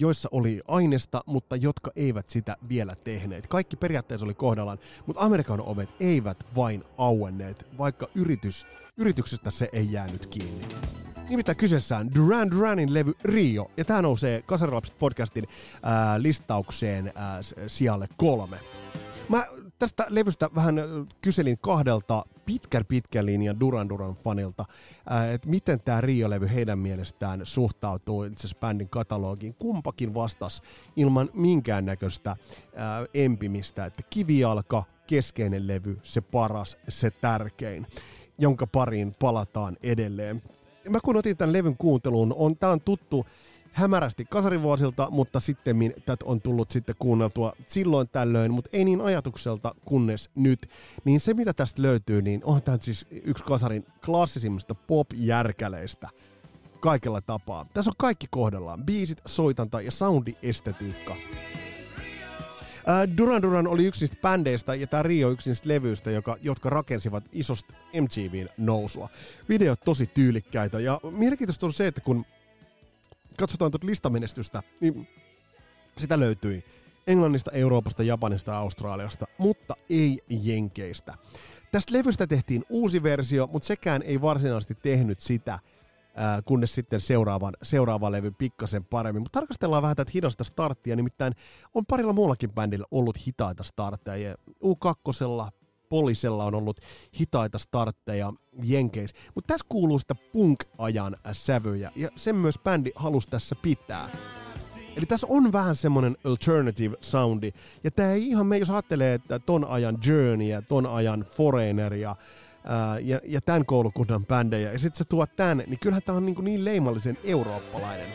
joissa 0.00 0.28
oli 0.32 0.60
aineesta, 0.68 1.22
mutta 1.26 1.56
jotka 1.56 1.90
eivät 1.96 2.28
sitä 2.28 2.56
vielä 2.68 2.94
tehneet. 3.04 3.46
Kaikki 3.46 3.76
periaatteessa 3.76 4.26
oli 4.26 4.34
kohdallaan, 4.34 4.78
mutta 5.06 5.22
Amerikan 5.22 5.60
ovet 5.60 5.88
eivät 6.00 6.46
vain 6.56 6.84
auenneet, 6.98 7.66
vaikka 7.78 8.08
yritys, 8.14 8.66
yrityksestä 8.96 9.50
se 9.50 9.68
ei 9.72 9.92
jäänyt 9.92 10.26
kiinni. 10.26 10.64
Nimittäin 11.28 11.58
kyseessään 11.58 12.14
Duran 12.14 12.50
Duranin 12.50 12.94
levy 12.94 13.14
Rio, 13.24 13.70
ja 13.76 13.84
tämä 13.84 14.02
nousee 14.02 14.42
Kasarilapset 14.42 14.98
podcastin 14.98 15.44
ää, 15.82 16.22
listaukseen 16.22 17.12
ää, 17.14 17.40
sijalle 17.66 18.08
kolme. 18.16 18.60
Mä 19.28 19.46
tästä 19.78 20.06
levystä 20.08 20.50
vähän 20.54 20.76
kyselin 21.20 21.58
kahdelta 21.58 22.24
pitkän 22.48 22.84
pitkän 22.84 23.26
linjan 23.26 23.60
Duran 23.60 23.88
Duran 23.88 24.14
fanilta, 24.14 24.64
että 25.32 25.48
miten 25.48 25.80
tämä 25.80 26.00
Rio-levy 26.00 26.48
heidän 26.54 26.78
mielestään 26.78 27.40
suhtautuu 27.44 28.22
itse 28.22 28.40
asiassa 28.40 28.60
bändin 28.60 28.88
katalogiin. 28.88 29.54
Kumpakin 29.58 30.14
vastas 30.14 30.62
ilman 30.96 31.30
minkäännäköistä 31.34 32.36
ää, 32.76 33.06
empimistä, 33.14 33.86
että 33.86 34.02
kivijalka, 34.10 34.84
keskeinen 35.06 35.66
levy, 35.66 35.98
se 36.02 36.20
paras, 36.20 36.78
se 36.88 37.10
tärkein, 37.10 37.86
jonka 38.38 38.66
pariin 38.66 39.12
palataan 39.18 39.76
edelleen 39.82 40.42
mä 40.90 40.98
kun 41.04 41.16
otin 41.16 41.36
tämän 41.36 41.52
levyn 41.52 41.76
kuunteluun, 41.76 42.34
on, 42.36 42.56
tää 42.56 42.70
on 42.70 42.80
tuttu 42.80 43.26
hämärästi 43.78 44.24
kasarivuosilta, 44.24 45.08
mutta 45.10 45.40
sitten 45.40 45.94
tätä 46.06 46.24
on 46.24 46.40
tullut 46.40 46.70
sitten 46.70 46.94
kuunneltua 46.98 47.52
silloin 47.68 48.08
tällöin, 48.08 48.52
mutta 48.52 48.70
ei 48.72 48.84
niin 48.84 49.00
ajatukselta 49.00 49.74
kunnes 49.84 50.30
nyt. 50.34 50.70
Niin 51.04 51.20
se 51.20 51.34
mitä 51.34 51.52
tästä 51.52 51.82
löytyy, 51.82 52.22
niin 52.22 52.40
on 52.44 52.62
tämä 52.62 52.78
siis 52.80 53.06
yksi 53.10 53.44
kasarin 53.44 53.86
klassisimmista 54.04 54.74
pop-järkäleistä 54.74 56.08
kaikella 56.80 57.20
tapaa. 57.20 57.66
Tässä 57.74 57.90
on 57.90 57.94
kaikki 57.98 58.26
kohdallaan. 58.30 58.84
Biisit, 58.84 59.20
soitanta 59.26 59.80
ja 59.80 59.90
soundiestetiikka. 59.90 61.16
Duran 63.18 63.42
Duran 63.42 63.66
oli 63.66 63.86
yksi 63.86 64.00
niistä 64.00 64.16
bändeistä 64.22 64.74
ja 64.74 64.86
tämä 64.86 65.02
Rio 65.02 65.30
yksi 65.30 65.50
niistä 65.50 65.68
levyistä, 65.68 66.10
joka, 66.10 66.36
jotka 66.42 66.70
rakensivat 66.70 67.24
isosta 67.32 67.74
MTVn 68.00 68.48
nousua. 68.56 69.08
Videot 69.48 69.80
tosi 69.84 70.06
tyylikkäitä 70.06 70.80
ja 70.80 71.00
mielenkiintoista 71.10 71.66
on 71.66 71.72
se, 71.72 71.86
että 71.86 72.00
kun 72.00 72.24
katsotaan 73.38 73.70
tuota 73.70 73.86
listamenestystä, 73.86 74.62
niin 74.80 75.08
sitä 75.98 76.20
löytyi 76.20 76.64
Englannista, 77.06 77.50
Euroopasta, 77.50 78.02
Japanista 78.02 78.50
ja 78.50 78.58
Australiasta, 78.58 79.26
mutta 79.38 79.74
ei 79.90 80.18
Jenkeistä. 80.28 81.14
Tästä 81.72 81.92
levystä 81.92 82.26
tehtiin 82.26 82.64
uusi 82.68 83.02
versio, 83.02 83.48
mutta 83.52 83.66
sekään 83.66 84.02
ei 84.02 84.20
varsinaisesti 84.20 84.74
tehnyt 84.74 85.20
sitä, 85.20 85.58
kunnes 86.44 86.74
sitten 86.74 87.00
seuraavan, 87.00 87.54
seuraava 87.62 88.12
levy 88.12 88.30
pikkasen 88.30 88.84
paremmin. 88.84 89.22
Mutta 89.22 89.40
tarkastellaan 89.40 89.82
vähän 89.82 89.96
tätä 89.96 90.10
hidasta 90.14 90.44
starttia, 90.44 90.96
nimittäin 90.96 91.32
on 91.74 91.86
parilla 91.86 92.12
muullakin 92.12 92.52
bändillä 92.52 92.86
ollut 92.90 93.26
hitaita 93.26 93.62
startteja. 93.62 94.34
U2, 94.50 95.12
Polisella 95.88 96.44
on 96.44 96.54
ollut 96.54 96.80
hitaita 97.20 97.58
startteja 97.58 98.32
Jenkeis. 98.62 99.14
Mutta 99.34 99.54
tässä 99.54 99.66
kuuluu 99.68 99.98
sitä 99.98 100.14
punk-ajan 100.32 101.16
sävyjä, 101.32 101.92
ja 101.96 102.08
sen 102.16 102.36
myös 102.36 102.58
bändi 102.64 102.90
halusi 102.94 103.30
tässä 103.30 103.54
pitää. 103.62 104.10
Eli 104.96 105.06
tässä 105.06 105.26
on 105.30 105.52
vähän 105.52 105.76
semmonen 105.76 106.16
alternative 106.24 106.96
soundi. 107.00 107.52
Ja 107.84 107.90
tää 107.90 108.12
ei 108.12 108.28
ihan 108.28 108.46
me, 108.46 108.58
jos 108.58 108.70
ajattelee, 108.70 109.14
että 109.14 109.38
ton 109.38 109.64
ajan 109.64 109.98
Journey 110.06 110.48
ja 110.48 110.62
ton 110.62 110.86
ajan 110.86 111.20
Foreigner 111.20 111.94
ja 111.94 112.16
ja, 113.02 113.20
ja 113.24 113.40
tämän 113.40 113.66
koulukunnan 113.66 114.26
bändejä, 114.26 114.72
ja 114.72 114.78
sitten 114.78 114.98
se 114.98 115.04
tuo 115.04 115.26
tänne, 115.26 115.64
niin 115.66 115.78
kyllähän 115.78 116.02
tämä 116.02 116.18
on 116.18 116.26
niin, 116.26 116.44
niin 116.44 116.64
leimallisen 116.64 117.18
eurooppalainen. 117.24 118.06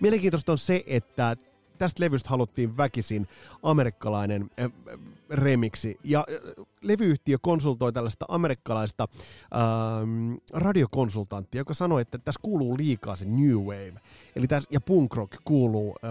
Mielenkiintoista 0.00 0.52
on 0.52 0.58
se, 0.58 0.84
että 0.86 1.36
tästä 1.76 2.04
levystä 2.04 2.30
haluttiin 2.30 2.76
väkisin 2.76 3.28
amerikkalainen 3.62 4.50
äh, 4.60 4.70
remiksi. 5.30 5.98
Ja 6.04 6.26
äh, 6.30 6.64
levyyhtiö 6.80 7.36
konsultoi 7.42 7.92
tällaista 7.92 8.24
amerikkalaista 8.28 9.08
äh, 9.10 9.60
radiokonsultanttia, 10.52 11.60
joka 11.60 11.74
sanoi, 11.74 12.02
että 12.02 12.18
tässä 12.18 12.40
kuuluu 12.42 12.78
liikaa 12.78 13.16
se 13.16 13.24
New 13.24 13.56
Wave. 13.56 14.00
Eli 14.36 14.46
tässä, 14.46 14.68
ja 14.72 14.80
punk 14.80 15.14
rock 15.14 15.32
kuuluu, 15.44 15.96
äh, 16.04 16.10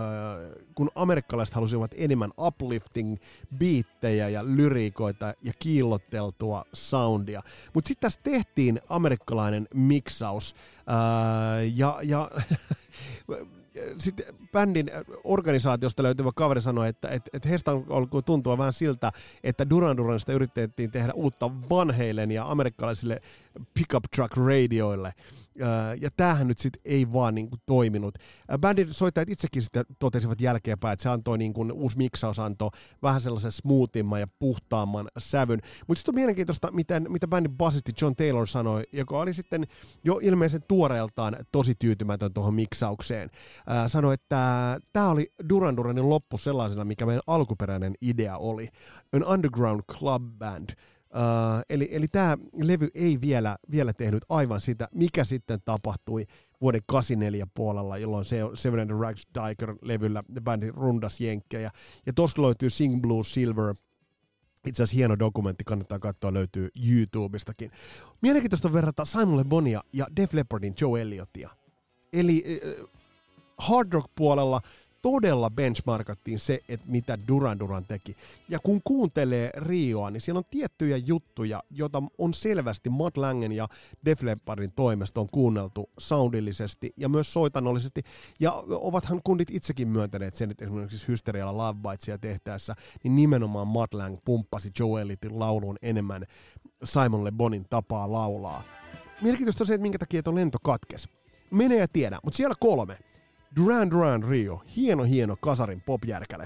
kun 0.75 0.91
amerikkalaiset 0.95 1.55
halusivat 1.55 1.91
enemmän 1.97 2.31
uplifting 2.37 3.17
biittejä 3.57 4.29
ja 4.29 4.45
lyriikoita 4.45 5.33
ja 5.41 5.53
kiillotteltua 5.59 6.65
soundia. 6.73 7.41
Mutta 7.73 7.87
sitten 7.87 8.01
tässä 8.01 8.19
tehtiin 8.23 8.81
amerikkalainen 8.89 9.67
miksaus. 9.73 10.55
Äh, 10.89 11.73
ja 11.75 11.99
ja 12.03 12.31
sitten 13.97 14.25
bändin 14.51 14.91
organisaatiosta 15.23 16.03
löytyvä 16.03 16.31
kaveri 16.35 16.61
sanoi, 16.61 16.89
että, 16.89 17.09
että, 17.09 17.29
että 17.33 17.49
heistä 17.49 17.71
ollut 17.71 18.25
tuntua 18.25 18.57
vähän 18.57 18.73
siltä, 18.73 19.11
että 19.43 19.69
Duran 19.69 19.97
Duranista 19.97 20.33
yritettiin 20.33 20.91
tehdä 20.91 21.13
uutta 21.13 21.51
vanheille 21.69 22.23
ja 22.23 22.51
amerikkalaisille 22.51 23.21
pickup 23.73 24.03
truck 24.15 24.37
radioille. 24.37 25.13
Ja 26.01 26.09
tämähän 26.17 26.47
nyt 26.47 26.57
sitten 26.57 26.81
ei 26.85 27.13
vaan 27.13 27.35
niin 27.35 27.49
kuin 27.49 27.61
toiminut. 27.65 28.15
Bändin 28.59 28.93
soittajat 28.93 29.29
itsekin 29.29 29.61
sitten 29.61 29.85
totesivat 29.99 30.41
jälkeenpäin, 30.41 30.93
että 30.93 31.03
se 31.03 31.09
antoi 31.09 31.37
niin 31.37 31.53
kuin, 31.53 31.71
uusi 31.71 31.97
miksaus 31.97 32.39
antoi 32.39 32.69
vähän 33.03 33.21
sellaisen 33.21 33.51
smoothimman 33.51 34.19
ja 34.19 34.27
puhtaamman 34.39 35.07
sävyn. 35.17 35.59
Mutta 35.87 35.99
sitten 35.99 36.11
on 36.11 36.15
mielenkiintoista, 36.15 36.71
miten, 36.71 37.05
mitä 37.09 37.27
bändin 37.27 37.57
basisti 37.57 37.91
John 38.01 38.15
Taylor 38.15 38.47
sanoi, 38.47 38.83
joka 38.91 39.19
oli 39.19 39.33
sitten 39.33 39.67
jo 40.03 40.19
ilmeisen 40.21 40.61
tuoreeltaan 40.67 41.37
tosi 41.51 41.73
tyytymätön 41.79 42.33
tuohon 42.33 42.53
miksaukseen. 42.53 43.29
Ää, 43.67 43.87
sanoi, 43.87 44.13
että 44.13 44.79
tämä 44.93 45.09
oli 45.09 45.33
Duran 45.49 45.77
Duranin 45.77 46.09
loppu 46.09 46.37
sellaisena, 46.37 46.85
mikä 46.85 47.05
meidän 47.05 47.23
alkuperäinen 47.27 47.93
idea 48.01 48.37
oli. 48.37 48.69
An 49.13 49.25
underground 49.27 49.81
club 49.91 50.23
band– 50.39 50.69
Uh, 51.15 51.63
eli 51.69 51.89
eli 51.91 52.07
tämä 52.07 52.37
levy 52.53 52.87
ei 52.93 53.21
vielä, 53.21 53.57
vielä 53.71 53.93
tehnyt 53.93 54.25
aivan 54.29 54.61
sitä, 54.61 54.87
mikä 54.93 55.23
sitten 55.23 55.59
tapahtui 55.65 56.25
vuoden 56.61 56.81
84 56.85 57.47
puolella, 57.53 57.97
jolloin 57.97 58.25
se 58.25 58.39
Seven 58.53 58.79
and 58.79 58.89
the 58.89 58.99
Rags 58.99 59.27
Diker-levyllä 59.35 60.23
bändi 60.41 60.71
rundas 60.71 61.21
jenkkejä. 61.21 61.71
Ja 62.05 62.13
tuossa 62.13 62.41
löytyy 62.41 62.69
Sing 62.69 63.01
Blue 63.01 63.23
Silver, 63.23 63.75
itse 64.67 64.83
asiassa 64.83 64.95
hieno 64.95 65.19
dokumentti, 65.19 65.63
kannattaa 65.63 65.99
katsoa, 65.99 66.33
löytyy 66.33 66.69
YouTubestakin. 66.87 67.71
Mielenkiintoista 68.21 68.73
verrata 68.73 69.05
Simon 69.05 69.37
Le 69.37 69.43
Bonia 69.43 69.83
ja 69.93 70.07
Def 70.15 70.33
Leppardin 70.33 70.73
Joe 70.81 71.01
Elliotia. 71.01 71.49
Eli 72.13 72.43
äh, 72.45 72.85
hard 73.57 73.93
rock 73.93 74.11
puolella 74.15 74.61
todella 75.05 75.49
benchmarkattiin 75.49 76.39
se, 76.39 76.59
että 76.69 76.85
mitä 76.89 77.17
Duran 77.27 77.59
Duran 77.59 77.85
teki. 77.85 78.15
Ja 78.49 78.59
kun 78.59 78.81
kuuntelee 78.83 79.49
Rioa, 79.57 80.11
niin 80.11 80.21
siellä 80.21 80.37
on 80.37 80.45
tiettyjä 80.51 80.97
juttuja, 80.97 81.63
joita 81.71 82.03
on 82.17 82.33
selvästi 82.33 82.89
Matt 82.89 83.17
Langen 83.17 83.51
ja 83.51 83.67
Def 84.05 84.21
Leppardin 84.21 84.71
toimesta 84.75 85.21
on 85.21 85.27
kuunneltu 85.31 85.89
soundillisesti 85.97 86.93
ja 86.97 87.09
myös 87.09 87.33
soitanollisesti. 87.33 88.03
Ja 88.39 88.51
ovathan 88.69 89.21
kundit 89.23 89.49
itsekin 89.51 89.87
myöntäneet 89.87 90.35
sen, 90.35 90.51
että 90.51 90.65
esimerkiksi 90.65 91.07
Hysterialla 91.07 91.57
Love 91.57 91.79
Bitesia 91.89 92.17
tehtäessä, 92.17 92.75
niin 93.03 93.15
nimenomaan 93.15 93.67
Matt 93.67 93.93
Lang 93.93 94.17
pumppasi 94.25 94.71
Joelitin 94.79 95.39
lauluun 95.39 95.77
enemmän 95.81 96.25
Simon 96.83 97.23
Le 97.23 97.31
Bonin 97.31 97.65
tapaa 97.69 98.11
laulaa. 98.11 98.63
Mielenkiintoista 99.21 99.63
on 99.63 99.67
se, 99.67 99.73
että 99.73 99.81
minkä 99.81 99.97
takia 99.97 100.23
tuo 100.23 100.35
lento 100.35 100.57
katkesi. 100.63 101.09
Mene 101.51 101.75
ja 101.75 101.87
tiedä. 101.87 102.19
Mutta 102.23 102.37
siellä 102.37 102.55
kolme. 102.59 102.97
Duran 103.55 103.91
Duran 103.91 104.23
Rio. 104.23 104.61
Hieno, 104.75 105.03
hieno 105.03 105.35
kasarin 105.35 105.81
popjärkäle. 105.85 106.45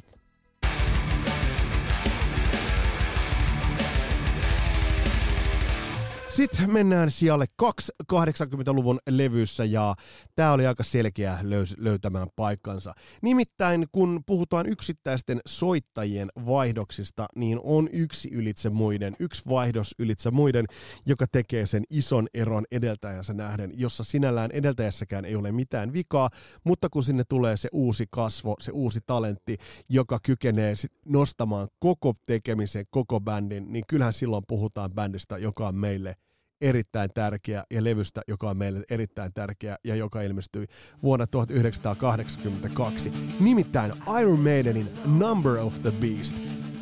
Sitten 6.31 6.71
mennään 6.71 7.11
sijalle 7.11 7.45
2 7.55 7.91
80-luvun 8.13 8.99
levyssä 9.09 9.65
ja 9.65 9.95
tämä 10.35 10.51
oli 10.51 10.67
aika 10.67 10.83
selkeä 10.83 11.37
löys- 11.41 11.75
löytämään 11.77 12.27
paikkansa. 12.35 12.93
Nimittäin 13.21 13.85
kun 13.91 14.21
puhutaan 14.25 14.65
yksittäisten 14.65 15.39
soittajien 15.47 16.29
vaihdoksista, 16.45 17.25
niin 17.35 17.59
on 17.63 17.89
yksi 17.93 18.29
ylitse 18.31 18.69
muiden, 18.69 19.15
yksi 19.19 19.43
vaihdos 19.49 19.95
ylitse 19.99 20.31
muiden, 20.31 20.65
joka 21.05 21.25
tekee 21.31 21.65
sen 21.65 21.83
ison 21.89 22.27
eron 22.33 22.65
edeltäjänsä 22.71 23.33
nähden, 23.33 23.71
jossa 23.73 24.03
sinällään 24.03 24.51
edeltäjässäkään 24.51 25.25
ei 25.25 25.35
ole 25.35 25.51
mitään 25.51 25.93
vikaa, 25.93 26.29
mutta 26.63 26.89
kun 26.89 27.03
sinne 27.03 27.23
tulee 27.29 27.57
se 27.57 27.69
uusi 27.71 28.05
kasvo, 28.11 28.55
se 28.59 28.71
uusi 28.71 28.99
talentti, 29.05 29.57
joka 29.89 30.19
kykenee 30.23 30.73
nostamaan 31.05 31.67
koko 31.79 32.13
tekemisen, 32.27 32.85
koko 32.89 33.19
bändin, 33.19 33.73
niin 33.73 33.83
kyllähän 33.87 34.13
silloin 34.13 34.43
puhutaan 34.47 34.91
bändistä, 34.95 35.37
joka 35.37 35.67
on 35.67 35.75
meille– 35.75 36.15
erittäin 36.61 37.09
tärkeä 37.13 37.63
ja 37.71 37.83
levystä, 37.83 38.21
joka 38.27 38.49
on 38.49 38.57
meille 38.57 38.83
erittäin 38.89 39.33
tärkeä 39.33 39.77
ja 39.83 39.95
joka 39.95 40.21
ilmestyi 40.21 40.65
vuonna 41.03 41.27
1982. 41.27 43.13
Nimittäin 43.39 43.93
Iron 44.21 44.39
Maidenin 44.39 44.89
Number 45.05 45.57
of 45.57 45.81
the 45.81 45.91
Beast. 45.91 46.35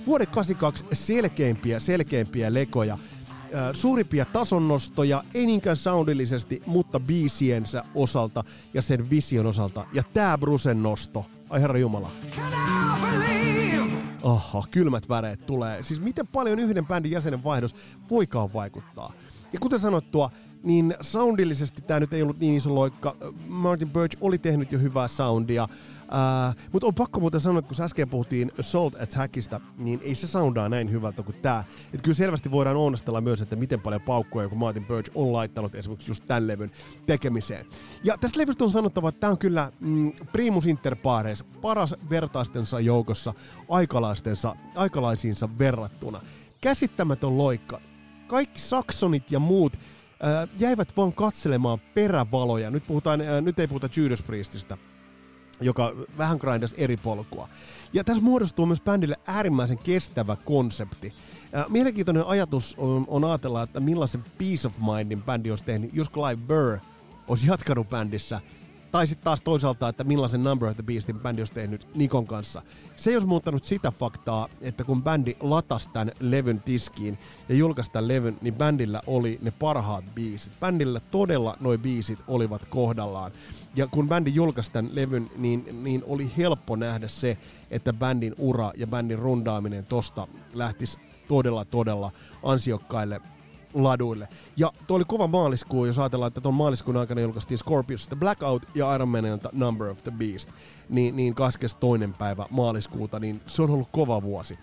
Vuoden 0.05 0.27
82 0.27 0.85
selkeimpiä, 0.93 1.79
selkeimpiä 1.79 2.53
lekoja 2.53 2.97
suurimpia 3.73 4.25
tasonnostoja, 4.25 5.23
ei 5.33 5.45
niinkään 5.45 5.75
soundillisesti, 5.75 6.61
mutta 6.65 6.99
biisiensä 6.99 7.83
osalta 7.95 8.43
ja 8.73 8.81
sen 8.81 9.09
vision 9.09 9.45
osalta. 9.45 9.85
Ja 9.93 10.03
tää 10.13 10.37
Brusen 10.37 10.83
nosto, 10.83 11.25
ai 11.49 11.61
herra 11.61 11.79
jumala. 11.79 12.11
Oho, 14.23 14.65
kylmät 14.71 15.09
väreet 15.09 15.45
tulee. 15.45 15.83
Siis 15.83 16.01
miten 16.01 16.27
paljon 16.27 16.59
yhden 16.59 16.85
bändin 16.85 17.11
jäsenen 17.11 17.43
vaihdos 17.43 17.75
voikaan 18.09 18.53
vaikuttaa. 18.53 19.13
Ja 19.53 19.59
kuten 19.59 19.79
sanottua, 19.79 20.29
niin 20.63 20.95
soundillisesti 21.01 21.81
tämä 21.81 21.99
nyt 21.99 22.13
ei 22.13 22.21
ollut 22.21 22.39
niin 22.39 22.55
iso 22.55 22.75
loikka. 22.75 23.15
Martin 23.47 23.89
Birch 23.89 24.17
oli 24.21 24.37
tehnyt 24.37 24.71
jo 24.71 24.79
hyvää 24.79 25.07
soundia, 25.07 25.67
Uh, 26.07 26.55
mutta 26.71 26.87
on 26.87 26.95
pakko 26.95 27.19
muuten 27.19 27.39
sanoa, 27.39 27.59
että 27.59 27.75
kun 27.75 27.85
äsken 27.85 28.09
puhuttiin 28.09 28.51
Assault 28.59 29.01
Attackista, 29.01 29.61
niin 29.77 29.99
ei 30.03 30.15
se 30.15 30.27
soundaa 30.27 30.69
näin 30.69 30.91
hyvältä 30.91 31.23
kuin 31.23 31.35
tämä. 31.41 31.63
Että 31.93 32.03
kyllä 32.03 32.15
selvästi 32.15 32.51
voidaan 32.51 32.75
onnistella 32.75 33.21
myös, 33.21 33.41
että 33.41 33.55
miten 33.55 33.81
paljon 33.81 34.01
paukkoja 34.01 34.43
joku 34.43 34.55
Martin 34.55 34.85
Birch 34.85 35.11
on 35.15 35.33
laittanut 35.33 35.75
esimerkiksi 35.75 36.11
just 36.11 36.23
tämän 36.27 36.47
levyn 36.47 36.71
tekemiseen. 37.05 37.65
Ja 38.03 38.17
tästä 38.17 38.39
levystä 38.39 38.63
on 38.63 38.71
sanottava, 38.71 39.09
että 39.09 39.19
tämä 39.19 39.31
on 39.31 39.37
kyllä 39.37 39.71
mm, 39.79 40.11
primus 40.31 40.65
inter 40.65 40.95
pares, 40.95 41.43
paras 41.43 41.95
vertaistensa 42.09 42.79
joukossa 42.79 43.33
aikalaistensa, 43.69 44.55
aikalaisiinsa 44.75 45.49
verrattuna. 45.59 46.21
Käsittämätön 46.61 47.37
loikka 47.37 47.81
kaikki 48.27 48.59
saksonit 48.59 49.31
ja 49.31 49.39
muut 49.39 49.73
äh, 49.75 50.49
jäivät 50.59 50.97
vaan 50.97 51.13
katselemaan 51.13 51.79
perävaloja. 51.79 52.71
Nyt, 52.71 52.87
puhutaan, 52.87 53.21
äh, 53.21 53.41
nyt 53.41 53.59
ei 53.59 53.67
puhuta 53.67 53.89
Judas 53.95 54.23
Priestistä, 54.23 54.77
joka 55.61 55.93
vähän 56.17 56.37
grindas 56.37 56.73
eri 56.77 56.97
polkua. 56.97 57.49
Ja 57.93 58.03
tässä 58.03 58.23
muodostuu 58.23 58.65
myös 58.65 58.81
bändille 58.81 59.15
äärimmäisen 59.27 59.77
kestävä 59.77 60.35
konsepti. 60.35 61.13
Mielenkiintoinen 61.69 62.25
ajatus 62.25 62.75
on, 62.77 63.05
on 63.07 63.23
ajatella, 63.23 63.63
että 63.63 63.79
millaisen 63.79 64.23
Peace 64.37 64.67
of 64.67 64.77
Mindin 64.95 65.23
bändi 65.23 65.49
olisi 65.49 65.63
tehnyt, 65.63 65.89
jos 65.93 66.09
Clive 66.09 66.41
Burr 66.47 66.79
olisi 67.27 67.47
jatkanut 67.47 67.89
bändissä– 67.89 68.41
tai 68.97 69.07
sitten 69.07 69.23
taas 69.23 69.41
toisaalta, 69.41 69.89
että 69.89 70.03
millaisen 70.03 70.43
Number 70.43 70.69
of 70.69 70.75
the 70.75 70.83
Beastin 70.83 71.19
bändi 71.19 71.41
olisi 71.41 71.53
tehnyt 71.53 71.87
Nikon 71.95 72.27
kanssa. 72.27 72.61
Se 72.95 73.09
ei 73.09 73.15
olisi 73.15 73.27
muuttanut 73.27 73.63
sitä 73.63 73.91
faktaa, 73.91 74.47
että 74.61 74.83
kun 74.83 75.03
bändi 75.03 75.35
latasi 75.39 75.89
tämän 75.89 76.11
levyn 76.19 76.61
tiskiin 76.61 77.17
ja 77.49 77.55
julkaisi 77.55 77.91
tämän 77.91 78.07
levyn, 78.07 78.37
niin 78.41 78.53
bändillä 78.53 79.01
oli 79.07 79.39
ne 79.41 79.51
parhaat 79.51 80.05
biisit. 80.15 80.53
Bändillä 80.59 80.99
todella 80.99 81.57
noi 81.59 81.77
biisit 81.77 82.19
olivat 82.27 82.65
kohdallaan. 82.65 83.31
Ja 83.75 83.87
kun 83.87 84.09
bändi 84.09 84.31
julkaisi 84.35 84.71
tämän 84.71 84.95
levyn, 84.95 85.31
niin, 85.35 85.83
niin 85.83 86.03
oli 86.07 86.31
helppo 86.37 86.75
nähdä 86.75 87.07
se, 87.07 87.37
että 87.71 87.93
bändin 87.93 88.35
ura 88.37 88.71
ja 88.77 88.87
bändin 88.87 89.19
rundaaminen 89.19 89.85
tosta 89.85 90.27
lähtisi 90.53 90.97
todella, 91.27 91.65
todella 91.65 92.11
ansiokkaille 92.43 93.21
laduille. 93.73 94.27
Ja 94.57 94.71
tuo 94.87 94.97
oli 94.97 95.03
kova 95.07 95.27
maaliskuu, 95.27 95.85
jos 95.85 95.99
ajatellaan, 95.99 96.27
että 96.27 96.41
tuon 96.41 96.53
maaliskuun 96.53 96.97
aikana 96.97 97.21
julkaistiin 97.21 97.57
Scorpius 97.57 98.07
The 98.07 98.15
Blackout 98.15 98.63
ja 98.75 98.95
Iron 98.95 99.09
Manin 99.09 99.39
Number 99.51 99.87
of 99.87 100.03
the 100.03 100.11
Beast, 100.11 100.49
niin, 100.89 101.15
niin 101.15 101.35
22. 101.35 102.09
päivä 102.17 102.45
maaliskuuta, 102.49 103.19
niin 103.19 103.41
se 103.47 103.61
on 103.61 103.69
ollut 103.69 103.89
kova 103.91 104.21
vuosi. 104.21 104.59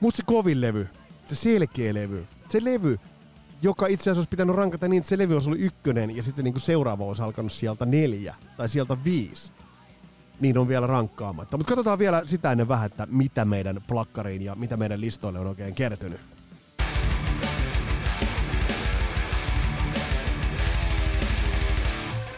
Mutta 0.00 0.16
se 0.16 0.22
kovin 0.26 0.60
levy, 0.60 0.88
se 1.26 1.34
selkeä 1.34 1.94
levy, 1.94 2.26
se 2.48 2.64
levy, 2.64 2.98
joka 3.62 3.86
itse 3.86 4.02
asiassa 4.02 4.20
olisi 4.20 4.28
pitänyt 4.28 4.56
rankata 4.56 4.88
niin, 4.88 4.98
että 4.98 5.08
se 5.08 5.18
levy 5.18 5.34
olisi 5.34 5.50
ollut 5.50 5.64
ykkönen 5.64 6.16
ja 6.16 6.22
sitten 6.22 6.44
niin 6.44 6.60
seuraava 6.60 7.04
olisi 7.04 7.22
alkanut 7.22 7.52
sieltä 7.52 7.86
neljä 7.86 8.34
tai 8.56 8.68
sieltä 8.68 8.96
viisi 9.04 9.52
niin 10.40 10.58
on 10.58 10.68
vielä 10.68 10.86
rankkaamatta. 10.86 11.56
Mutta 11.56 11.68
katsotaan 11.68 11.98
vielä 11.98 12.22
sitä 12.26 12.52
ennen 12.52 12.68
vähän, 12.68 12.86
että 12.86 13.06
mitä 13.10 13.44
meidän 13.44 13.82
plakkariin 13.88 14.42
ja 14.42 14.54
mitä 14.54 14.76
meidän 14.76 15.00
listoille 15.00 15.38
on 15.38 15.46
oikein 15.46 15.74
kertynyt. 15.74 16.33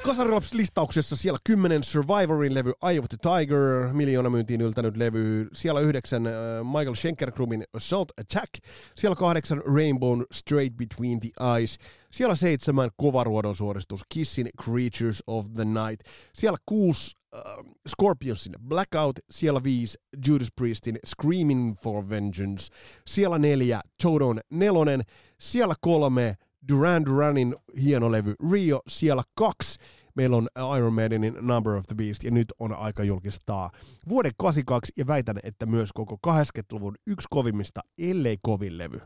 Kasarilaps-listauksessa 0.07 1.17
siellä 1.17 1.39
10 1.45 1.85
Survivorin 1.85 2.55
levy 2.55 2.73
Eye 2.91 2.99
of 2.99 3.07
the 3.09 3.17
Tiger, 3.23 3.93
miljoona 3.93 4.31
myyntiin 4.31 4.61
yltänyt 4.61 4.97
levy. 4.97 5.49
Siellä 5.53 5.81
9 5.81 6.23
uh, 6.23 6.29
äh, 6.29 6.65
Michael 6.65 6.95
Schenkerkrumin 6.95 7.65
Assault 7.73 8.13
Attack. 8.21 8.49
Siellä 8.95 9.17
8 9.17 9.63
Rainbow 9.75 10.21
Straight 10.33 10.77
Between 10.77 11.21
the 11.21 11.57
Eyes. 11.57 11.79
Siellä 12.11 12.35
7 12.35 12.91
kovaruodon 12.97 13.55
suoristus 13.55 14.01
Kissin 14.09 14.49
Creatures 14.65 15.23
of 15.27 15.47
the 15.55 15.65
Night. 15.65 16.01
Siellä 16.33 16.59
6 16.67 17.17
uh, 17.35 17.41
äh, 17.41 17.75
Scorpionsin 17.89 18.55
Blackout. 18.69 19.19
Siellä 19.31 19.63
5 19.63 19.99
Judas 20.29 20.49
Priestin 20.57 20.99
Screaming 21.07 21.75
for 21.83 22.09
Vengeance. 22.09 22.73
Siellä 23.07 23.39
4 23.39 23.81
Todon 24.03 24.41
nelonen. 24.51 25.03
Siellä 25.41 25.75
3 25.81 26.35
Duran 26.69 27.07
Duranin 27.07 27.57
hieno 27.83 28.13
levy 28.13 28.35
Rio. 28.53 28.81
Siellä 28.89 29.23
2 29.35 29.79
meillä 30.15 30.37
on 30.37 30.49
Iron 30.79 30.93
Maidenin 30.93 31.37
Number 31.41 31.73
of 31.73 31.87
the 31.87 31.95
Beast, 31.95 32.25
ja 32.25 32.31
nyt 32.31 32.53
on 32.59 32.75
aika 32.75 33.05
julkistaa 33.05 33.71
vuoden 34.09 34.33
82, 34.39 34.93
ja 34.97 35.07
väitän, 35.07 35.39
että 35.43 35.67
myös 35.67 35.93
koko 35.93 36.19
80-luvun 36.27 36.95
yksi 37.07 37.27
kovimmista, 37.31 37.81
ellei 37.99 38.39
kovin 38.43 38.79
levy. 38.79 39.01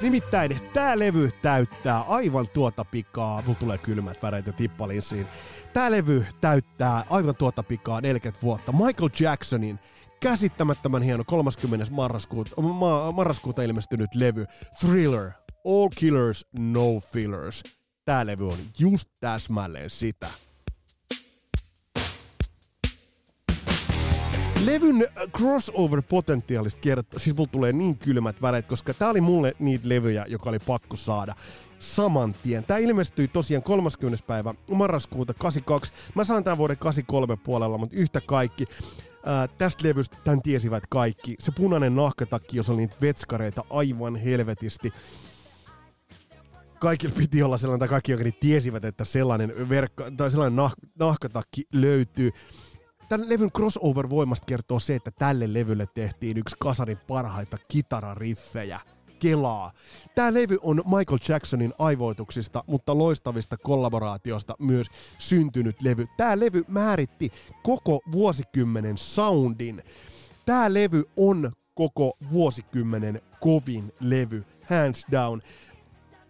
Nimittäin 0.00 0.50
tämä 0.74 0.98
levy 0.98 1.30
täyttää 1.42 2.00
aivan 2.00 2.46
tuota 2.54 2.84
pikaa, 2.84 3.42
mulla 3.42 3.58
tulee 3.58 3.78
kylmät 3.78 4.22
väreet 4.22 4.46
ja 4.46 4.52
tippalinsiin. 4.52 5.26
Tämä 5.72 5.90
levy 5.90 6.26
täyttää 6.40 7.04
aivan 7.10 7.36
tuota 7.36 7.62
pikaa 7.62 8.00
40 8.00 8.42
vuotta. 8.42 8.72
Michael 8.72 9.10
Jacksonin 9.20 9.78
käsittämättömän 10.22 11.02
hieno 11.02 11.24
30. 11.26 11.86
marraskuuta, 11.90 12.60
ma- 12.60 13.12
marraskuuta 13.12 13.62
ilmestynyt 13.62 14.14
levy 14.14 14.46
Thriller, 14.80 15.30
All 15.66 15.88
Killers, 15.96 16.46
No 16.52 17.00
Fillers. 17.00 17.62
Tää 18.04 18.26
levy 18.26 18.48
on 18.48 18.58
just 18.78 19.08
täsmälleen 19.20 19.90
sitä. 19.90 20.26
Levyn 24.64 25.08
crossover-potentiaalista 25.38 26.80
kertoo, 26.80 27.18
siis 27.18 27.36
mulla 27.36 27.50
tulee 27.52 27.72
niin 27.72 27.98
kylmät 27.98 28.42
väreet, 28.42 28.66
koska 28.66 28.94
tää 28.94 29.10
oli 29.10 29.20
mulle 29.20 29.54
niitä 29.58 29.88
levyjä, 29.88 30.24
joka 30.28 30.50
oli 30.50 30.58
pakko 30.58 30.96
saada 30.96 31.34
saman 31.78 32.34
tien. 32.42 32.64
Tää 32.64 32.78
ilmestyi 32.78 33.28
tosiaan 33.28 33.62
30. 33.62 34.26
päivä 34.26 34.54
marraskuuta 34.70 35.34
82. 35.34 35.92
Mä 36.14 36.24
saan 36.24 36.44
tämän 36.44 36.58
vuoden 36.58 36.78
83 36.78 37.36
puolella, 37.36 37.78
mutta 37.78 37.96
yhtä 37.96 38.20
kaikki. 38.20 38.66
Ää, 39.26 39.48
tästä 39.48 39.88
levystä 39.88 40.16
tämän 40.24 40.42
tiesivät 40.42 40.84
kaikki. 40.90 41.34
Se 41.38 41.52
punainen 41.56 41.96
nahkatakki, 41.96 42.56
jos 42.56 42.70
oli 42.70 42.76
niitä 42.76 42.96
vetskareita 43.00 43.64
aivan 43.70 44.16
helvetisti. 44.16 44.92
Kaikilla 46.78 47.14
piti 47.18 47.42
olla 47.42 47.58
sellainen, 47.58 47.78
tai 47.78 47.88
kaikki, 47.88 48.12
jotka 48.12 48.30
tiesivät, 48.40 48.84
että 48.84 49.04
sellainen, 49.04 49.68
verkka, 49.68 50.10
tai 50.16 50.30
sellainen 50.30 50.56
nah, 50.56 50.72
nahkatakki 50.98 51.62
löytyy. 51.72 52.30
Tämän 53.08 53.28
levyn 53.28 53.50
crossover-voimasta 53.52 54.46
kertoo 54.46 54.80
se, 54.80 54.94
että 54.94 55.10
tälle 55.10 55.52
levylle 55.52 55.86
tehtiin 55.94 56.36
yksi 56.36 56.56
kasarin 56.58 56.98
parhaita 57.08 57.58
kitarariffejä– 57.68 58.80
kelaa. 59.22 59.72
Tämä 60.14 60.34
levy 60.34 60.58
on 60.62 60.76
Michael 60.76 61.18
Jacksonin 61.28 61.72
aivoituksista, 61.78 62.64
mutta 62.66 62.98
loistavista 62.98 63.56
kollaboraatiosta 63.56 64.54
myös 64.58 64.86
syntynyt 65.18 65.82
levy. 65.82 66.06
Tämä 66.16 66.40
levy 66.40 66.64
määritti 66.68 67.32
koko 67.62 68.00
vuosikymmenen 68.12 68.98
soundin. 68.98 69.82
Tämä 70.46 70.74
levy 70.74 71.04
on 71.16 71.52
koko 71.74 72.16
vuosikymmenen 72.30 73.20
kovin 73.40 73.92
levy, 74.00 74.44
hands 74.64 75.06
down. 75.12 75.42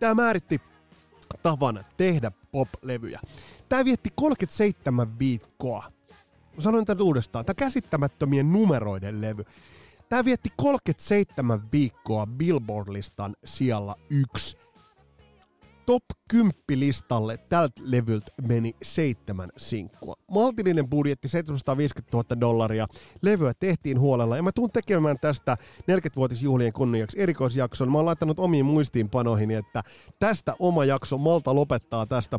Tämä 0.01 0.15
määritti 0.15 0.61
tavan 1.43 1.85
tehdä 1.97 2.31
pop-levyjä. 2.53 3.21
Tämä 3.69 3.85
vietti 3.85 4.11
37 4.15 5.19
viikkoa. 5.19 5.85
Sanoin 6.59 6.85
tämän 6.85 7.03
uudestaan. 7.03 7.45
Tämä 7.45 7.55
käsittämättömien 7.55 8.53
numeroiden 8.53 9.21
levy. 9.21 9.45
Tämä 10.13 10.25
vietti 10.25 10.49
37 10.57 11.63
viikkoa 11.73 12.27
Billboard-listan 12.27 13.37
siellä 13.45 13.95
yksi 14.11 14.57
top 15.87 16.03
10 16.31 16.55
listalle 16.75 17.37
tältä 17.49 17.83
levyltä 17.85 18.33
meni 18.49 18.73
seitsemän 18.83 19.51
sinkkua. 19.57 20.15
Maltillinen 20.31 20.89
budjetti 20.89 21.29
750 21.29 22.17
000 22.17 22.41
dollaria. 22.41 22.87
Levyä 23.23 23.53
tehtiin 23.61 24.01
huolella 24.01 24.37
ja 24.37 24.43
mä 24.43 24.51
tuun 24.55 24.71
tekemään 24.71 25.17
tästä 25.21 25.57
40-vuotisjuhlien 25.81 26.73
kunniaksi 26.73 27.21
erikoisjakson. 27.21 27.93
Mä 27.93 27.99
oon 27.99 28.07
laittanut 28.07 28.41
omiin 28.41 28.67
muistiinpanoihin, 28.67 29.51
että 29.51 29.83
tästä 30.19 30.55
oma 30.59 30.85
jakso 30.85 31.19
Malta 31.19 31.55
lopettaa 31.55 32.07
tästä 32.07 32.39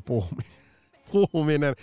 puhuminen. 1.14 1.76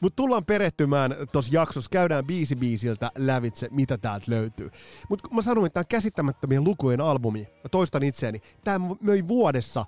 Mutta 0.00 0.16
tullaan 0.16 0.44
perehtymään 0.44 1.16
tuossa 1.32 1.54
jaksossa, 1.54 1.90
käydään 1.90 2.26
biisi 2.26 2.56
biisiltä 2.56 3.10
lävitse, 3.18 3.68
mitä 3.70 3.98
täältä 3.98 4.26
löytyy. 4.28 4.70
Mutta 5.08 5.28
mä 5.34 5.42
sanoin, 5.42 5.66
että 5.66 5.74
tämä 5.74 5.82
on 5.82 5.88
käsittämättömien 5.88 6.64
lukujen 6.64 7.00
albumi. 7.00 7.40
Mä 7.40 7.68
toistan 7.70 8.02
itseäni. 8.02 8.40
Tämä 8.64 8.90
möi 9.00 9.28
vuodessa 9.28 9.86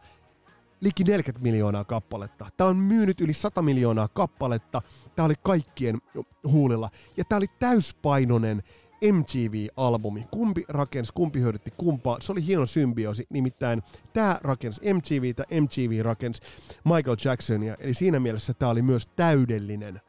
liki 0.80 1.04
40 1.04 1.42
miljoonaa 1.42 1.84
kappaletta. 1.84 2.46
Tämä 2.56 2.70
on 2.70 2.76
myynyt 2.76 3.20
yli 3.20 3.32
100 3.32 3.62
miljoonaa 3.62 4.08
kappaletta. 4.08 4.82
Tämä 5.16 5.26
oli 5.26 5.34
kaikkien 5.42 5.98
huulilla. 6.44 6.90
Ja 7.16 7.24
tämä 7.24 7.36
oli 7.36 7.46
täyspainoinen 7.58 8.62
MTV-albumi. 9.12 10.26
Kumpi 10.30 10.64
rakensi, 10.68 11.12
kumpi 11.14 11.40
hyödytti 11.40 11.70
kumpaa. 11.76 12.20
Se 12.20 12.32
oli 12.32 12.46
hieno 12.46 12.66
symbioosi, 12.66 13.26
nimittäin 13.30 13.82
tämä 14.12 14.40
rakensi 14.42 14.80
MTVtä, 14.94 15.44
MTV 15.60 16.04
rakensi 16.04 16.42
Michael 16.84 17.16
Jacksonia. 17.24 17.76
Eli 17.80 17.94
siinä 17.94 18.20
mielessä 18.20 18.54
tämä 18.54 18.70
oli 18.70 18.82
myös 18.82 19.06
täydellinen 19.06 20.00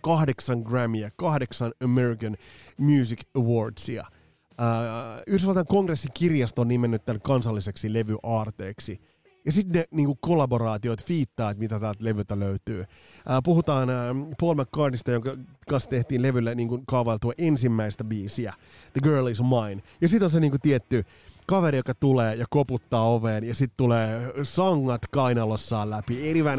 kahdeksan 0.00 0.58
Grammyä, 0.58 1.10
kahdeksan 1.16 1.72
American 1.84 2.36
Music 2.78 3.20
Awardsia. 3.36 4.04
Uh, 4.50 5.22
Yhdysvaltain 5.26 5.66
kongressin 5.66 6.12
kirjasto 6.14 6.62
on 6.62 6.68
nimennyt 6.68 7.04
tämän 7.04 7.22
kansalliseksi 7.22 7.92
levyaarteeksi– 7.92 9.00
ja 9.46 9.52
sitten 9.52 9.80
ne 9.80 9.86
niinku 9.90 10.18
kollaboraatiot 10.20 11.04
fiittaa, 11.04 11.50
että 11.50 11.58
mitä 11.58 11.80
täältä 11.80 12.04
levyltä 12.04 12.38
löytyy. 12.38 12.84
Ää, 13.28 13.42
puhutaan 13.42 13.90
ää, 13.90 14.14
Paul 14.40 14.54
McCartneysta, 14.54 15.10
jonka 15.10 15.36
kanssa 15.68 15.90
tehtiin 15.90 16.22
levylle 16.22 16.54
niinku 16.54 16.82
kaavailtua 16.86 17.32
ensimmäistä 17.38 18.04
biisiä, 18.04 18.52
The 18.92 19.00
Girl 19.02 19.26
Is 19.26 19.40
Mine. 19.40 19.82
Ja 20.00 20.08
sitten 20.08 20.26
on 20.26 20.30
se 20.30 20.40
niinku 20.40 20.58
tietty 20.62 21.04
kaveri, 21.46 21.76
joka 21.76 21.94
tulee 21.94 22.34
ja 22.34 22.44
koputtaa 22.50 23.08
oveen, 23.08 23.44
ja 23.44 23.54
sitten 23.54 23.76
tulee 23.76 24.32
sangat 24.42 25.02
kainalossaan 25.10 25.90
läpi. 25.90 26.30
Eri 26.30 26.44
Van. 26.44 26.58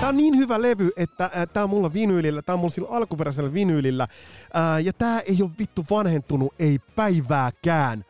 Tää 0.00 0.08
on 0.08 0.16
niin 0.16 0.36
hyvä 0.36 0.62
levy, 0.62 0.90
että 0.96 1.24
äh, 1.24 1.48
tää 1.52 1.64
on 1.64 1.70
mulla 1.70 1.92
vinyylillä, 1.92 2.42
tää 2.42 2.52
on 2.52 2.58
mulla 2.58 2.70
sillä 2.70 2.88
alkuperäisellä 2.90 3.52
vinyylillä, 3.52 4.02
äh, 4.02 4.84
ja 4.84 4.92
tää 4.92 5.20
ei 5.20 5.42
ole 5.42 5.50
vittu 5.58 5.84
vanhentunut, 5.90 6.54
ei 6.58 6.78
päivääkään 6.96 8.04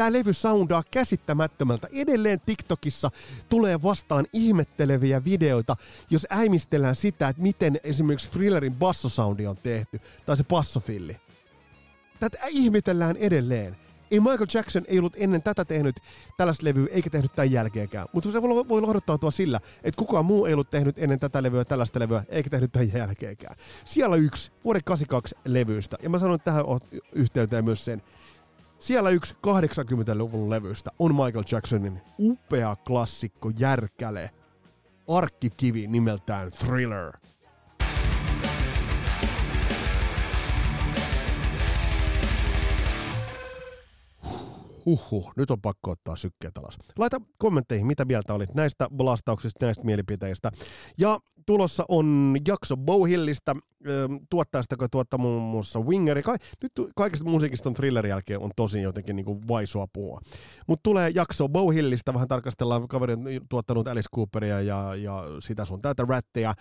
tämä 0.00 0.12
levy 0.12 0.32
soundaa 0.32 0.82
käsittämättömältä. 0.90 1.88
Edelleen 1.92 2.40
TikTokissa 2.40 3.10
tulee 3.48 3.82
vastaan 3.82 4.26
ihmetteleviä 4.32 5.24
videoita, 5.24 5.76
jos 6.10 6.26
äimistellään 6.30 6.96
sitä, 6.96 7.28
että 7.28 7.42
miten 7.42 7.80
esimerkiksi 7.84 8.30
Thrillerin 8.30 8.74
bassosoundi 8.74 9.46
on 9.46 9.56
tehty, 9.56 10.00
tai 10.26 10.36
se 10.36 10.44
bassofilli. 10.44 11.16
Tätä 12.20 12.38
ihmetellään 12.48 13.16
edelleen. 13.16 13.76
Ei 14.10 14.20
Michael 14.20 14.46
Jackson 14.54 14.84
ei 14.88 14.98
ollut 14.98 15.16
ennen 15.16 15.42
tätä 15.42 15.64
tehnyt 15.64 15.96
tällaista 16.36 16.66
levyä, 16.66 16.88
eikä 16.90 17.10
tehnyt 17.10 17.32
tämän 17.32 17.52
jälkeenkään. 17.52 18.08
Mutta 18.12 18.32
se 18.32 18.42
voi 18.42 18.80
lohduttautua 18.80 19.30
sillä, 19.30 19.60
että 19.82 19.98
kukaan 19.98 20.24
muu 20.24 20.46
ei 20.46 20.52
ollut 20.52 20.70
tehnyt 20.70 20.98
ennen 20.98 21.20
tätä 21.20 21.42
levyä 21.42 21.64
tällaista 21.64 22.00
levyä, 22.00 22.24
eikä 22.28 22.50
tehnyt 22.50 22.72
tämän 22.72 22.92
jälkeenkään. 22.92 23.56
Siellä 23.84 24.16
yksi, 24.16 24.52
vuoden 24.64 24.84
82 24.84 25.36
levyistä. 25.44 25.96
Ja 26.02 26.10
mä 26.10 26.18
sanon 26.18 26.40
tähän 26.40 26.64
yhteyteen 27.12 27.64
myös 27.64 27.84
sen, 27.84 28.02
siellä 28.80 29.10
yksi 29.10 29.34
80-luvun 29.34 30.50
levystä 30.50 30.90
on 30.98 31.14
Michael 31.14 31.44
Jacksonin 31.52 32.00
upea 32.18 32.76
klassikko 32.86 33.50
Järkäle, 33.58 34.30
arkkikivi 35.08 35.86
nimeltään 35.86 36.50
Thriller. 36.50 37.12
Huhhuh, 44.86 45.32
nyt 45.36 45.50
on 45.50 45.60
pakko 45.60 45.90
ottaa 45.90 46.16
sykkeet 46.16 46.58
alas. 46.58 46.78
Laita 46.98 47.20
kommentteihin, 47.38 47.86
mitä 47.86 48.04
mieltä 48.04 48.34
olit 48.34 48.54
näistä 48.54 48.88
blastauksista, 48.96 49.64
näistä 49.64 49.84
mielipiteistä. 49.84 50.50
Ja 50.98 51.20
tulossa 51.46 51.84
on 51.88 52.36
jakso 52.48 52.76
Bowhillistä, 52.76 53.56
tuottajasta, 54.30 54.72
joka 54.72 54.88
tuottaa 54.88 55.18
muun 55.18 55.42
muassa 55.42 55.80
Wingeri. 55.80 56.22
Ka- 56.22 56.36
nyt 56.62 56.72
kaikesta 56.96 57.28
musiikista 57.28 57.68
on 57.68 57.74
thriller 57.74 58.06
jälkeen 58.06 58.40
on 58.40 58.50
tosi 58.56 58.82
jotenkin 58.82 59.16
niin 59.16 59.48
vaisua 59.48 59.86
puhua. 59.92 60.20
Mutta 60.66 60.82
tulee 60.82 61.10
jakso 61.14 61.48
Bowhillistä, 61.48 62.14
vähän 62.14 62.28
tarkastellaan, 62.28 62.88
kaveri 62.88 63.12
on 63.12 63.24
tuottanut 63.48 63.88
Alice 63.88 64.08
Cooperia 64.14 64.60
ja, 64.60 64.94
ja 64.94 65.24
sitä 65.38 65.64
sun 65.64 65.82
tätä 65.82 66.04
rättejä. 66.08 66.54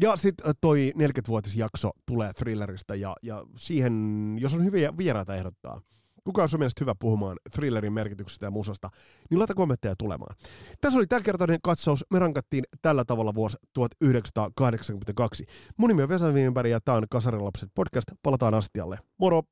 Ja 0.00 0.16
sitten 0.16 0.54
toi 0.60 0.92
40-vuotisjakso 0.96 1.90
tulee 2.06 2.32
thrilleristä 2.32 2.94
ja, 2.94 3.16
ja 3.22 3.44
siihen, 3.56 4.36
jos 4.40 4.54
on 4.54 4.64
hyviä 4.64 4.96
vieraita 4.96 5.34
ehdottaa, 5.34 5.80
kuka 6.26 6.42
on 6.42 6.48
sun 6.48 6.60
mielestä 6.60 6.84
hyvä 6.84 6.94
puhumaan 6.98 7.36
thrillerin 7.50 7.92
merkityksestä 7.92 8.46
ja 8.46 8.50
musasta, 8.50 8.88
niin 9.30 9.38
laita 9.38 9.54
kommentteja 9.54 9.94
tulemaan. 9.98 10.36
Tässä 10.80 10.98
oli 10.98 11.06
tämänkertainen 11.06 11.58
katsaus. 11.62 12.04
Me 12.10 12.18
rankattiin 12.18 12.64
tällä 12.82 13.04
tavalla 13.04 13.34
vuosi 13.34 13.56
1982. 13.72 15.44
Mun 15.76 15.88
nimi 15.88 16.02
on 16.02 16.08
Vesa 16.08 16.32
Wienberg 16.32 16.70
ja 16.70 16.80
tämä 16.80 16.96
on 16.96 17.06
Kasarilapset 17.10 17.70
podcast. 17.74 18.08
Palataan 18.22 18.54
astialle. 18.54 18.98
Moro! 19.18 19.42